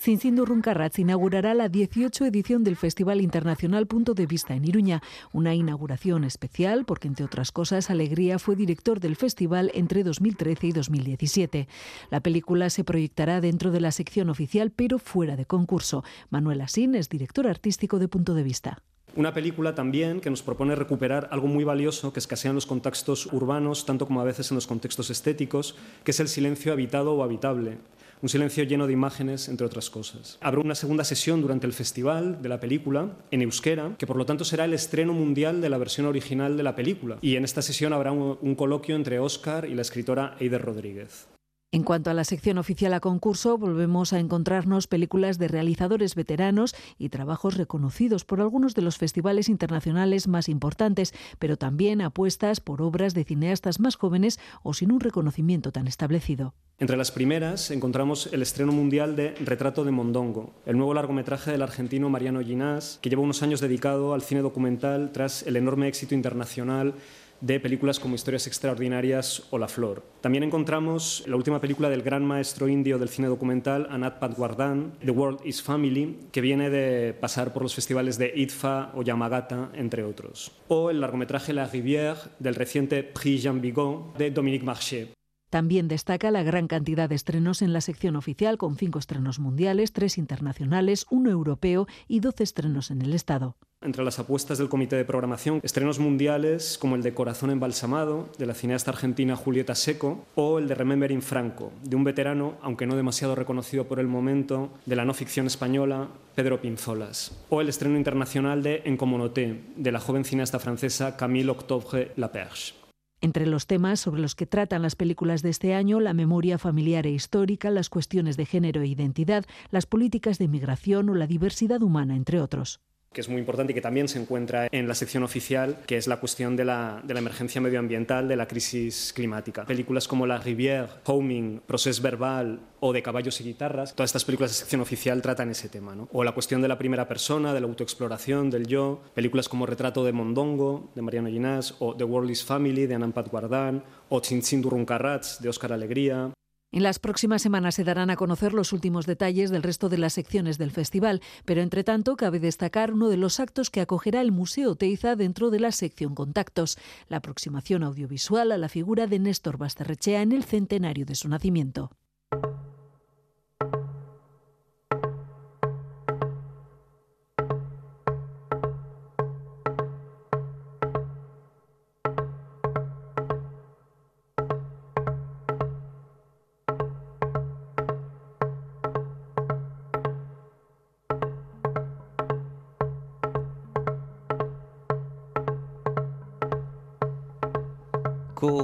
Cinzindurruncarratz 0.00 0.98
inaugurará 0.98 1.52
la 1.52 1.68
18 1.68 2.24
edición 2.24 2.64
del 2.64 2.76
Festival 2.76 3.20
Internacional 3.20 3.86
Punto 3.86 4.14
de 4.14 4.24
Vista 4.24 4.54
en 4.54 4.64
Iruña, 4.64 5.02
una 5.30 5.54
inauguración 5.54 6.24
especial 6.24 6.86
porque, 6.86 7.06
entre 7.06 7.26
otras 7.26 7.52
cosas, 7.52 7.90
Alegría 7.90 8.38
fue 8.38 8.56
director 8.56 8.98
del 8.98 9.14
festival 9.14 9.70
entre 9.74 10.02
2013 10.02 10.68
y 10.68 10.72
2017. 10.72 11.68
La 12.10 12.20
película 12.20 12.70
se 12.70 12.82
proyectará 12.82 13.42
dentro 13.42 13.70
de 13.70 13.80
la 13.80 13.92
sección 13.92 14.30
oficial, 14.30 14.70
pero 14.70 14.98
fuera 14.98 15.36
de 15.36 15.44
concurso. 15.44 16.02
Manuel 16.30 16.62
Asín 16.62 16.94
es 16.94 17.10
director 17.10 17.46
artístico 17.46 17.98
de 17.98 18.08
Punto 18.08 18.32
de 18.32 18.42
Vista. 18.42 18.82
Una 19.16 19.34
película 19.34 19.74
también 19.74 20.22
que 20.22 20.30
nos 20.30 20.40
propone 20.40 20.76
recuperar 20.76 21.28
algo 21.30 21.46
muy 21.46 21.64
valioso 21.64 22.14
que 22.14 22.20
escasea 22.20 22.50
en 22.50 22.54
los 22.54 22.64
contextos 22.64 23.26
urbanos, 23.26 23.84
tanto 23.84 24.06
como 24.06 24.22
a 24.22 24.24
veces 24.24 24.50
en 24.50 24.54
los 24.54 24.66
contextos 24.66 25.10
estéticos, 25.10 25.76
que 26.04 26.12
es 26.12 26.20
el 26.20 26.28
silencio 26.28 26.72
habitado 26.72 27.12
o 27.12 27.22
habitable. 27.22 27.78
Un 28.22 28.28
silencio 28.28 28.64
lleno 28.64 28.86
de 28.86 28.92
imágenes, 28.92 29.48
entre 29.48 29.66
otras 29.66 29.88
cosas. 29.88 30.36
Habrá 30.42 30.60
una 30.60 30.74
segunda 30.74 31.04
sesión 31.04 31.40
durante 31.40 31.66
el 31.66 31.72
festival 31.72 32.42
de 32.42 32.48
la 32.50 32.60
película, 32.60 33.16
en 33.30 33.40
euskera, 33.40 33.94
que 33.96 34.06
por 34.06 34.16
lo 34.16 34.26
tanto 34.26 34.44
será 34.44 34.66
el 34.66 34.74
estreno 34.74 35.14
mundial 35.14 35.62
de 35.62 35.70
la 35.70 35.78
versión 35.78 36.06
original 36.06 36.56
de 36.56 36.62
la 36.62 36.76
película. 36.76 37.16
Y 37.22 37.36
en 37.36 37.44
esta 37.44 37.62
sesión 37.62 37.94
habrá 37.94 38.12
un, 38.12 38.54
coloquio 38.56 38.94
entre 38.94 39.18
Oscar 39.20 39.64
y 39.64 39.74
la 39.74 39.82
escritora 39.82 40.36
Eider 40.38 40.60
Rodríguez. 40.60 41.28
En 41.72 41.84
cuanto 41.84 42.10
a 42.10 42.14
la 42.14 42.24
sección 42.24 42.58
oficial 42.58 42.92
a 42.94 42.98
concurso, 42.98 43.56
volvemos 43.56 44.12
a 44.12 44.18
encontrarnos 44.18 44.88
películas 44.88 45.38
de 45.38 45.46
realizadores 45.46 46.16
veteranos 46.16 46.74
y 46.98 47.10
trabajos 47.10 47.56
reconocidos 47.56 48.24
por 48.24 48.40
algunos 48.40 48.74
de 48.74 48.82
los 48.82 48.98
festivales 48.98 49.48
internacionales 49.48 50.26
más 50.26 50.48
importantes, 50.48 51.14
pero 51.38 51.56
también 51.56 52.00
apuestas 52.00 52.58
por 52.58 52.82
obras 52.82 53.14
de 53.14 53.22
cineastas 53.22 53.78
más 53.78 53.94
jóvenes 53.94 54.40
o 54.64 54.74
sin 54.74 54.90
un 54.90 54.98
reconocimiento 54.98 55.70
tan 55.70 55.86
establecido. 55.86 56.54
Entre 56.80 56.96
las 56.96 57.12
primeras 57.12 57.70
encontramos 57.70 58.28
el 58.32 58.42
estreno 58.42 58.72
mundial 58.72 59.14
de 59.14 59.36
Retrato 59.36 59.84
de 59.84 59.92
Mondongo, 59.92 60.54
el 60.66 60.76
nuevo 60.76 60.92
largometraje 60.92 61.52
del 61.52 61.62
argentino 61.62 62.10
Mariano 62.10 62.40
Ginás, 62.40 62.98
que 63.00 63.10
lleva 63.10 63.22
unos 63.22 63.44
años 63.44 63.60
dedicado 63.60 64.12
al 64.12 64.22
cine 64.22 64.40
documental 64.40 65.12
tras 65.12 65.44
el 65.44 65.54
enorme 65.54 65.86
éxito 65.86 66.16
internacional 66.16 66.94
de 67.40 67.60
películas 67.60 67.98
como 67.98 68.14
Historias 68.14 68.46
Extraordinarias 68.46 69.42
o 69.50 69.58
La 69.58 69.68
Flor. 69.68 70.02
También 70.20 70.44
encontramos 70.44 71.24
la 71.26 71.36
última 71.36 71.60
película 71.60 71.88
del 71.88 72.02
gran 72.02 72.24
maestro 72.24 72.68
indio 72.68 72.98
del 72.98 73.08
cine 73.08 73.28
documental, 73.28 73.86
Anat 73.90 74.18
Patwardhan, 74.18 74.92
The 75.04 75.10
World 75.10 75.40
is 75.44 75.62
Family, 75.62 76.18
que 76.32 76.40
viene 76.40 76.70
de 76.70 77.14
pasar 77.14 77.52
por 77.52 77.62
los 77.62 77.74
festivales 77.74 78.18
de 78.18 78.32
IDFA 78.34 78.92
o 78.94 79.02
Yamagata, 79.02 79.70
entre 79.74 80.04
otros. 80.04 80.52
O 80.68 80.90
el 80.90 81.00
largometraje 81.00 81.52
La 81.52 81.70
Rivière 81.70 82.18
del 82.38 82.54
reciente 82.54 83.02
Prix 83.02 83.42
Jean 83.42 83.60
Vigo 83.60 84.12
de 84.18 84.30
Dominique 84.30 84.64
Marché. 84.64 85.19
También 85.50 85.88
destaca 85.88 86.30
la 86.30 86.44
gran 86.44 86.68
cantidad 86.68 87.08
de 87.08 87.16
estrenos 87.16 87.60
en 87.60 87.72
la 87.72 87.80
sección 87.80 88.14
oficial, 88.14 88.56
con 88.56 88.76
cinco 88.76 89.00
estrenos 89.00 89.40
mundiales, 89.40 89.92
tres 89.92 90.16
internacionales, 90.16 91.06
uno 91.10 91.28
europeo 91.28 91.88
y 92.06 92.20
doce 92.20 92.44
estrenos 92.44 92.92
en 92.92 93.02
el 93.02 93.12
Estado. 93.14 93.56
Entre 93.82 94.04
las 94.04 94.18
apuestas 94.18 94.58
del 94.58 94.68
comité 94.68 94.94
de 94.96 95.06
programación, 95.06 95.58
estrenos 95.62 95.98
mundiales 95.98 96.78
como 96.78 96.96
el 96.96 97.02
de 97.02 97.14
Corazón 97.14 97.50
embalsamado, 97.50 98.28
de 98.38 98.46
la 98.46 98.54
cineasta 98.54 98.90
argentina 98.90 99.36
Julieta 99.36 99.74
Seco, 99.74 100.24
o 100.34 100.58
el 100.58 100.68
de 100.68 100.74
Remembering 100.74 101.22
Franco, 101.22 101.72
de 101.82 101.96
un 101.96 102.04
veterano, 102.04 102.54
aunque 102.62 102.86
no 102.86 102.94
demasiado 102.94 103.34
reconocido 103.34 103.88
por 103.88 103.98
el 103.98 104.06
momento, 104.06 104.70
de 104.86 104.96
la 104.96 105.06
no 105.06 105.14
ficción 105.14 105.46
española, 105.46 106.08
Pedro 106.36 106.60
Pinzolas, 106.60 107.44
o 107.48 107.60
el 107.60 107.70
estreno 107.70 107.96
internacional 107.96 108.62
de 108.62 108.82
En 108.84 108.96
Communauté, 108.96 109.62
de 109.76 109.92
la 109.92 109.98
joven 109.98 110.24
cineasta 110.24 110.58
francesa 110.58 111.16
Camille 111.16 111.50
Octobre 111.50 112.12
Laperche. 112.16 112.79
Entre 113.22 113.46
los 113.46 113.66
temas 113.66 114.00
sobre 114.00 114.22
los 114.22 114.34
que 114.34 114.46
tratan 114.46 114.82
las 114.82 114.96
películas 114.96 115.42
de 115.42 115.50
este 115.50 115.74
año, 115.74 116.00
la 116.00 116.14
memoria 116.14 116.56
familiar 116.56 117.06
e 117.06 117.10
histórica, 117.10 117.70
las 117.70 117.90
cuestiones 117.90 118.36
de 118.36 118.46
género 118.46 118.80
e 118.80 118.86
identidad, 118.86 119.44
las 119.70 119.86
políticas 119.86 120.38
de 120.38 120.48
migración 120.48 121.10
o 121.10 121.14
la 121.14 121.26
diversidad 121.26 121.82
humana, 121.82 122.16
entre 122.16 122.40
otros 122.40 122.80
que 123.12 123.20
es 123.20 123.28
muy 123.28 123.40
importante 123.40 123.72
y 123.72 123.74
que 123.74 123.80
también 123.80 124.06
se 124.06 124.20
encuentra 124.20 124.68
en 124.70 124.86
la 124.86 124.94
sección 124.94 125.24
oficial, 125.24 125.78
que 125.84 125.96
es 125.96 126.06
la 126.06 126.20
cuestión 126.20 126.54
de 126.54 126.64
la, 126.64 127.02
emergencia 127.08 127.60
medioambiental, 127.60 128.28
de 128.28 128.36
la 128.36 128.46
crisis 128.46 129.12
climática. 129.12 129.64
Películas 129.64 130.06
como 130.06 130.28
La 130.28 130.38
Rivière, 130.38 130.88
Homing, 131.06 131.60
Procés 131.66 132.00
Verbal 132.00 132.60
o 132.78 132.92
De 132.92 133.02
caballos 133.02 133.40
y 133.40 133.44
guitarras, 133.44 133.96
todas 133.96 134.10
estas 134.10 134.24
películas 134.24 134.52
de 134.52 134.58
sección 134.58 134.80
oficial 134.80 135.20
tratan 135.22 135.50
ese 135.50 135.68
tema. 135.68 135.96
¿no? 135.96 136.08
O 136.12 136.22
la 136.22 136.32
cuestión 136.32 136.62
de 136.62 136.68
la 136.68 136.78
primera 136.78 137.08
persona, 137.08 137.52
de 137.52 137.60
la 137.60 137.66
autoexploración, 137.66 138.48
del 138.48 138.68
yo. 138.68 139.02
Películas 139.12 139.48
como 139.48 139.66
Retrato 139.66 140.04
de 140.04 140.12
Mondongo, 140.12 140.92
de 140.94 141.02
Mariano 141.02 141.28
Ginás, 141.30 141.74
o 141.80 141.96
The 141.96 142.04
World 142.04 142.30
is 142.30 142.44
Family, 142.44 142.86
de 142.86 142.94
Anampat 142.94 143.28
Guardán, 143.28 143.82
o 144.08 144.20
Chin 144.20 144.62
Durruncarrats, 144.62 145.42
de 145.42 145.48
Óscar 145.48 145.72
Alegría. 145.72 146.30
En 146.72 146.84
las 146.84 147.00
próximas 147.00 147.42
semanas 147.42 147.74
se 147.74 147.82
darán 147.82 148.10
a 148.10 148.16
conocer 148.16 148.54
los 148.54 148.72
últimos 148.72 149.04
detalles 149.04 149.50
del 149.50 149.64
resto 149.64 149.88
de 149.88 149.98
las 149.98 150.12
secciones 150.12 150.56
del 150.56 150.70
festival, 150.70 151.20
pero 151.44 151.62
entre 151.62 151.82
tanto 151.82 152.16
cabe 152.16 152.38
destacar 152.38 152.92
uno 152.92 153.08
de 153.08 153.16
los 153.16 153.40
actos 153.40 153.70
que 153.70 153.80
acogerá 153.80 154.20
el 154.20 154.30
Museo 154.30 154.76
Teiza 154.76 155.16
dentro 155.16 155.50
de 155.50 155.58
la 155.58 155.72
sección 155.72 156.14
Contactos, 156.14 156.78
la 157.08 157.16
aproximación 157.16 157.82
audiovisual 157.82 158.52
a 158.52 158.58
la 158.58 158.68
figura 158.68 159.08
de 159.08 159.18
Néstor 159.18 159.58
Basterrechea 159.58 160.22
en 160.22 160.30
el 160.30 160.44
centenario 160.44 161.04
de 161.06 161.16
su 161.16 161.28
nacimiento. 161.28 161.90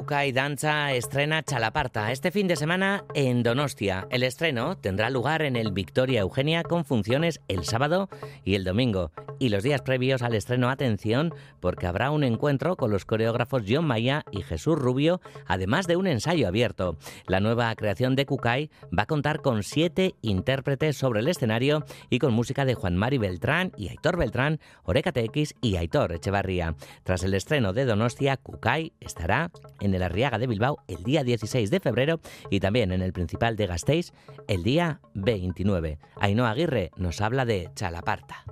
Kukai 0.06 0.30
Danza 0.30 0.92
estrena 0.92 1.42
Chalaparta 1.42 2.12
este 2.12 2.30
fin 2.30 2.46
de 2.46 2.54
semana 2.54 3.02
en 3.14 3.42
Donostia. 3.42 4.06
El 4.08 4.22
estreno 4.22 4.76
tendrá 4.76 5.10
lugar 5.10 5.42
en 5.42 5.56
el 5.56 5.72
Victoria 5.72 6.20
Eugenia 6.20 6.62
con 6.62 6.84
funciones 6.84 7.40
el 7.48 7.64
sábado 7.64 8.08
y 8.44 8.54
el 8.54 8.62
domingo. 8.62 9.10
Y 9.38 9.50
los 9.50 9.62
días 9.62 9.82
previos 9.82 10.22
al 10.22 10.34
estreno, 10.34 10.70
atención, 10.70 11.34
porque 11.60 11.86
habrá 11.86 12.10
un 12.10 12.24
encuentro 12.24 12.76
con 12.76 12.90
los 12.90 13.04
coreógrafos 13.04 13.62
John 13.68 13.86
Maya 13.86 14.24
y 14.30 14.42
Jesús 14.42 14.78
Rubio, 14.78 15.20
además 15.46 15.86
de 15.86 15.96
un 15.96 16.06
ensayo 16.06 16.48
abierto. 16.48 16.96
La 17.26 17.40
nueva 17.40 17.74
creación 17.74 18.16
de 18.16 18.24
Kukai 18.24 18.70
va 18.96 19.02
a 19.02 19.06
contar 19.06 19.42
con 19.42 19.62
siete 19.62 20.14
intérpretes 20.22 20.96
sobre 20.96 21.20
el 21.20 21.28
escenario 21.28 21.84
y 22.08 22.18
con 22.18 22.32
música 22.32 22.64
de 22.64 22.74
Juan 22.74 22.96
Mari 22.96 23.18
Beltrán 23.18 23.72
y 23.76 23.88
Aitor 23.88 24.16
Beltrán, 24.16 24.58
Oreca 24.84 25.12
TX 25.12 25.54
y 25.60 25.76
Aitor 25.76 26.12
Echevarría. 26.12 26.74
Tras 27.04 27.22
el 27.22 27.34
estreno 27.34 27.72
de 27.72 27.84
Donostia, 27.84 28.38
Kukai 28.38 28.92
estará 29.00 29.50
en 29.80 29.94
el 29.94 30.02
Arriaga 30.02 30.38
de 30.38 30.46
Bilbao 30.46 30.78
el 30.88 31.02
día 31.04 31.24
16 31.24 31.70
de 31.70 31.80
febrero 31.80 32.20
y 32.50 32.60
también 32.60 32.90
en 32.92 33.02
el 33.02 33.12
Principal 33.12 33.56
de 33.56 33.66
Gasteiz 33.66 34.12
el 34.48 34.62
día 34.62 35.00
29. 35.14 35.98
Ainhoa 36.16 36.50
Aguirre 36.50 36.90
nos 36.96 37.20
habla 37.20 37.44
de 37.44 37.70
Chalaparta. 37.74 38.44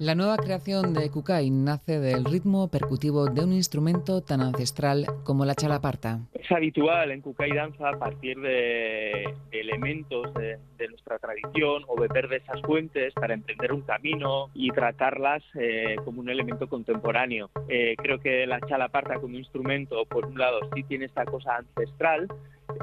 La 0.00 0.14
nueva 0.14 0.38
creación 0.38 0.94
de 0.94 1.10
Kukai 1.10 1.50
nace 1.50 2.00
del 2.00 2.24
ritmo 2.24 2.70
percutivo 2.70 3.26
de 3.26 3.44
un 3.44 3.52
instrumento 3.52 4.22
tan 4.22 4.40
ancestral 4.40 5.04
como 5.24 5.44
la 5.44 5.54
chalaparta. 5.54 6.20
Es 6.32 6.50
habitual 6.50 7.10
en 7.10 7.20
Kukai 7.20 7.52
danza 7.52 7.90
partir 7.98 8.40
de, 8.40 9.34
de 9.50 9.60
elementos 9.60 10.32
de, 10.32 10.56
de, 10.78 10.88
nuestra 10.88 11.18
tradición 11.18 11.82
o 11.86 12.00
beber 12.00 12.28
de 12.28 12.38
esas 12.38 12.62
fuentes 12.62 13.12
para 13.12 13.34
emprender 13.34 13.74
un 13.74 13.82
camino 13.82 14.48
y 14.54 14.70
tratarlas 14.70 15.42
eh, 15.52 15.96
como 16.02 16.22
un 16.22 16.30
elemento 16.30 16.66
contemporáneo. 16.66 17.50
Eh, 17.68 17.94
creo 17.98 18.18
que 18.20 18.46
la 18.46 18.58
chalaparta 18.60 19.20
como 19.20 19.36
instrumento, 19.36 20.06
por 20.06 20.24
un 20.24 20.38
lado, 20.38 20.60
sí 20.74 20.82
tiene 20.84 21.04
esta 21.04 21.26
cosa 21.26 21.56
ancestral, 21.56 22.26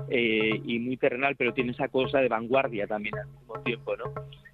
eh, 0.10 0.62
y 0.64 0.80
muy 0.80 0.98
terrenal, 0.98 1.36
pero 1.36 1.54
tiene 1.54 1.72
esa 1.72 1.88
cosa 1.88 2.20
de 2.20 2.28
vanguardia 2.28 2.86
también 2.86 3.18
al 3.18 3.28
mismo 3.28 3.60
tiempo, 3.62 3.96
¿no? 3.96 4.06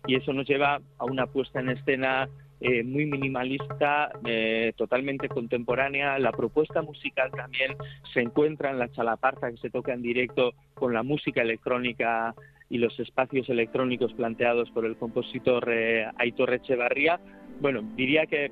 Y 0.06 0.16
eso 0.16 0.32
nos 0.34 0.48
lleva 0.48 0.80
a 0.98 1.06
una 1.06 1.28
puesta 1.28 1.60
en 1.60 1.70
escena 1.70 2.30
eh, 2.66 2.82
muy 2.82 3.06
minimalista, 3.06 4.10
eh, 4.26 4.72
totalmente 4.78 5.28
contemporánea. 5.28 6.18
La 6.18 6.32
propuesta 6.32 6.82
musical 6.82 7.30
también 7.32 7.76
se 8.14 8.22
encuentra 8.22 8.72
en 8.72 8.80
la 8.80 8.90
chalaparta 8.90 9.52
que 9.52 9.58
se 9.58 9.70
toca 9.70 9.92
en 9.92 10.02
directo 10.02 10.54
con 10.74 10.94
la 10.94 11.04
música 11.04 11.42
electrónica 11.42 12.34
y 12.70 12.78
los 12.78 12.98
espacios 13.02 13.50
electrónicos 13.50 14.14
planteados 14.14 14.72
por 14.72 14.86
el 14.86 14.96
compositor 14.96 15.70
eh, 15.70 16.06
Aitor 16.18 16.54
Echevarría. 16.54 17.20
Bueno, 17.60 17.82
diría 17.98 18.26
que 18.28 18.50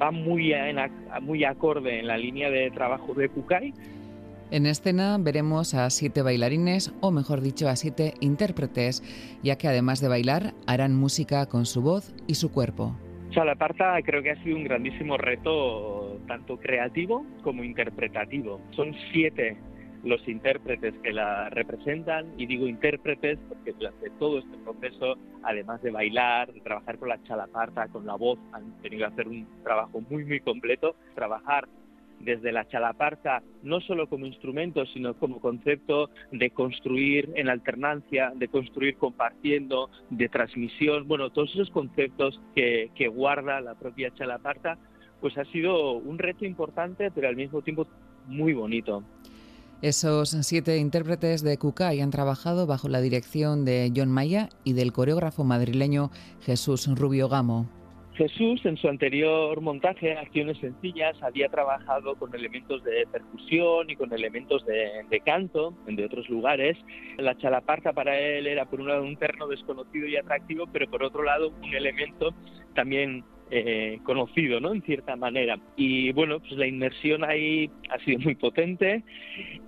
va 0.00 0.10
muy, 0.10 0.54
muy 1.20 1.44
acorde 1.44 2.00
en 2.00 2.06
la 2.06 2.16
línea 2.16 2.50
de 2.50 2.70
trabajo 2.70 3.12
de 3.12 3.28
Kukai 3.28 3.74
en 4.50 4.66
escena 4.66 5.16
veremos 5.18 5.74
a 5.74 5.90
siete 5.90 6.22
bailarines, 6.22 6.94
o 7.00 7.10
mejor 7.10 7.40
dicho, 7.40 7.68
a 7.68 7.76
siete 7.76 8.14
intérpretes, 8.20 9.02
ya 9.42 9.56
que 9.56 9.68
además 9.68 10.00
de 10.00 10.08
bailar, 10.08 10.54
harán 10.66 10.94
música 10.94 11.46
con 11.46 11.66
su 11.66 11.82
voz 11.82 12.14
y 12.26 12.34
su 12.34 12.52
cuerpo. 12.52 12.96
Chalaparta 13.30 14.00
creo 14.04 14.22
que 14.22 14.30
ha 14.30 14.42
sido 14.44 14.56
un 14.56 14.64
grandísimo 14.64 15.16
reto, 15.16 16.20
tanto 16.28 16.56
creativo 16.56 17.26
como 17.42 17.64
interpretativo. 17.64 18.60
Son 18.76 18.94
siete 19.12 19.56
los 20.04 20.26
intérpretes 20.28 20.94
que 21.02 21.12
la 21.12 21.48
representan, 21.50 22.26
y 22.36 22.46
digo 22.46 22.66
intérpretes 22.66 23.38
porque 23.48 23.72
durante 23.72 24.10
todo 24.18 24.38
este 24.38 24.56
proceso, 24.58 25.16
además 25.42 25.82
de 25.82 25.90
bailar, 25.90 26.52
de 26.52 26.60
trabajar 26.60 26.98
con 26.98 27.08
la 27.08 27.22
chalaparta, 27.24 27.88
con 27.88 28.06
la 28.06 28.14
voz, 28.14 28.38
han 28.52 28.70
tenido 28.82 29.06
que 29.06 29.12
hacer 29.12 29.28
un 29.28 29.46
trabajo 29.62 30.00
muy, 30.10 30.24
muy 30.24 30.40
completo, 30.40 30.94
trabajar 31.14 31.66
desde 32.24 32.52
la 32.52 32.66
chalaparta, 32.66 33.42
no 33.62 33.80
solo 33.80 34.08
como 34.08 34.26
instrumento, 34.26 34.84
sino 34.86 35.14
como 35.14 35.40
concepto 35.40 36.10
de 36.32 36.50
construir 36.50 37.30
en 37.36 37.48
alternancia, 37.48 38.32
de 38.34 38.48
construir 38.48 38.96
compartiendo, 38.96 39.90
de 40.10 40.28
transmisión, 40.28 41.06
bueno, 41.06 41.30
todos 41.30 41.50
esos 41.54 41.70
conceptos 41.70 42.40
que, 42.54 42.90
guarda 43.14 43.60
la 43.60 43.74
propia 43.74 44.12
chalaparta, 44.14 44.78
pues 45.20 45.36
ha 45.38 45.44
sido 45.46 45.92
un 45.92 46.18
reto 46.18 46.44
importante, 46.44 47.10
pero 47.10 47.28
al 47.28 47.36
mismo 47.36 47.62
tiempo 47.62 47.86
muy 48.26 48.54
bonito. 48.54 49.04
Esos 49.82 50.30
siete 50.30 50.78
intérpretes 50.78 51.42
de 51.42 51.58
Kukai 51.58 52.00
han 52.00 52.10
trabajado 52.10 52.66
bajo 52.66 52.88
la 52.88 53.00
dirección 53.00 53.64
de 53.64 53.92
John 53.94 54.10
Maya 54.10 54.48
y 54.64 54.72
del 54.72 54.92
coreógrafo 54.92 55.44
madrileño 55.44 56.10
Jesús 56.40 56.88
Rubio 56.96 57.28
Gamo. 57.28 57.83
Jesús, 58.14 58.64
en 58.64 58.76
su 58.76 58.88
anterior 58.88 59.60
montaje, 59.60 60.16
Acciones 60.16 60.58
Sencillas, 60.58 61.20
había 61.20 61.48
trabajado 61.48 62.14
con 62.14 62.32
elementos 62.32 62.84
de 62.84 63.08
percusión 63.10 63.90
y 63.90 63.96
con 63.96 64.12
elementos 64.12 64.64
de, 64.66 65.04
de, 65.10 65.20
canto 65.20 65.74
de 65.86 66.04
otros 66.04 66.28
lugares. 66.28 66.78
La 67.18 67.36
chalaparta 67.36 67.92
para 67.92 68.16
él 68.18 68.46
era, 68.46 68.66
por 68.66 68.80
un 68.80 68.88
lado, 68.88 69.02
un 69.02 69.16
terno 69.16 69.48
desconocido 69.48 70.06
y 70.06 70.16
atractivo, 70.16 70.68
pero 70.72 70.88
por 70.88 71.02
otro 71.02 71.24
lado, 71.24 71.52
un 71.60 71.74
elemento 71.74 72.32
también 72.74 73.24
eh, 73.50 73.98
conocido, 74.04 74.58
¿no? 74.58 74.72
En 74.72 74.82
cierta 74.82 75.16
manera. 75.16 75.58
Y 75.76 76.12
bueno, 76.12 76.40
pues 76.40 76.52
la 76.52 76.66
inmersión 76.66 77.24
ahí 77.24 77.70
ha 77.90 77.98
sido 77.98 78.18
muy 78.20 78.34
potente 78.34 79.04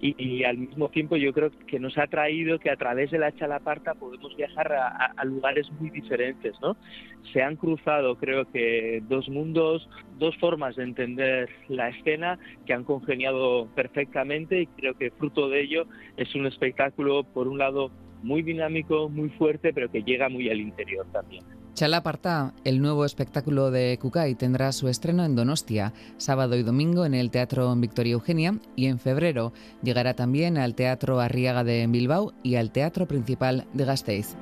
y, 0.00 0.44
al 0.44 0.58
mismo 0.58 0.88
tiempo 0.88 1.16
yo 1.16 1.32
creo 1.32 1.50
que 1.66 1.78
nos 1.78 1.98
ha 1.98 2.06
traído 2.06 2.58
que 2.58 2.70
a 2.70 2.76
través 2.76 3.10
de 3.10 3.18
la 3.18 3.32
Chalaparta 3.32 3.94
podemos 3.94 4.34
viajar 4.36 4.72
a, 4.72 5.24
lugares 5.24 5.70
muy 5.78 5.90
diferentes, 5.90 6.54
¿no? 6.60 6.76
Se 7.32 7.42
han 7.42 7.56
cruzado, 7.56 8.16
creo 8.16 8.50
que, 8.50 9.02
dos 9.08 9.28
mundos, 9.28 9.88
dos 10.18 10.36
formas 10.38 10.76
de 10.76 10.84
entender 10.84 11.48
la 11.68 11.90
escena 11.90 12.38
que 12.64 12.72
han 12.72 12.84
congeniado 12.84 13.68
perfectamente 13.74 14.62
y 14.62 14.66
creo 14.68 14.94
que 14.94 15.10
fruto 15.10 15.48
de 15.48 15.62
ello 15.62 15.86
es 16.16 16.34
un 16.34 16.46
espectáculo, 16.46 17.24
por 17.24 17.46
un 17.48 17.58
lado, 17.58 17.90
muy 18.22 18.42
dinámico, 18.42 19.08
muy 19.08 19.28
fuerte, 19.30 19.72
pero 19.72 19.90
que 19.90 20.02
llega 20.02 20.28
muy 20.28 20.48
al 20.50 20.60
interior 20.60 21.06
también. 21.12 21.44
Chalaparta, 21.76 22.54
el 22.64 22.80
nuevo 22.80 23.04
espectáculo 23.04 23.70
de 23.70 23.98
Kukai, 24.00 24.34
tendrá 24.34 24.72
su 24.72 24.88
estreno 24.88 25.26
en 25.26 25.36
Donostia, 25.36 25.92
sábado 26.16 26.56
y 26.56 26.62
domingo 26.62 27.04
en 27.04 27.12
el 27.12 27.30
Teatro 27.30 27.76
Victoria 27.76 28.14
Eugenia 28.14 28.58
y 28.76 28.86
en 28.86 28.98
febrero 28.98 29.52
llegará 29.82 30.14
también 30.14 30.56
al 30.56 30.74
Teatro 30.74 31.20
Arriaga 31.20 31.64
de 31.64 31.86
Bilbao 31.86 32.32
y 32.42 32.54
al 32.54 32.72
Teatro 32.72 33.06
Principal 33.06 33.66
de 33.74 33.84
Gasteiz. 33.84 34.38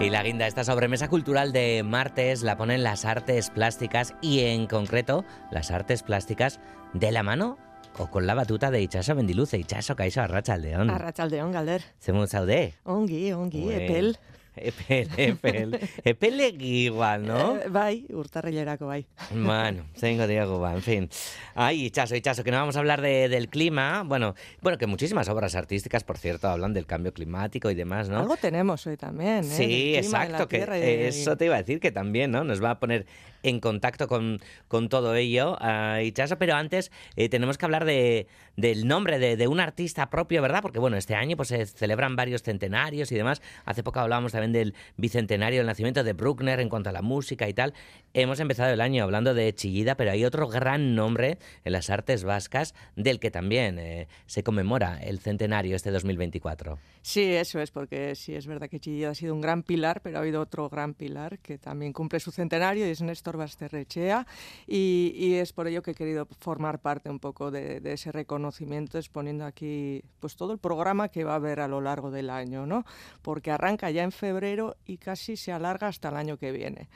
Y 0.00 0.08
la 0.08 0.22
guinda, 0.22 0.46
esta 0.46 0.64
sobremesa 0.64 1.08
cultural 1.08 1.52
de 1.52 1.82
martes 1.84 2.42
la 2.42 2.56
ponen 2.56 2.82
las 2.82 3.04
artes 3.04 3.50
plásticas 3.50 4.14
y 4.22 4.40
en 4.40 4.66
concreto 4.66 5.26
las 5.50 5.70
artes 5.70 6.02
plásticas 6.02 6.58
de 6.94 7.12
la 7.12 7.22
mano 7.22 7.58
o 7.98 8.06
con 8.10 8.26
la 8.26 8.32
batuta 8.32 8.70
de 8.70 8.80
Itxaso 8.80 9.14
Bendiluce. 9.14 9.58
Itxaso, 9.58 9.96
kaixo, 9.96 10.22
arratsaldeon. 10.22 10.88
Arratsaldeon, 10.88 11.52
galder. 11.52 11.82
Zemut 12.00 12.30
zaude? 12.30 12.76
Ongi, 12.84 13.32
ongi, 13.34 13.70
epel. 13.70 14.16
Epel, 14.62 15.08
epel. 15.16 15.80
Epelegi 16.04 16.84
igual, 16.84 17.26
¿no? 17.26 17.56
Eh, 17.56 17.68
bai, 17.68 18.06
urtarrilerako 18.10 18.86
bai. 18.86 19.06
Bueno, 19.30 19.84
tengo 19.98 20.26
Diego, 20.26 20.68
en 20.68 20.82
fin. 20.82 21.08
Ay, 21.54 21.90
Chaso, 21.90 22.18
Chaso, 22.18 22.44
que 22.44 22.50
no 22.50 22.58
vamos 22.58 22.76
a 22.76 22.80
hablar 22.80 23.00
de, 23.00 23.28
del 23.28 23.48
clima. 23.48 24.02
Bueno, 24.04 24.34
bueno, 24.60 24.78
que 24.78 24.86
muchísimas 24.86 25.28
obras 25.28 25.54
artísticas, 25.54 26.04
por 26.04 26.18
cierto, 26.18 26.48
hablan 26.48 26.72
del 26.72 26.86
cambio 26.86 27.12
climático 27.12 27.70
y 27.70 27.74
demás, 27.74 28.08
¿no? 28.08 28.18
Algo 28.18 28.36
tenemos 28.36 28.86
hoy 28.86 28.96
también, 28.96 29.38
¿eh? 29.38 29.42
Sí, 29.44 29.94
exacto, 29.96 30.48
que 30.48 31.08
eso 31.08 31.36
te 31.36 31.46
iba 31.46 31.56
a 31.56 31.58
decir 31.58 31.80
que 31.80 31.92
también, 31.92 32.30
¿no? 32.30 32.44
Nos 32.44 32.62
va 32.62 32.72
a 32.72 32.80
poner 32.80 33.06
en 33.42 33.60
contacto 33.60 34.06
con, 34.06 34.38
con 34.68 34.88
todo 34.88 35.14
ello, 35.14 35.54
uh, 35.54 36.36
pero 36.38 36.54
antes 36.54 36.90
eh, 37.16 37.28
tenemos 37.28 37.58
que 37.58 37.64
hablar 37.64 37.84
de, 37.84 38.26
del 38.60 38.86
nombre 38.86 39.18
de, 39.18 39.48
un 39.48 39.60
artista 39.60 40.10
propio, 40.10 40.42
¿verdad? 40.42 40.62
Porque 40.62 40.78
bueno, 40.78 40.96
este 40.96 41.14
año 41.14 41.36
pues 41.36 41.48
se 41.48 41.66
celebran 41.66 42.16
varios 42.16 42.42
centenarios 42.42 43.10
y 43.10 43.14
demás. 43.14 43.42
Hace 43.64 43.82
poco 43.82 44.00
hablábamos 44.00 44.32
también 44.32 44.52
del 44.52 44.74
bicentenario 44.96 45.60
del 45.60 45.66
nacimiento 45.66 46.04
de 46.04 46.12
Bruckner 46.12 46.60
en 46.60 46.68
cuanto 46.68 46.90
a 46.90 46.92
la 46.92 47.02
música 47.02 47.48
y 47.48 47.54
tal. 47.54 47.74
Hemos 48.12 48.40
empezado 48.40 48.72
el 48.72 48.80
año 48.80 49.04
hablando 49.04 49.34
de 49.34 49.54
Chillida, 49.54 49.94
pero 49.94 50.10
hay 50.10 50.24
otro 50.24 50.48
gran 50.48 50.96
nombre 50.96 51.38
en 51.64 51.72
las 51.72 51.90
artes 51.90 52.24
vascas 52.24 52.74
del 52.96 53.20
que 53.20 53.30
también 53.30 53.78
eh, 53.78 54.08
se 54.26 54.42
conmemora 54.42 55.00
el 55.00 55.20
centenario 55.20 55.76
este 55.76 55.92
2024. 55.92 56.76
Sí, 57.02 57.22
eso 57.22 57.60
es, 57.60 57.70
porque 57.70 58.16
sí 58.16 58.34
es 58.34 58.48
verdad 58.48 58.68
que 58.68 58.80
Chillida 58.80 59.10
ha 59.10 59.14
sido 59.14 59.32
un 59.32 59.40
gran 59.40 59.62
pilar, 59.62 60.00
pero 60.02 60.18
ha 60.18 60.22
habido 60.22 60.40
otro 60.40 60.68
gran 60.68 60.94
pilar 60.94 61.38
que 61.38 61.56
también 61.56 61.92
cumple 61.92 62.18
su 62.18 62.32
centenario 62.32 62.84
y 62.84 62.90
es 62.90 63.00
Néstor 63.00 63.36
Basterrechea 63.36 64.26
y, 64.66 65.12
y 65.14 65.34
es 65.34 65.52
por 65.52 65.68
ello 65.68 65.80
que 65.80 65.92
he 65.92 65.94
querido 65.94 66.26
formar 66.40 66.80
parte 66.80 67.10
un 67.10 67.20
poco 67.20 67.52
de, 67.52 67.78
de, 67.78 67.92
ese 67.92 68.10
reconocimiento 68.10 68.98
exponiendo 68.98 69.44
aquí 69.44 70.02
pues 70.18 70.34
todo 70.34 70.52
el 70.52 70.58
programa 70.58 71.10
que 71.10 71.22
va 71.22 71.34
a 71.34 71.36
haber 71.36 71.60
a 71.60 71.68
lo 71.68 71.80
largo 71.80 72.10
del 72.10 72.30
año, 72.30 72.66
¿no? 72.66 72.84
Porque 73.22 73.52
arranca 73.52 73.88
ya 73.92 74.02
en 74.02 74.10
febrero 74.10 74.76
y 74.84 74.96
casi 74.96 75.36
se 75.36 75.52
alarga 75.52 75.86
hasta 75.86 76.08
el 76.08 76.16
año 76.16 76.38
que 76.38 76.50
viene. 76.50 76.88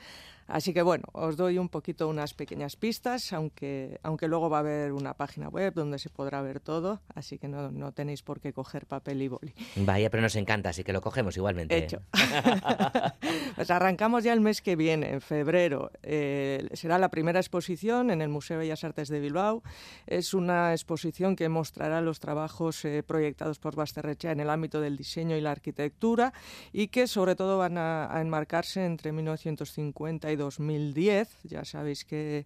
Así 0.47 0.73
que 0.73 0.83
bueno, 0.83 1.05
os 1.13 1.37
doy 1.37 1.57
un 1.57 1.69
poquito 1.69 2.07
unas 2.07 2.33
pequeñas 2.33 2.75
pistas, 2.75 3.33
aunque, 3.33 3.99
aunque 4.03 4.27
luego 4.27 4.49
va 4.49 4.57
a 4.57 4.59
haber 4.59 4.91
una 4.91 5.15
página 5.15 5.49
web 5.49 5.73
donde 5.73 5.97
se 5.97 6.09
podrá 6.09 6.41
ver 6.41 6.59
todo, 6.59 7.01
así 7.15 7.39
que 7.39 7.47
no, 7.47 7.71
no 7.71 7.91
tenéis 7.93 8.21
por 8.21 8.39
qué 8.39 8.53
coger 8.53 8.85
papel 8.85 9.21
y 9.21 9.27
boli. 9.27 9.53
Vaya, 9.75 10.09
pero 10.09 10.21
nos 10.21 10.35
encanta, 10.35 10.69
así 10.69 10.83
que 10.83 10.93
lo 10.93 11.01
cogemos 11.01 11.35
igualmente. 11.35 11.75
Hecho. 11.75 12.01
pues 13.55 13.71
arrancamos 13.71 14.23
ya 14.23 14.33
el 14.33 14.41
mes 14.41 14.61
que 14.61 14.75
viene, 14.75 15.13
en 15.13 15.21
febrero. 15.21 15.91
Eh, 16.03 16.67
será 16.73 16.99
la 16.99 17.09
primera 17.09 17.39
exposición 17.39 18.11
en 18.11 18.21
el 18.21 18.29
Museo 18.29 18.57
de 18.57 18.65
Bellas 18.65 18.83
Artes 18.83 19.09
de 19.09 19.19
Bilbao. 19.19 19.63
Es 20.05 20.33
una 20.33 20.73
exposición 20.73 21.35
que 21.35 21.49
mostrará 21.49 22.01
los 22.01 22.19
trabajos 22.19 22.85
eh, 22.85 23.01
proyectados 23.01 23.57
por 23.57 23.75
Basterrechea 23.75 24.31
en 24.31 24.39
el 24.39 24.49
ámbito 24.51 24.79
del 24.79 24.95
diseño 24.95 25.35
y 25.35 25.41
la 25.41 25.51
arquitectura 25.51 26.33
y 26.71 26.89
que 26.89 27.07
sobre 27.07 27.35
todo 27.35 27.57
van 27.57 27.77
a, 27.77 28.15
a 28.15 28.21
enmarcarse 28.21 28.85
entre 28.85 29.11
1950 29.11 30.31
y 30.31 30.34
2010. 30.35 31.29
Ya 31.43 31.65
sabéis 31.65 32.05
que, 32.05 32.45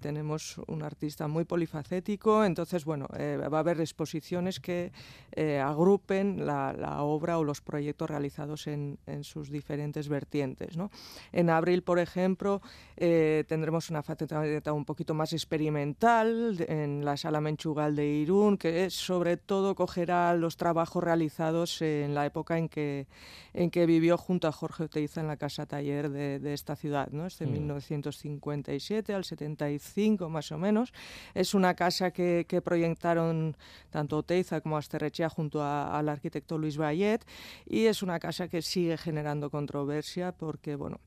tenemos 0.00 0.58
un 0.66 0.82
artista 0.82 1.28
muy 1.28 1.44
polifacético, 1.44 2.44
entonces, 2.44 2.84
bueno, 2.86 3.06
eh, 3.18 3.36
va 3.36 3.58
a 3.58 3.60
haber 3.60 3.80
exposiciones 3.80 4.58
que 4.58 4.92
eh, 5.32 5.60
agrupen 5.60 6.46
la, 6.46 7.02
obra 7.02 7.38
o 7.38 7.44
los 7.44 7.60
proyectos 7.60 8.08
realizados 8.08 8.66
en, 8.66 8.98
sus 9.22 9.50
diferentes 9.50 10.08
vertientes. 10.08 10.76
¿no? 10.76 10.90
En 11.32 11.50
abril, 11.50 11.82
por 11.82 11.98
ejemplo, 11.98 12.62
eh, 12.96 13.44
tendremos 13.46 13.90
una 13.90 14.02
faceta 14.02 14.72
un 14.72 14.84
poquito 14.84 15.12
más 15.12 15.32
experimental 15.32 16.56
en 16.66 17.04
la 17.04 17.16
Sala 17.16 17.40
Menchugal 17.40 17.94
de 17.94 18.06
Irún, 18.06 18.56
que 18.56 18.88
sobre 18.90 19.36
todo 19.36 19.74
cogerá 19.74 20.34
los 20.34 20.56
trabajos 20.56 21.04
realizados 21.04 21.82
en 21.82 22.14
la 22.14 22.26
época 22.26 22.58
en 22.58 22.68
que, 22.68 23.06
en 23.52 23.70
que 23.70 23.86
vivió 23.86 24.16
junto 24.16 24.48
a 24.48 24.52
Jorge 24.52 24.84
Oteiza 24.84 25.20
en 25.20 25.26
la 25.28 25.36
casa 25.36 25.66
taller 25.66 26.10
de, 26.10 26.38
de 26.38 26.54
esta 26.54 26.76
ciudad. 26.76 27.08
¿no? 27.10 27.23
De 27.38 27.46
mm. 27.46 27.52
1957 27.52 29.14
al 29.14 29.24
75 29.24 30.28
más 30.28 30.52
o 30.52 30.58
menos. 30.58 30.92
Es 31.34 31.54
una 31.54 31.74
casa 31.74 32.10
que, 32.10 32.44
que 32.48 32.60
proyectaron 32.60 33.56
tanto 33.90 34.22
Teiza 34.22 34.60
como 34.60 34.76
Asterrechea 34.76 35.28
junto 35.28 35.62
a, 35.62 35.98
al 35.98 36.08
arquitecto 36.08 36.58
Luis 36.58 36.76
Bayet 36.76 37.24
y 37.66 37.86
es 37.86 38.02
una 38.02 38.20
casa 38.20 38.48
que 38.48 38.62
sigue 38.62 38.96
generando 38.98 39.50
controversia 39.50 40.32
porque, 40.32 40.76
bueno, 40.76 41.00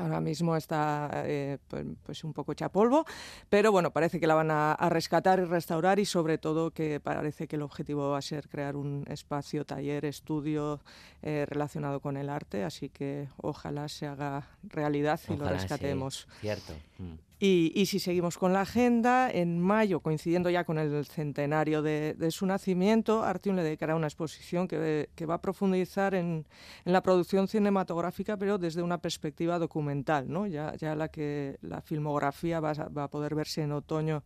Ahora 0.00 0.20
mismo 0.20 0.56
está 0.56 1.10
eh, 1.26 1.58
pues, 1.68 1.84
pues, 2.02 2.24
un 2.24 2.32
poco 2.32 2.52
hecha 2.52 2.70
polvo, 2.70 3.04
pero 3.50 3.70
bueno, 3.70 3.90
parece 3.90 4.18
que 4.18 4.26
la 4.26 4.34
van 4.34 4.50
a, 4.50 4.72
a, 4.72 4.88
rescatar 4.88 5.40
y 5.40 5.44
restaurar 5.44 5.98
y 5.98 6.06
sobre 6.06 6.38
todo 6.38 6.70
que 6.70 7.00
parece 7.00 7.46
que 7.46 7.56
el 7.56 7.62
objetivo 7.62 8.10
va 8.10 8.18
a 8.18 8.22
ser 8.22 8.48
crear 8.48 8.76
un 8.76 9.04
espacio, 9.08 9.66
taller, 9.66 10.06
estudio 10.06 10.80
eh, 11.22 11.44
relacionado 11.46 12.00
con 12.00 12.16
el 12.16 12.30
arte, 12.30 12.64
así 12.64 12.88
que 12.88 13.28
ojalá 13.36 13.88
se 13.88 14.06
haga 14.06 14.48
realidad 14.62 15.20
y 15.28 15.32
ojalá, 15.32 15.50
lo 15.50 15.56
rescatemos. 15.56 16.26
Sí, 16.32 16.38
cierto. 16.40 16.72
Mm. 16.98 17.14
Y, 17.40 17.84
si 17.86 17.98
seguimos 17.98 18.38
con 18.38 18.52
la 18.52 18.62
agenda, 18.62 19.30
en 19.30 19.60
mayo, 19.60 20.00
coincidiendo 20.00 20.50
ya 20.50 20.64
con 20.64 20.78
el 20.78 21.04
centenario 21.04 21.82
de, 21.82 22.14
de 22.14 22.30
su 22.30 22.46
nacimiento, 22.46 23.22
Artium 23.22 23.56
le 23.56 23.64
dedicará 23.64 23.96
una 23.96 24.06
exposición 24.06 24.68
que, 24.68 25.10
que 25.14 25.26
va 25.26 25.34
a 25.34 25.40
profundizar 25.40 26.14
en, 26.14 26.46
en, 26.84 26.92
la 26.92 27.02
producción 27.02 27.48
cinematográfica, 27.48 28.36
pero 28.36 28.56
desde 28.56 28.82
una 28.82 28.98
perspectiva 28.98 29.58
documental, 29.58 30.30
¿no? 30.30 30.46
ya, 30.46 30.74
la 30.94 31.08
que 31.08 31.58
la 31.60 31.82
filmografía 31.82 32.60
va 32.60 32.70
a 32.70 33.08
poder 33.08 33.34
verse 33.34 33.62
en 33.62 33.72
otoño 33.72 34.22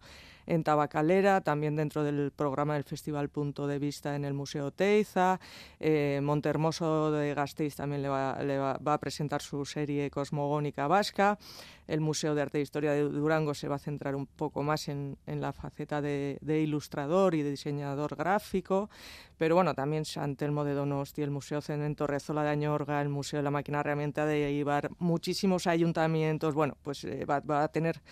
en 0.49 0.65
Tabacalera, 0.65 1.43
también 1.43 1.77
dentro 1.77 2.03
del 2.03 2.33
programa 2.35 2.75
del 2.75 2.85
Festival 2.85 3.29
Punto 3.29 3.67
de 3.67 3.79
Vista 3.79 4.17
en 4.17 4.25
el 4.25 4.33
Museo 4.33 4.71
Teiza. 4.71 5.39
Eh, 5.79 6.21
Montermoso 6.23 7.13
de 7.13 7.35
Gasteiz 7.35 7.77
también 7.77 8.01
le, 8.01 8.09
va, 8.09 8.79
va, 8.79 8.95
a 8.95 8.99
presentar 8.99 9.43
su 9.43 9.65
serie 9.67 10.11
Cosmogónica 10.11 10.87
Vasca. 10.87 11.39
El 11.87 12.01
Museo 12.01 12.35
de 12.35 12.43
Arte 12.43 12.59
e 12.59 12.61
Historia 12.63 12.93
de 12.93 13.03
Durango 13.03 13.55
se 13.55 13.69
va 13.69 13.77
a 13.77 13.79
centrar 13.79 14.15
un 14.15 14.27
poco 14.27 14.63
más 14.63 14.89
en, 14.89 15.17
la 15.27 15.53
faceta 15.53 16.01
de, 16.03 16.39
ilustrador 16.47 17.35
y 17.35 17.43
de 17.43 17.51
diseñador 17.51 18.17
gráfico. 18.17 18.91
Pero 19.39 19.55
bueno, 19.55 19.75
también 19.75 20.05
San 20.05 20.37
Telmo 20.37 20.65
de 20.65 20.75
Donosti, 20.75 21.23
el 21.23 21.31
Museo 21.31 21.61
Zen 21.63 21.83
en 21.83 21.95
de 21.95 22.49
Añorga, 22.49 23.01
el 23.01 23.09
Museo 23.09 23.39
de 23.39 23.45
la 23.45 23.51
Máquina 23.51 23.81
Herramienta 23.81 24.27
de 24.27 24.53
Ibar, 24.53 24.91
muchísimos 24.99 25.67
ayuntamientos. 25.67 26.55
Bueno, 26.55 26.77
pues 26.83 27.05
eh, 27.05 27.25
va 27.25 27.63
a 27.63 27.69
tener 27.69 28.03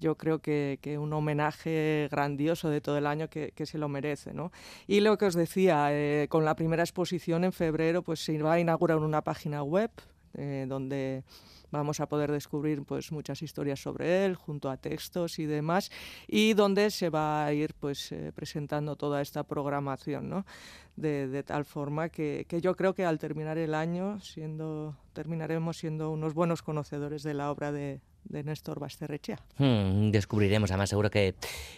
yo 0.00 0.16
creo 0.16 0.40
que, 0.40 0.78
que, 0.82 0.98
un 0.98 1.12
homenaje 1.12 2.08
grandioso 2.10 2.68
de 2.68 2.80
todo 2.80 2.98
el 2.98 3.06
año 3.06 3.28
que, 3.28 3.52
que 3.52 3.66
se 3.66 3.78
lo 3.78 3.88
merece. 3.88 4.32
¿no? 4.34 4.52
Y 4.86 5.00
lo 5.00 5.16
que 5.18 5.26
os 5.26 5.34
decía, 5.34 5.88
eh, 5.90 6.26
con 6.28 6.44
la 6.44 6.56
primera 6.56 6.82
exposición 6.82 7.44
en 7.44 7.52
febrero, 7.52 8.02
pues 8.02 8.20
se 8.24 8.40
va 8.42 8.54
a 8.54 8.60
inaugurar 8.60 8.98
una 8.98 9.22
página 9.22 9.62
web 9.62 9.90
eh, 10.34 10.66
donde 10.68 11.24
vamos 11.70 12.00
a 12.00 12.08
poder 12.08 12.30
descubrir 12.30 12.82
pues 12.84 13.10
muchas 13.10 13.42
historias 13.42 13.80
sobre 13.80 14.24
él 14.24 14.34
junto 14.34 14.70
a 14.70 14.76
textos 14.76 15.38
y 15.38 15.46
demás 15.46 15.90
y 16.28 16.54
donde 16.54 16.90
se 16.90 17.10
va 17.10 17.44
a 17.44 17.52
ir 17.52 17.74
pues 17.74 18.12
eh, 18.12 18.32
presentando 18.34 18.96
toda 18.96 19.20
esta 19.20 19.44
programación 19.44 20.28
¿no? 20.28 20.46
de, 20.94 21.26
de, 21.28 21.42
tal 21.42 21.64
forma 21.64 22.08
que, 22.08 22.46
que, 22.48 22.60
yo 22.60 22.76
creo 22.76 22.94
que 22.94 23.04
al 23.04 23.18
terminar 23.18 23.58
el 23.58 23.74
año 23.74 24.20
siendo 24.20 24.96
terminaremos 25.12 25.78
siendo 25.78 26.10
unos 26.10 26.34
buenos 26.34 26.62
conocedores 26.62 27.22
de 27.22 27.34
la 27.34 27.50
obra 27.50 27.72
de, 27.72 28.00
de 28.28 28.42
Néstor 28.42 28.80
Basterrechea. 28.80 29.38
Hmm, 29.58 30.10
descubriremos, 30.10 30.70
además 30.70 30.90
seguro 30.90 31.10
que, 31.10 31.34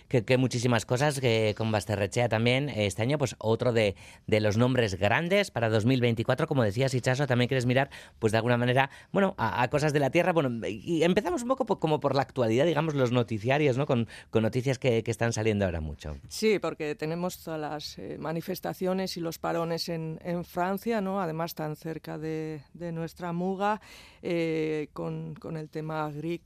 que, 0.09 0.39
muchísimas 0.39 0.87
cosas 0.87 1.21
que 1.21 1.55
con 1.57 1.71
Basterrechea 1.73 2.29
también. 2.29 2.69
Este 2.69 3.03
año, 3.03 3.19
pues 3.19 3.37
otro 3.39 3.73
de, 3.73 3.97
de 4.27 4.41
los 4.41 4.57
nombres 4.57 4.99
grandes 4.99 5.51
para 5.51 5.69
2024, 5.69 6.47
como 6.47 6.63
decías, 6.63 6.95
Ichaso, 6.95 7.27
también 7.27 7.49
quieres 7.49 7.67
mirar, 7.67 7.91
pues 8.19 8.33
de 8.33 8.39
alguna 8.39 8.57
manera, 8.57 8.91
bueno, 9.13 9.35
a, 9.39 9.69
cosas 9.69 9.93
de 9.93 10.01
la 10.01 10.11
Tierra. 10.11 10.33
Bueno, 10.33 10.67
y 10.67 11.03
empezamos 11.03 11.43
un 11.43 11.49
poco 11.49 11.79
como 11.79 12.01
por 12.01 12.15
la 12.15 12.23
actualidad, 12.23 12.67
digamos, 12.67 12.95
los 12.95 13.13
noticiarios, 13.13 13.77
¿no? 13.77 13.87
Con, 13.87 14.09
con 14.31 14.43
noticias 14.43 14.79
que, 14.79 15.03
que, 15.03 15.11
están 15.11 15.33
saliendo 15.33 15.65
ahora 15.65 15.81
mucho. 15.81 16.17
Sí, 16.29 16.59
porque 16.59 16.95
tenemos 16.95 17.43
todas 17.43 17.61
las 17.61 17.99
eh, 17.99 18.17
manifestaciones 18.19 19.17
y 19.17 19.21
los 19.21 19.39
parones 19.39 19.89
en, 19.89 20.19
en, 20.23 20.45
Francia, 20.45 21.01
¿no? 21.01 21.21
Además, 21.21 21.55
tan 21.55 21.77
cerca 21.77 22.19
de, 22.19 22.63
de 22.75 22.93
nuestra 22.93 23.33
muga, 23.33 23.81
eh, 24.23 24.89
con, 24.93 25.35
con, 25.35 25.57
el 25.57 25.69
tema 25.69 26.07
agrícola 26.07 26.38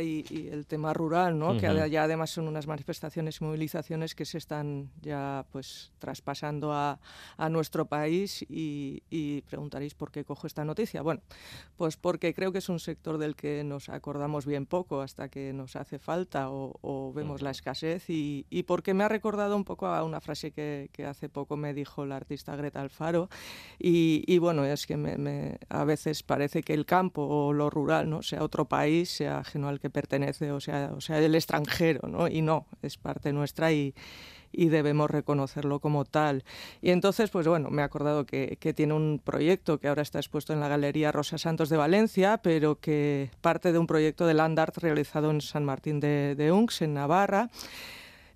y, 0.00 0.48
el 0.52 0.66
tema 0.66 0.92
rural, 0.92 1.38
¿no? 1.38 1.56
Que 1.56 1.90
ya 1.90 2.04
además 2.04 2.30
son 2.30 2.48
unas 2.48 2.66
manifestaciones 2.66 3.40
y 3.40 3.44
movilizaciones 3.44 4.14
que 4.14 4.24
se 4.24 4.38
están 4.38 4.90
ya, 5.00 5.46
pues, 5.50 5.92
traspasando 5.98 6.72
a, 6.72 6.98
a 7.36 7.48
nuestro 7.48 7.86
país 7.86 8.42
y, 8.48 9.02
y 9.10 9.42
preguntaréis 9.42 9.94
por 9.94 10.10
qué 10.10 10.24
cojo 10.24 10.46
esta 10.46 10.64
noticia. 10.64 11.02
Bueno, 11.02 11.22
pues 11.76 11.96
porque 11.96 12.34
creo 12.34 12.52
que 12.52 12.58
es 12.58 12.68
un 12.68 12.78
sector 12.78 13.18
del 13.18 13.34
que 13.34 13.64
nos 13.64 13.88
acordamos 13.88 14.46
bien 14.46 14.66
poco 14.66 15.00
hasta 15.00 15.28
que 15.28 15.52
nos 15.52 15.76
hace 15.76 15.98
falta 15.98 16.48
o, 16.50 17.12
vemos 17.14 17.42
la 17.42 17.50
escasez 17.50 18.10
y, 18.10 18.46
y, 18.50 18.64
porque 18.64 18.94
me 18.94 19.04
ha 19.04 19.08
recordado 19.08 19.56
un 19.56 19.64
poco 19.64 19.86
a 19.86 20.04
una 20.04 20.20
frase 20.20 20.52
que, 20.52 20.90
que 20.92 21.06
hace 21.06 21.28
poco 21.28 21.56
me 21.56 21.74
dijo 21.74 22.04
la 22.06 22.16
artista 22.16 22.54
Greta 22.56 22.80
Alfaro 22.80 23.28
y, 23.78 24.24
y 24.26 24.38
bueno, 24.38 24.64
es 24.64 24.86
que 24.86 24.96
me, 24.96 25.58
a 25.68 25.84
veces 25.84 26.22
parece 26.22 26.62
que 26.62 26.74
el 26.74 26.84
campo 26.86 27.22
o 27.22 27.52
lo 27.52 27.70
rural, 27.70 28.08
¿no? 28.08 28.22
sea 28.22 28.42
otro 28.42 28.66
país, 28.66 29.10
sea 29.10 29.37
ajeno 29.38 29.68
al 29.68 29.80
que 29.80 29.90
pertenece 29.90 30.52
o 30.52 30.60
sea, 30.60 30.92
o 30.94 31.00
sea 31.00 31.18
el 31.18 31.34
extranjero, 31.34 32.08
¿no? 32.08 32.28
y 32.28 32.42
no, 32.42 32.66
es 32.82 32.96
parte 32.96 33.32
nuestra 33.32 33.72
y 33.72 33.94
y 34.52 34.68
debemos 34.68 35.10
reconocerlo 35.10 35.80
como 35.80 36.04
tal. 36.04 36.44
Y 36.80 36.90
entonces, 36.90 37.30
pues 37.30 37.46
bueno, 37.46 37.70
me 37.70 37.82
he 37.82 37.84
acordado 37.84 38.24
que, 38.24 38.56
que, 38.60 38.72
tiene 38.72 38.94
un 38.94 39.20
proyecto 39.22 39.78
que 39.78 39.88
ahora 39.88 40.02
está 40.02 40.18
expuesto 40.18 40.52
en 40.52 40.60
la 40.60 40.68
Galería 40.68 41.12
Rosa 41.12 41.38
Santos 41.38 41.68
de 41.68 41.76
Valencia, 41.76 42.38
pero 42.38 42.76
que 42.76 43.30
parte 43.40 43.72
de 43.72 43.78
un 43.78 43.86
proyecto 43.86 44.26
de 44.26 44.34
Land 44.34 44.58
Art 44.58 44.78
realizado 44.78 45.30
en 45.30 45.40
San 45.40 45.64
Martín 45.64 46.00
de, 46.00 46.34
de 46.36 46.52
Unx, 46.52 46.82
en 46.82 46.94
Navarra. 46.94 47.50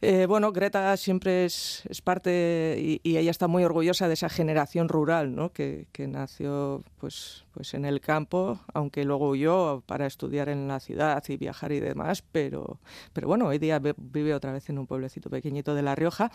Eh, 0.05 0.27
bueno, 0.27 0.51
Greta 0.51 0.97
siempre 0.97 1.45
es, 1.45 1.85
parte 2.03 2.99
y, 3.05 3.17
ella 3.17 3.31
está 3.31 3.47
muy 3.47 3.63
orgullosa 3.63 4.09
de 4.09 4.15
esa 4.15 4.29
generación 4.29 4.89
rural, 4.89 5.37
¿no? 5.37 5.53
que, 5.53 5.87
nació 6.09 6.83
pues, 6.99 7.45
pues 7.55 7.73
en 7.75 7.85
el 7.85 8.01
campo, 8.01 8.59
aunque 8.75 9.05
luego 9.05 9.29
huyó 9.29 9.85
para 9.87 10.07
estudiar 10.07 10.49
en 10.49 10.67
la 10.67 10.81
ciudad 10.81 11.23
y 11.29 11.37
viajar 11.37 11.71
y 11.71 11.79
demás, 11.79 12.25
pero, 12.33 12.81
pero 13.13 13.29
bueno, 13.29 13.47
hoy 13.47 13.59
día 13.59 13.81
vive 13.97 14.35
otra 14.35 14.51
vez 14.51 14.69
en 14.71 14.81
un 14.81 14.89
pueblecito 14.89 15.31
pequeñito 15.31 15.73
de 15.77 15.83
La 15.83 15.95
Rioja. 15.95 16.33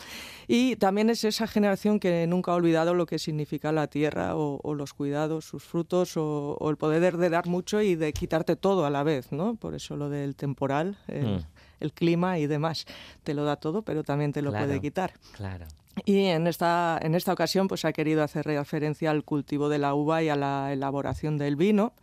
Y 0.48 0.78
también 0.78 1.10
es 1.10 1.26
esa 1.26 1.46
generación 1.46 2.00
que 2.00 2.26
nunca 2.26 2.54
ha 2.54 2.56
olvidado 2.56 2.94
lo 2.94 3.06
que 3.06 3.20
significa 3.20 3.74
la 3.74 3.88
tierra 3.88 4.38
o, 4.38 4.76
los 4.76 4.94
cuidados, 4.94 5.44
sus 5.44 5.66
frutos 5.66 6.16
o, 6.16 6.58
el 6.70 6.78
poder 6.78 7.18
de 7.18 7.30
dar 7.30 7.48
mucho 7.48 7.82
y 7.82 7.96
de 7.96 8.14
quitarte 8.14 8.56
todo 8.56 8.86
a 8.86 8.90
la 8.90 9.04
vez, 9.04 9.34
¿no? 9.34 9.56
Por 9.56 9.76
eso 9.76 9.98
lo 9.98 10.08
del 10.10 10.38
temporal. 10.38 10.98
Mm 11.10 11.57
el 11.80 11.94
clima 11.94 12.40
y 12.40 12.48
demás. 12.48 12.86
Te 13.24 13.34
lo 13.34 13.44
da 13.46 13.56
todo, 13.56 13.82
pero 13.82 14.04
también 14.04 14.34
te 14.34 14.42
lo 14.42 14.52
puede 14.52 14.80
quitar. 14.80 15.14
Claro. 15.34 15.66
Y 16.06 16.26
en 16.26 16.48
esta, 16.48 17.00
en 17.02 17.16
esta 17.16 17.34
ocasión 17.34 17.68
pues 17.68 17.86
ha 17.86 17.94
querido 17.94 18.24
hacer 18.24 18.46
referencia 18.46 19.12
al 19.12 19.24
cultivo 19.24 19.70
de 19.70 19.80
la 19.80 19.94
uva 19.96 20.22
y 20.22 20.30
a 20.30 20.36
la 20.36 20.72
elaboración 20.72 21.38
del 21.38 21.56
vino, 21.56 21.94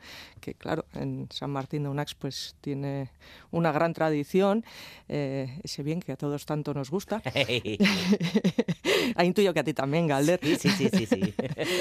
que 0.44 0.54
claro, 0.54 0.84
en 0.92 1.26
San 1.30 1.50
Martín 1.50 1.84
de 1.84 1.88
Unax 1.88 2.14
pues 2.14 2.54
tiene 2.60 3.10
una 3.50 3.72
gran 3.72 3.94
tradición, 3.94 4.62
eh, 5.08 5.58
ese 5.62 5.82
bien 5.82 6.00
que 6.00 6.12
a 6.12 6.16
todos 6.16 6.44
tanto 6.44 6.74
nos 6.74 6.90
gusta. 6.90 7.22
Ahí 9.16 9.26
intuyo 9.26 9.54
que 9.54 9.60
a 9.60 9.64
ti 9.64 9.72
también, 9.72 10.06
Galder. 10.06 10.40
Sí, 10.42 10.68
sí, 10.68 10.88
sí, 10.92 11.06
sí. 11.06 11.34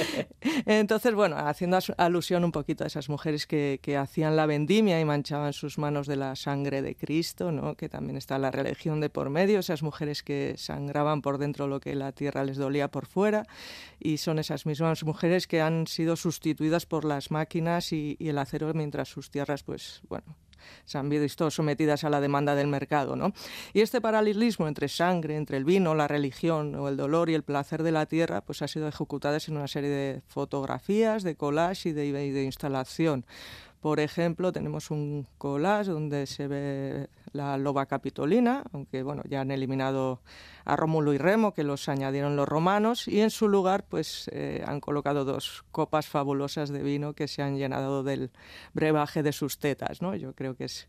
Entonces, 0.65 1.13
bueno, 1.13 1.37
haciendo 1.37 1.77
alusión 1.97 2.45
un 2.45 2.53
poquito 2.53 2.85
a 2.85 2.87
esas 2.87 3.09
mujeres 3.09 3.47
que, 3.47 3.79
que, 3.81 3.97
hacían 3.97 4.35
la 4.37 4.45
vendimia 4.45 4.99
y 4.99 5.05
manchaban 5.05 5.51
sus 5.51 5.77
manos 5.77 6.07
de 6.07 6.15
la 6.15 6.35
sangre 6.37 6.81
de 6.81 6.95
Cristo, 6.95 7.51
¿no? 7.51 7.75
que 7.75 7.89
también 7.89 8.15
está 8.15 8.37
la 8.39 8.51
religión 8.51 9.01
de 9.01 9.09
por 9.09 9.29
medio, 9.29 9.59
esas 9.59 9.83
mujeres 9.83 10.23
que 10.23 10.55
sangraban 10.57 11.21
por 11.21 11.37
dentro 11.37 11.67
lo 11.67 11.79
que 11.81 11.95
la 11.95 12.13
tierra 12.13 12.45
les 12.45 12.57
dolía 12.57 12.89
por 12.89 13.07
fuera, 13.07 13.45
y 13.99 14.17
son 14.17 14.39
esas 14.39 14.65
mismas 14.65 15.03
mujeres 15.03 15.47
que 15.47 15.61
han 15.61 15.87
sido 15.87 16.15
sustituidas 16.15 16.85
por 16.85 17.03
las 17.03 17.29
máquinas 17.29 17.91
y, 17.91 18.15
y 18.19 18.29
el 18.29 18.37
mientras 18.73 19.09
sus 19.09 19.29
tierras, 19.29 19.63
pues, 19.63 20.01
bueno, 20.09 20.35
se 20.85 20.97
han 20.97 21.09
visto 21.09 21.49
sometidas 21.51 22.03
a 22.03 22.09
la 22.09 22.21
demanda 22.21 22.55
del 22.55 22.67
mercado. 22.67 23.15
¿no? 23.15 23.33
Y 23.73 23.81
este 23.81 24.01
paralelismo 24.01 24.67
entre 24.67 24.87
sangre, 24.87 25.35
entre 25.35 25.57
el 25.57 25.65
vino, 25.65 25.95
la 25.95 26.07
religión 26.07 26.75
o 26.75 26.87
el 26.89 26.97
dolor 26.97 27.29
y 27.29 27.33
el 27.33 27.43
placer 27.43 27.83
de 27.83 27.91
la 27.91 28.05
tierra, 28.05 28.41
pues 28.41 28.61
ha 28.61 28.67
sido 28.67 28.87
ejecutado 28.87 29.37
en 29.47 29.57
una 29.57 29.67
serie 29.67 29.89
de 29.89 30.21
fotografías, 30.27 31.23
de 31.23 31.35
collage 31.35 31.89
y 31.89 31.93
de, 31.93 32.11
de 32.11 32.43
instalación. 32.43 33.25
Por 33.83 33.99
ejemplo, 33.99 34.53
tenemos 34.53 34.91
un 34.91 35.27
collage 35.37 35.91
donde 35.91 36.25
se 36.25 36.47
ve 36.47 37.09
la 37.33 37.57
loba 37.57 37.85
capitolina, 37.85 38.63
aunque 38.71 39.03
bueno, 39.03 39.23
ya 39.27 39.41
han 39.41 39.51
eliminado 39.51 40.21
a 40.63 40.77
Rómulo 40.77 41.11
y 41.11 41.17
Remo, 41.17 41.53
que 41.53 41.65
los 41.65 41.89
añadieron 41.89 42.37
los 42.37 42.47
romanos, 42.47 43.09
y 43.09 43.19
en 43.19 43.29
su 43.29 43.49
lugar 43.49 43.83
pues 43.83 44.29
eh, 44.31 44.63
han 44.65 44.79
colocado 44.79 45.25
dos 45.25 45.65
copas 45.71 46.07
fabulosas 46.07 46.69
de 46.69 46.81
vino 46.81 47.11
que 47.11 47.27
se 47.27 47.41
han 47.41 47.57
llenado 47.57 48.03
del 48.03 48.31
brebaje 48.73 49.21
de 49.21 49.33
sus 49.33 49.59
tetas. 49.59 50.01
¿no? 50.01 50.15
Yo 50.15 50.31
creo 50.31 50.55
que 50.55 50.63
es, 50.63 50.87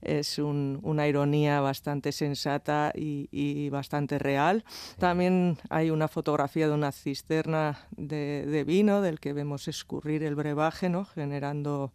es 0.00 0.38
una 0.38 1.06
ironía 1.06 1.60
bastante 1.60 2.12
sensata 2.12 2.92
y, 2.94 3.68
bastante 3.68 4.18
real. 4.18 4.64
También 4.98 5.58
hay 5.68 5.90
una 5.90 6.08
fotografía 6.08 6.66
de 6.66 6.72
una 6.72 6.92
cisterna 6.92 7.86
de, 7.90 8.46
de, 8.46 8.64
vino 8.64 9.02
del 9.02 9.20
que 9.20 9.34
vemos 9.34 9.68
escurrir 9.68 10.22
el 10.22 10.34
brebaje, 10.34 10.88
¿no? 10.88 11.04
generando 11.04 11.92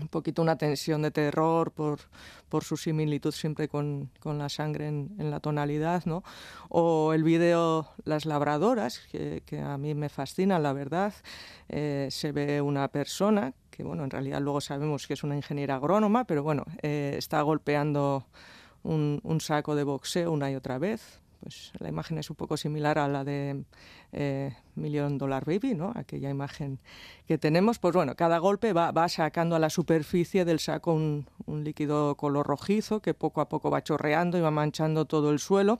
un 0.00 0.08
poquito 0.08 0.42
una 0.42 0.56
tensión 0.56 1.02
de 1.02 1.10
terror 1.10 1.72
por, 1.72 2.00
por 2.48 2.64
su 2.64 2.76
similitud 2.76 3.32
siempre 3.32 3.68
con, 3.68 4.10
con 4.20 4.38
la 4.38 4.48
sangre 4.48 4.88
en, 4.88 5.14
en, 5.18 5.30
la 5.30 5.40
tonalidad, 5.40 6.04
¿no? 6.04 6.22
O 6.68 7.12
el 7.12 7.22
vídeo 7.22 7.88
Las 8.04 8.26
Labradoras, 8.26 9.00
que, 9.10 9.42
que, 9.44 9.60
a 9.60 9.76
mí 9.78 9.94
me 9.94 10.08
fascina, 10.08 10.58
la 10.58 10.72
verdad. 10.72 11.14
Eh, 11.68 12.08
se 12.10 12.32
ve 12.32 12.60
una 12.60 12.88
persona, 12.88 13.52
que 13.70 13.82
bueno, 13.82 14.04
en 14.04 14.10
realidad 14.10 14.40
luego 14.40 14.60
sabemos 14.60 15.06
que 15.06 15.14
es 15.14 15.22
una 15.22 15.36
ingeniera 15.36 15.76
agrónoma, 15.76 16.24
pero 16.24 16.42
bueno, 16.42 16.64
eh, 16.82 17.14
está 17.18 17.42
golpeando 17.42 18.26
un, 18.82 19.20
un 19.22 19.40
saco 19.40 19.74
de 19.74 19.84
boxeo 19.84 20.32
una 20.32 20.50
y 20.50 20.54
otra 20.54 20.78
vez, 20.78 21.20
pues 21.40 21.72
la 21.78 21.88
imagen 21.88 22.18
es 22.18 22.30
un 22.30 22.36
poco 22.36 22.56
similar 22.56 22.98
a 22.98 23.08
la 23.08 23.24
de 23.24 23.64
eh, 24.12 24.54
Million 24.78 25.18
Dollar 25.18 25.44
Baby, 25.44 25.74
¿no? 25.74 25.92
aquella 25.94 26.30
imagen 26.30 26.78
que 27.26 27.36
tenemos, 27.36 27.78
pues 27.78 27.94
bueno, 27.94 28.14
cada 28.14 28.38
golpe 28.38 28.72
va, 28.72 28.90
va 28.90 29.08
sacando 29.08 29.54
a 29.56 29.58
la 29.58 29.68
superficie 29.68 30.44
del 30.44 30.60
saco 30.60 30.94
un, 30.94 31.26
un, 31.44 31.62
líquido 31.62 32.14
color 32.14 32.46
rojizo 32.46 33.00
que 33.00 33.12
poco 33.12 33.42
a 33.42 33.48
poco 33.48 33.70
va 33.70 33.82
chorreando 33.82 34.38
y 34.38 34.40
va 34.40 34.50
manchando 34.50 35.04
todo 35.04 35.30
el 35.30 35.38
suelo. 35.38 35.78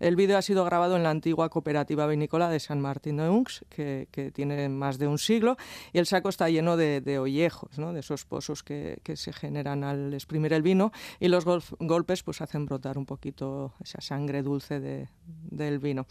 El 0.00 0.16
vídeo 0.16 0.36
ha 0.38 0.42
sido 0.42 0.64
grabado 0.64 0.96
en 0.96 1.04
la 1.04 1.10
antigua 1.10 1.50
cooperativa 1.50 2.06
vinícola 2.06 2.48
de 2.48 2.58
San 2.58 2.80
Martín 2.80 3.18
de 3.18 3.28
Unx, 3.28 3.64
que, 3.68 4.08
que 4.10 4.32
tiene 4.32 4.68
más 4.68 4.98
de 4.98 5.06
un 5.06 5.18
siglo, 5.18 5.56
y 5.92 5.98
el 5.98 6.06
saco 6.06 6.30
está 6.30 6.48
lleno 6.48 6.76
de, 6.76 7.00
de 7.00 7.18
ollejos, 7.18 7.78
¿no? 7.78 7.92
de 7.92 8.00
esos 8.00 8.24
pozos 8.24 8.64
que, 8.64 8.98
que, 9.04 9.16
se 9.16 9.32
generan 9.32 9.84
al 9.84 10.14
exprimir 10.14 10.52
el 10.52 10.62
vino, 10.62 10.90
y 11.20 11.28
los 11.28 11.44
golpes 11.44 12.22
pues 12.22 12.40
hacen 12.40 12.66
brotar 12.66 12.98
un 12.98 13.06
poquito 13.06 13.74
esa 13.82 14.00
sangre 14.00 14.42
dulce 14.42 14.80
de, 14.80 15.08
del 15.26 15.78
vino. 15.78 16.06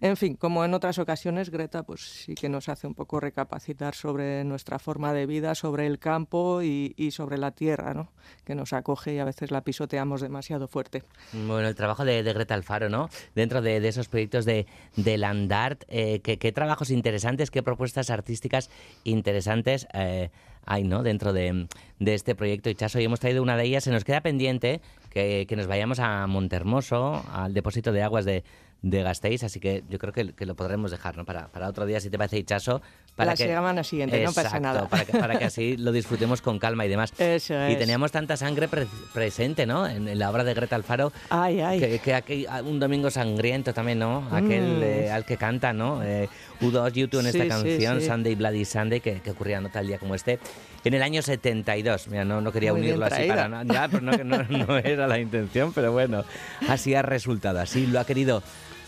En 0.00 0.16
fin, 0.16 0.36
como 0.36 0.64
en 0.64 0.74
otras 0.74 0.98
ocasiones, 0.98 1.11
Greta 1.50 1.82
pues 1.82 2.00
sí 2.00 2.34
que 2.34 2.48
nos 2.48 2.68
hace 2.68 2.86
un 2.86 2.94
poco 2.94 3.20
recapacitar 3.20 3.94
sobre 3.94 4.44
nuestra 4.44 4.78
forma 4.78 5.12
de 5.12 5.26
vida, 5.26 5.54
sobre 5.54 5.86
el 5.86 5.98
campo 5.98 6.62
y, 6.62 7.10
sobre 7.12 7.38
la 7.38 7.50
tierra, 7.50 7.94
¿no? 7.94 8.12
que 8.44 8.54
nos 8.54 8.72
acoge 8.72 9.14
y 9.14 9.18
a 9.18 9.24
veces 9.24 9.50
la 9.50 9.62
pisoteamos 9.62 10.20
demasiado 10.20 10.68
fuerte. 10.68 11.02
Bueno, 11.32 11.68
el 11.68 11.74
trabajo 11.74 12.04
de, 12.04 12.22
Greta 12.22 12.54
Alfaro, 12.54 12.88
¿no? 12.88 13.08
Dentro 13.34 13.60
de, 13.60 13.76
esos 13.86 14.08
proyectos 14.08 14.44
de, 14.44 14.66
de 14.96 15.18
Landart, 15.18 15.84
eh, 15.88 16.20
¿qué, 16.20 16.52
trabajos 16.52 16.90
interesantes, 16.90 17.50
qué 17.50 17.62
propuestas 17.62 18.10
artísticas 18.10 18.70
interesantes 19.04 19.86
eh, 19.92 20.30
hay, 20.64 20.84
¿no? 20.84 21.02
Dentro 21.02 21.32
de, 21.32 21.66
este 22.00 22.34
proyecto 22.34 22.70
Ichazo 22.70 23.00
y 23.00 23.04
hemos 23.04 23.20
traído 23.20 23.42
una 23.42 23.56
de 23.56 23.64
ellas. 23.64 23.84
Se 23.84 23.90
nos 23.90 24.04
queda 24.04 24.20
pendiente 24.20 24.80
que, 25.10 25.46
que 25.48 25.56
nos 25.56 25.66
vayamos 25.66 25.98
a 25.98 26.26
Montermoso, 26.26 27.22
al 27.32 27.52
depósito 27.52 27.92
de 27.92 28.02
aguas 28.02 28.24
de, 28.24 28.44
de 28.82 29.02
Gasteiz, 29.02 29.44
así 29.44 29.60
que 29.60 29.84
yo 29.88 29.98
creo 29.98 30.12
que, 30.12 30.24
lo 30.44 30.54
podremos 30.56 30.90
dejar 30.90 31.16
¿no? 31.16 31.24
para, 31.24 31.46
para 31.48 31.68
otro 31.68 31.86
día, 31.86 32.00
si 32.00 32.10
te 32.10 32.18
parece, 32.18 32.38
Hichaso, 32.38 32.82
la 33.16 33.36
semana 33.36 33.84
siguiente, 33.84 34.24
no 34.24 34.32
pasa 34.32 34.58
nada. 34.58 34.88
Para 34.88 35.04
que, 35.04 35.12
para 35.12 35.38
que 35.38 35.44
así 35.46 35.76
lo 35.76 35.92
disfrutemos 35.92 36.42
con 36.42 36.58
calma 36.58 36.84
y 36.84 36.88
demás. 36.88 37.12
Eso 37.18 37.54
es. 37.54 37.72
Y 37.74 37.76
teníamos 37.76 38.10
tanta 38.10 38.36
sangre 38.36 38.66
pre- 38.68 38.86
presente, 39.14 39.66
¿no? 39.66 39.86
En, 39.86 40.08
en 40.08 40.18
la 40.18 40.30
obra 40.30 40.42
de 40.44 40.54
Greta 40.54 40.74
Alfaro. 40.76 41.12
Ay, 41.30 41.60
ay. 41.60 41.78
Que, 42.00 42.22
que 42.24 42.46
ah, 42.48 42.62
un 42.62 42.80
domingo 42.80 43.10
sangriento 43.10 43.72
también, 43.72 43.98
¿no? 44.00 44.26
Aquel 44.32 44.78
Mm. 44.78 44.82
eh, 44.82 45.10
al 45.10 45.24
que 45.26 45.36
canta, 45.36 45.72
¿no? 45.72 46.02
Eh, 46.02 46.28
U2, 46.60 46.92
YouTube 46.92 47.20
en 47.20 47.26
esta 47.26 47.38
Sí, 47.38 47.44
sí, 47.44 47.48
canción, 47.48 48.00
sí. 48.00 48.06
Sunday 48.06 48.34
Bloody 48.34 48.64
Sunday, 48.64 49.00
que, 49.00 49.20
que 49.20 49.30
ocurría 49.30 49.60
no 49.60 49.68
tal 49.68 49.86
día 49.86 49.98
como 49.98 50.14
este. 50.14 50.38
En 50.84 50.94
el 50.94 51.02
año 51.02 51.22
72, 51.22 52.08
mira, 52.08 52.24
no, 52.24 52.40
no 52.40 52.50
quería 52.50 52.72
Muy 52.72 52.80
unirlo 52.80 53.04
así 53.06 53.28
para 53.28 53.48
nada. 53.48 53.64
Ya, 53.72 53.88
pero 53.88 54.00
no, 54.02 54.16
que 54.16 54.24
no, 54.24 54.42
no 54.42 54.78
era 54.78 55.06
la 55.06 55.18
intención, 55.20 55.72
pero 55.72 55.92
bueno, 55.92 56.24
así 56.68 56.94
ha 56.94 57.02
resultado. 57.02 57.60
Así 57.60 57.86
lo 57.86 58.00
ha 58.00 58.04
querido 58.06 58.42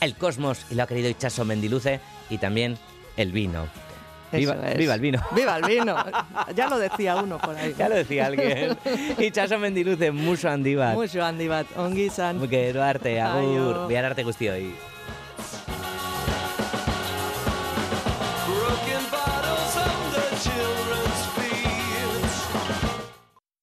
el 0.05 0.17
cosmos 0.17 0.67
y 0.71 0.75
lo 0.75 0.83
ha 0.83 0.87
querido 0.87 1.09
Ichaso 1.09 1.45
Mendiluce 1.45 2.01
y 2.31 2.39
también 2.39 2.79
el 3.17 3.33
vino. 3.33 3.67
Viva, 4.37 4.55
el 4.55 5.01
vino. 5.01 5.23
Viva 5.35 5.57
el 5.57 5.63
vino. 5.65 5.97
Ya 6.55 6.69
lo 6.69 6.79
decía 6.79 7.17
uno 7.17 7.39
por 7.39 7.57
ahí. 7.57 7.75
Ya 7.79 7.89
lo 7.89 7.95
decía 7.95 8.27
alguien. 8.27 8.77
Itxaso 9.19 9.59
mendiluze 9.59 10.11
muso 10.11 10.49
handi 10.49 10.75
bat. 10.75 10.95
Mucho 10.95 11.25
handi 11.25 11.49
bat, 11.49 11.67
ongi 11.77 12.07
izan. 12.07 12.41
Gero 12.49 12.83
arte, 12.83 13.21
agur. 13.21 13.87
Bihar 13.89 14.05
arte 14.05 14.25
guztioi. 14.25 14.75